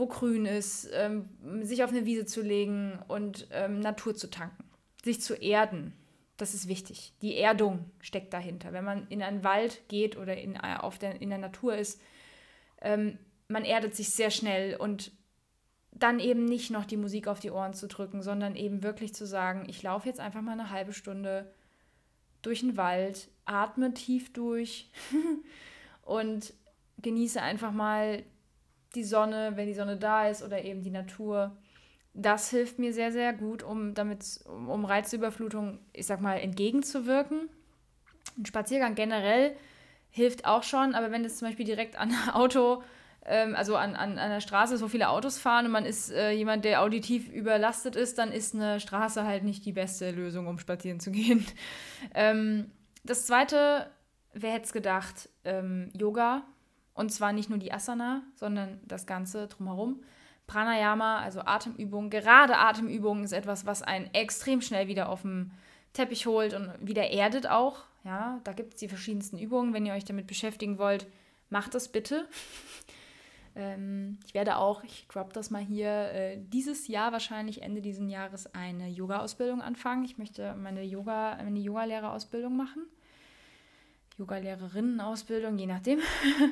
wo 0.00 0.06
grün 0.06 0.46
ist, 0.46 0.88
ähm, 0.92 1.28
sich 1.62 1.84
auf 1.84 1.90
eine 1.90 2.06
Wiese 2.06 2.26
zu 2.26 2.40
legen 2.42 2.98
und 3.06 3.46
ähm, 3.52 3.78
Natur 3.78 4.16
zu 4.16 4.28
tanken, 4.28 4.64
sich 5.04 5.20
zu 5.20 5.34
erden. 5.34 5.92
Das 6.38 6.54
ist 6.54 6.68
wichtig. 6.68 7.12
Die 7.20 7.36
Erdung 7.36 7.84
steckt 8.00 8.32
dahinter. 8.32 8.72
Wenn 8.72 8.84
man 8.84 9.06
in 9.08 9.22
einen 9.22 9.44
Wald 9.44 9.86
geht 9.88 10.16
oder 10.16 10.36
in, 10.36 10.56
äh, 10.56 10.78
auf 10.78 10.98
der, 10.98 11.20
in 11.20 11.28
der 11.28 11.38
Natur 11.38 11.76
ist, 11.76 12.00
ähm, 12.80 13.18
man 13.46 13.64
erdet 13.64 13.94
sich 13.94 14.10
sehr 14.10 14.30
schnell 14.30 14.74
und 14.76 15.12
dann 15.92 16.18
eben 16.18 16.46
nicht 16.46 16.70
noch 16.70 16.86
die 16.86 16.96
Musik 16.96 17.28
auf 17.28 17.40
die 17.40 17.50
Ohren 17.50 17.74
zu 17.74 17.86
drücken, 17.86 18.22
sondern 18.22 18.56
eben 18.56 18.82
wirklich 18.82 19.14
zu 19.14 19.26
sagen, 19.26 19.66
ich 19.68 19.82
laufe 19.82 20.08
jetzt 20.08 20.20
einfach 20.20 20.40
mal 20.40 20.52
eine 20.52 20.70
halbe 20.70 20.94
Stunde 20.94 21.52
durch 22.42 22.60
den 22.60 22.78
Wald, 22.78 23.28
atme 23.44 23.92
tief 23.92 24.32
durch 24.32 24.90
und 26.02 26.54
genieße 27.02 27.42
einfach 27.42 27.72
mal 27.72 28.24
die 28.94 29.04
Sonne, 29.04 29.52
wenn 29.54 29.66
die 29.66 29.74
Sonne 29.74 29.96
da 29.96 30.28
ist 30.28 30.42
oder 30.42 30.64
eben 30.64 30.82
die 30.82 30.90
Natur. 30.90 31.56
Das 32.12 32.50
hilft 32.50 32.78
mir 32.78 32.92
sehr, 32.92 33.12
sehr 33.12 33.32
gut, 33.32 33.62
um 33.62 33.94
damit, 33.94 34.40
um 34.46 34.84
Reizüberflutung, 34.84 35.78
ich 35.92 36.06
sag 36.06 36.20
mal, 36.20 36.38
entgegenzuwirken. 36.38 37.48
Ein 38.36 38.46
Spaziergang 38.46 38.94
generell 38.94 39.56
hilft 40.10 40.44
auch 40.44 40.64
schon, 40.64 40.94
aber 40.94 41.12
wenn 41.12 41.24
es 41.24 41.38
zum 41.38 41.48
Beispiel 41.48 41.66
direkt 41.66 41.96
an 41.96 42.12
Auto, 42.32 42.82
ähm, 43.24 43.54
also 43.54 43.76
an, 43.76 43.94
an, 43.94 44.12
an 44.12 44.18
einer 44.18 44.40
Straße 44.40 44.74
ist, 44.74 44.82
wo 44.82 44.88
viele 44.88 45.08
Autos 45.08 45.38
fahren 45.38 45.66
und 45.66 45.72
man 45.72 45.84
ist 45.84 46.10
äh, 46.10 46.32
jemand, 46.32 46.64
der 46.64 46.82
auditiv 46.82 47.28
überlastet 47.28 47.94
ist, 47.94 48.18
dann 48.18 48.32
ist 48.32 48.54
eine 48.54 48.80
Straße 48.80 49.24
halt 49.24 49.44
nicht 49.44 49.64
die 49.64 49.72
beste 49.72 50.10
Lösung, 50.10 50.46
um 50.48 50.58
spazieren 50.58 51.00
zu 51.00 51.10
gehen. 51.10 51.46
Ähm, 52.14 52.72
das 53.04 53.26
zweite, 53.26 53.90
wer 54.32 54.52
hätte 54.52 54.64
es 54.64 54.72
gedacht, 54.72 55.28
ähm, 55.44 55.90
Yoga 55.96 56.42
und 56.94 57.10
zwar 57.10 57.32
nicht 57.32 57.50
nur 57.50 57.58
die 57.58 57.72
Asana, 57.72 58.22
sondern 58.34 58.80
das 58.86 59.06
Ganze 59.06 59.46
drumherum. 59.46 60.02
Pranayama, 60.46 61.20
also 61.20 61.42
Atemübungen, 61.42 62.10
gerade 62.10 62.58
Atemübungen 62.58 63.24
ist 63.24 63.32
etwas, 63.32 63.66
was 63.66 63.82
einen 63.82 64.12
extrem 64.14 64.60
schnell 64.60 64.88
wieder 64.88 65.08
auf 65.08 65.22
den 65.22 65.52
Teppich 65.92 66.26
holt 66.26 66.54
und 66.54 66.72
wieder 66.80 67.10
erdet 67.10 67.48
auch. 67.48 67.84
Ja, 68.04 68.40
da 68.44 68.52
gibt 68.52 68.74
es 68.74 68.80
die 68.80 68.88
verschiedensten 68.88 69.38
Übungen. 69.38 69.74
Wenn 69.74 69.86
ihr 69.86 69.92
euch 69.92 70.04
damit 70.04 70.26
beschäftigen 70.26 70.78
wollt, 70.78 71.06
macht 71.50 71.74
das 71.74 71.88
bitte. 71.88 72.26
ähm, 73.54 74.18
ich 74.26 74.34
werde 74.34 74.56
auch, 74.56 74.82
ich 74.82 75.06
drop 75.08 75.32
das 75.32 75.50
mal 75.50 75.62
hier, 75.62 75.90
äh, 76.12 76.38
dieses 76.38 76.88
Jahr 76.88 77.12
wahrscheinlich 77.12 77.62
Ende 77.62 77.80
dieses 77.80 78.10
Jahres 78.10 78.52
eine 78.54 78.88
Yoga-Ausbildung 78.88 79.60
anfangen. 79.60 80.04
Ich 80.04 80.18
möchte 80.18 80.54
meine 80.54 80.82
Yoga, 80.82 81.38
meine 81.42 81.60
Yoga-Lehrerausbildung 81.60 82.56
machen. 82.56 82.86
Yoga-Lehrerinnen-Ausbildung, 84.20 85.58
je 85.58 85.66
nachdem. 85.66 86.00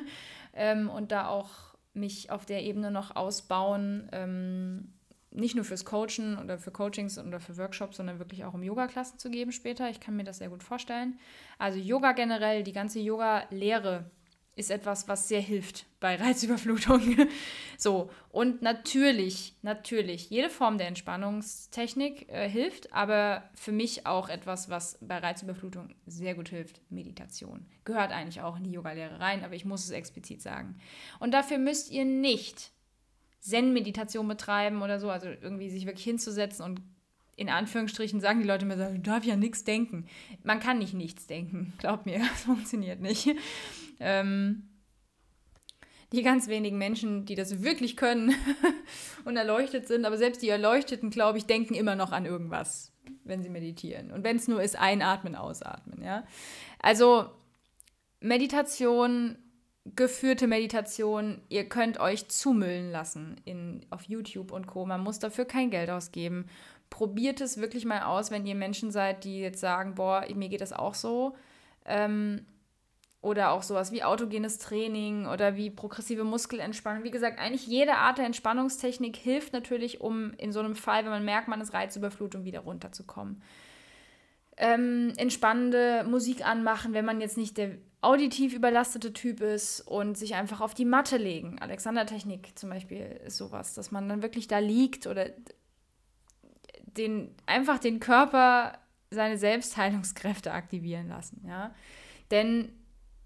ähm, 0.53 0.89
und 0.89 1.11
da 1.11 1.27
auch 1.27 1.49
mich 1.93 2.31
auf 2.31 2.45
der 2.45 2.63
Ebene 2.63 2.91
noch 2.91 3.15
ausbauen, 3.15 4.09
ähm, 4.11 4.93
nicht 5.31 5.55
nur 5.55 5.63
fürs 5.63 5.85
Coachen 5.85 6.37
oder 6.39 6.57
für 6.57 6.71
Coachings 6.71 7.19
oder 7.19 7.39
für 7.39 7.57
Workshops, 7.57 7.97
sondern 7.97 8.19
wirklich 8.19 8.43
auch 8.45 8.55
um 8.55 8.63
Yoga-Klassen 8.63 9.19
zu 9.19 9.29
geben 9.29 9.51
später. 9.51 9.89
Ich 9.89 9.99
kann 9.99 10.15
mir 10.15 10.23
das 10.23 10.39
sehr 10.39 10.49
gut 10.49 10.63
vorstellen. 10.63 11.19
Also 11.59 11.77
Yoga 11.77 12.13
generell, 12.13 12.63
die 12.63 12.73
ganze 12.73 12.99
Yoga-Lehre 12.99 14.09
ist 14.59 14.71
etwas, 14.71 15.07
was 15.07 15.27
sehr 15.27 15.41
hilft 15.41 15.85
bei 15.99 16.15
Reizüberflutung. 16.21 17.27
so, 17.77 18.09
und 18.31 18.61
natürlich, 18.61 19.55
natürlich, 19.61 20.29
jede 20.29 20.49
Form 20.49 20.77
der 20.77 20.87
Entspannungstechnik 20.87 22.29
äh, 22.29 22.49
hilft, 22.49 22.93
aber 22.93 23.49
für 23.55 23.71
mich 23.71 24.05
auch 24.05 24.29
etwas, 24.29 24.69
was 24.69 24.97
bei 25.01 25.17
Reizüberflutung 25.17 25.95
sehr 26.05 26.35
gut 26.35 26.49
hilft, 26.49 26.81
Meditation. 26.91 27.65
Gehört 27.85 28.11
eigentlich 28.11 28.41
auch 28.41 28.57
in 28.57 28.65
die 28.65 28.71
Yogalehre 28.71 29.19
rein, 29.19 29.43
aber 29.43 29.55
ich 29.55 29.65
muss 29.65 29.85
es 29.85 29.91
explizit 29.91 30.41
sagen. 30.41 30.77
Und 31.19 31.33
dafür 31.33 31.57
müsst 31.57 31.89
ihr 31.89 32.05
nicht 32.05 32.71
Zen-Meditation 33.39 34.27
betreiben 34.27 34.81
oder 34.81 34.99
so, 34.99 35.09
also 35.09 35.27
irgendwie 35.27 35.69
sich 35.69 35.85
wirklich 35.85 36.03
hinzusetzen 36.03 36.65
und 36.65 36.81
in 37.39 37.49
Anführungsstrichen 37.49 38.19
sagen 38.19 38.41
die 38.41 38.47
Leute 38.47 38.65
mir, 38.65 38.75
du 38.75 38.99
darfst 38.99 39.27
ja 39.27 39.37
nichts 39.37 39.63
denken. 39.63 40.05
Man 40.43 40.59
kann 40.59 40.77
nicht 40.77 40.93
nichts 40.93 41.25
denken, 41.25 41.73
glaub 41.79 42.05
mir, 42.05 42.19
das 42.19 42.41
funktioniert 42.43 42.99
nicht. 42.99 43.29
Ähm, 43.99 44.69
die 46.11 46.21
ganz 46.21 46.47
wenigen 46.47 46.77
Menschen, 46.77 47.25
die 47.25 47.35
das 47.35 47.63
wirklich 47.63 47.95
können 47.95 48.33
und 49.25 49.37
erleuchtet 49.37 49.87
sind, 49.87 50.05
aber 50.05 50.17
selbst 50.17 50.41
die 50.41 50.49
Erleuchteten, 50.49 51.11
glaube 51.11 51.37
ich, 51.37 51.45
denken 51.45 51.75
immer 51.75 51.95
noch 51.95 52.11
an 52.11 52.25
irgendwas, 52.25 52.91
wenn 53.23 53.41
sie 53.41 53.49
meditieren. 53.49 54.11
Und 54.11 54.23
wenn 54.23 54.35
es 54.35 54.47
nur 54.47 54.61
ist, 54.61 54.77
einatmen, 54.77 55.35
ausatmen. 55.35 56.03
Ja? 56.03 56.25
Also 56.79 57.29
Meditation, 58.19 59.37
geführte 59.95 60.47
Meditation, 60.47 61.41
ihr 61.47 61.69
könnt 61.69 61.99
euch 61.99 62.27
zumüllen 62.27 62.91
lassen 62.91 63.39
in, 63.45 63.85
auf 63.91 64.03
YouTube 64.03 64.51
und 64.51 64.67
Co. 64.67 64.85
Man 64.85 65.01
muss 65.01 65.19
dafür 65.19 65.45
kein 65.45 65.69
Geld 65.69 65.89
ausgeben. 65.89 66.47
Probiert 66.89 67.41
es 67.41 67.59
wirklich 67.59 67.85
mal 67.85 68.03
aus, 68.03 68.31
wenn 68.31 68.45
ihr 68.45 68.55
Menschen 68.55 68.91
seid, 68.91 69.23
die 69.23 69.39
jetzt 69.39 69.59
sagen, 69.59 69.95
boah, 69.95 70.25
mir 70.33 70.49
geht 70.49 70.61
das 70.61 70.73
auch 70.73 70.93
so. 70.95 71.35
Ähm, 71.85 72.45
oder 73.21 73.51
auch 73.51 73.63
sowas 73.63 73.91
wie 73.91 74.03
autogenes 74.03 74.59
Training 74.59 75.25
oder 75.27 75.57
wie 75.57 75.69
progressive 75.69 76.23
Muskelentspannung. 76.23 77.03
Wie 77.03 77.11
gesagt, 77.11 77.37
eigentlich 77.37 77.67
jede 77.67 77.95
Art 77.95 78.17
der 78.17 78.25
Entspannungstechnik 78.25 79.17
hilft 79.17 79.51
natürlich, 79.51 79.99
um 79.99 80.31
in 80.37 80.53
so 80.53 80.59
einem 80.59 80.75
Fall, 80.75 81.03
wenn 81.03 81.11
man 81.11 81.25
merkt, 81.25 81.49
man 81.49 81.59
ist 81.59 81.73
Reizüberflutung, 81.73 82.45
wieder 82.45 82.61
runterzukommen. 82.61 83.41
Ähm, 84.55 85.13
entspannende 85.17 86.05
Musik 86.09 86.45
anmachen, 86.45 86.93
wenn 86.93 87.05
man 87.05 87.19
jetzt 87.19 87.37
nicht 87.37 87.57
der 87.57 87.77
auditiv 88.01 88.53
überlastete 88.53 89.11
Typ 89.11 89.41
ist 89.41 89.81
und 89.81 90.17
sich 90.17 90.35
einfach 90.35 90.61
auf 90.61 90.73
die 90.73 90.85
Matte 90.85 91.17
legen. 91.17 91.59
Alexander-Technik 91.59 92.57
zum 92.57 92.69
Beispiel 92.69 93.19
ist 93.25 93.37
sowas, 93.37 93.73
dass 93.73 93.91
man 93.91 94.07
dann 94.07 94.21
wirklich 94.21 94.47
da 94.47 94.59
liegt 94.59 95.07
oder 95.07 95.25
den, 96.97 97.35
einfach 97.45 97.79
den 97.79 97.99
Körper 97.99 98.77
seine 99.11 99.37
Selbstheilungskräfte 99.37 100.51
aktivieren 100.51 101.09
lassen, 101.09 101.43
ja. 101.47 101.73
Denn 102.31 102.71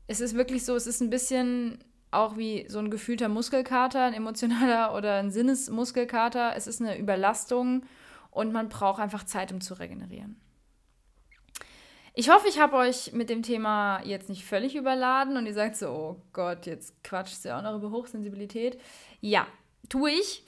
es 0.07 0.22
ist 0.22 0.36
wirklich 0.36 0.66
so, 0.66 0.76
es 0.76 0.88
ist 0.88 1.01
ein 1.01 1.09
bisschen 1.09 1.84
auch 2.11 2.38
wie 2.38 2.66
so 2.70 2.80
ein 2.80 2.91
gefühlter 2.91 3.28
Muskelkater, 3.28 4.05
ein 4.05 4.14
emotionaler 4.14 4.93
oder 4.95 5.16
ein 5.16 5.32
Sinnesmuskelkater. 5.32 6.55
Es 6.55 6.68
ist 6.68 6.82
eine 6.82 6.97
Überlastung 6.97 7.84
und 8.32 8.53
man 8.53 8.70
braucht 8.70 9.01
einfach 9.01 9.24
Zeit, 9.24 9.51
um 9.51 9.61
zu 9.61 9.74
regenerieren. 9.74 10.39
Ich 12.16 12.30
hoffe, 12.30 12.47
ich 12.47 12.59
habe 12.59 12.76
euch 12.76 13.11
mit 13.14 13.30
dem 13.30 13.41
Thema 13.41 14.01
jetzt 14.03 14.30
nicht 14.30 14.45
völlig 14.45 14.76
überladen 14.76 15.36
und 15.36 15.47
ihr 15.47 15.53
sagt 15.53 15.76
so, 15.76 15.89
oh 15.89 16.22
Gott, 16.32 16.68
jetzt 16.68 17.03
quatscht 17.03 17.43
ihr 17.43 17.57
auch 17.57 17.64
noch 17.64 17.76
über 17.76 17.89
Hochsensibilität. 17.89 18.80
Ja, 19.20 19.47
tue 19.93 20.09
ich. 20.09 20.43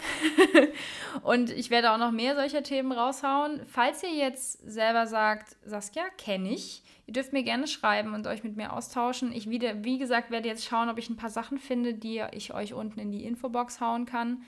und 1.22 1.52
ich 1.52 1.70
werde 1.70 1.92
auch 1.92 2.00
noch 2.00 2.12
mehr 2.12 2.34
solcher 2.34 2.64
Themen 2.64 2.92
raushauen. 2.92 3.62
Falls 3.68 4.02
ihr 4.02 4.16
jetzt 4.16 4.54
selber 4.68 5.06
sagt, 5.06 5.56
Saskia, 5.64 6.04
kenne 6.18 6.50
ich, 6.50 6.82
ihr 7.06 7.14
dürft 7.14 7.32
mir 7.32 7.44
gerne 7.44 7.68
schreiben 7.68 8.16
und 8.16 8.26
euch 8.26 8.44
mit 8.44 8.58
mir 8.58 8.74
austauschen. 8.74 9.32
Ich 9.32 9.48
wieder, 9.48 9.84
wie 9.84 10.00
gesagt, 10.00 10.32
werde 10.32 10.48
jetzt 10.48 10.66
schauen, 10.66 10.90
ob 10.90 10.98
ich 10.98 11.12
ein 11.12 11.16
paar 11.16 11.30
Sachen 11.30 11.60
finde, 11.60 11.94
die 11.94 12.24
ich 12.32 12.56
euch 12.56 12.74
unten 12.74 13.00
in 13.00 13.12
die 13.12 13.24
Infobox 13.24 13.80
hauen 13.82 14.08
kann. 14.08 14.42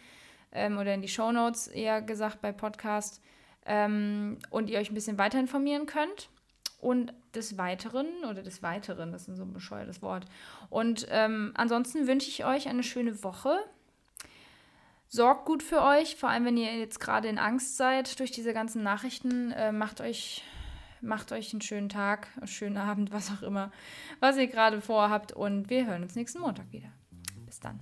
Ähm, 0.51 0.79
oder 0.79 0.95
in 0.95 1.03
die 1.03 1.07
Show 1.07 1.31
Notes 1.31 1.67
eher 1.67 2.01
gesagt 2.01 2.41
bei 2.41 2.51
Podcast. 2.51 3.21
Ähm, 3.67 4.39
und 4.49 4.67
ihr 4.67 4.79
euch 4.79 4.89
ein 4.89 4.95
bisschen 4.95 5.19
weiter 5.19 5.39
informieren 5.39 5.85
könnt. 5.85 6.29
Und 6.81 7.13
des 7.35 7.59
Weiteren, 7.59 8.07
oder 8.27 8.41
des 8.41 8.63
Weiteren, 8.63 9.11
das 9.11 9.27
ist 9.27 9.37
so 9.37 9.43
ein 9.43 9.53
bescheuertes 9.53 10.01
Wort. 10.01 10.25
Und 10.71 11.05
ähm, 11.11 11.51
ansonsten 11.53 12.07
wünsche 12.07 12.29
ich 12.29 12.45
euch 12.45 12.67
eine 12.67 12.83
schöne 12.83 13.23
Woche. 13.23 13.59
Sorgt 15.09 15.45
gut 15.45 15.63
für 15.63 15.81
euch, 15.81 16.17
vor 16.17 16.29
allem 16.29 16.45
wenn 16.45 16.57
ihr 16.57 16.77
jetzt 16.77 16.99
gerade 16.99 17.29
in 17.29 17.39
Angst 17.39 17.77
seid 17.77 18.19
durch 18.19 18.31
diese 18.31 18.53
ganzen 18.53 18.83
Nachrichten. 18.83 19.51
Äh, 19.51 19.71
macht, 19.71 20.01
euch, 20.01 20.43
macht 21.01 21.31
euch 21.31 21.53
einen 21.53 21.61
schönen 21.61 21.87
Tag, 21.87 22.27
einen 22.37 22.47
schönen 22.47 22.77
Abend, 22.77 23.11
was 23.13 23.31
auch 23.31 23.41
immer, 23.41 23.71
was 24.19 24.37
ihr 24.37 24.47
gerade 24.47 24.81
vorhabt. 24.81 25.31
Und 25.31 25.69
wir 25.69 25.87
hören 25.87 26.03
uns 26.03 26.15
nächsten 26.15 26.39
Montag 26.39 26.71
wieder. 26.71 26.89
Bis 27.45 27.59
dann. 27.59 27.79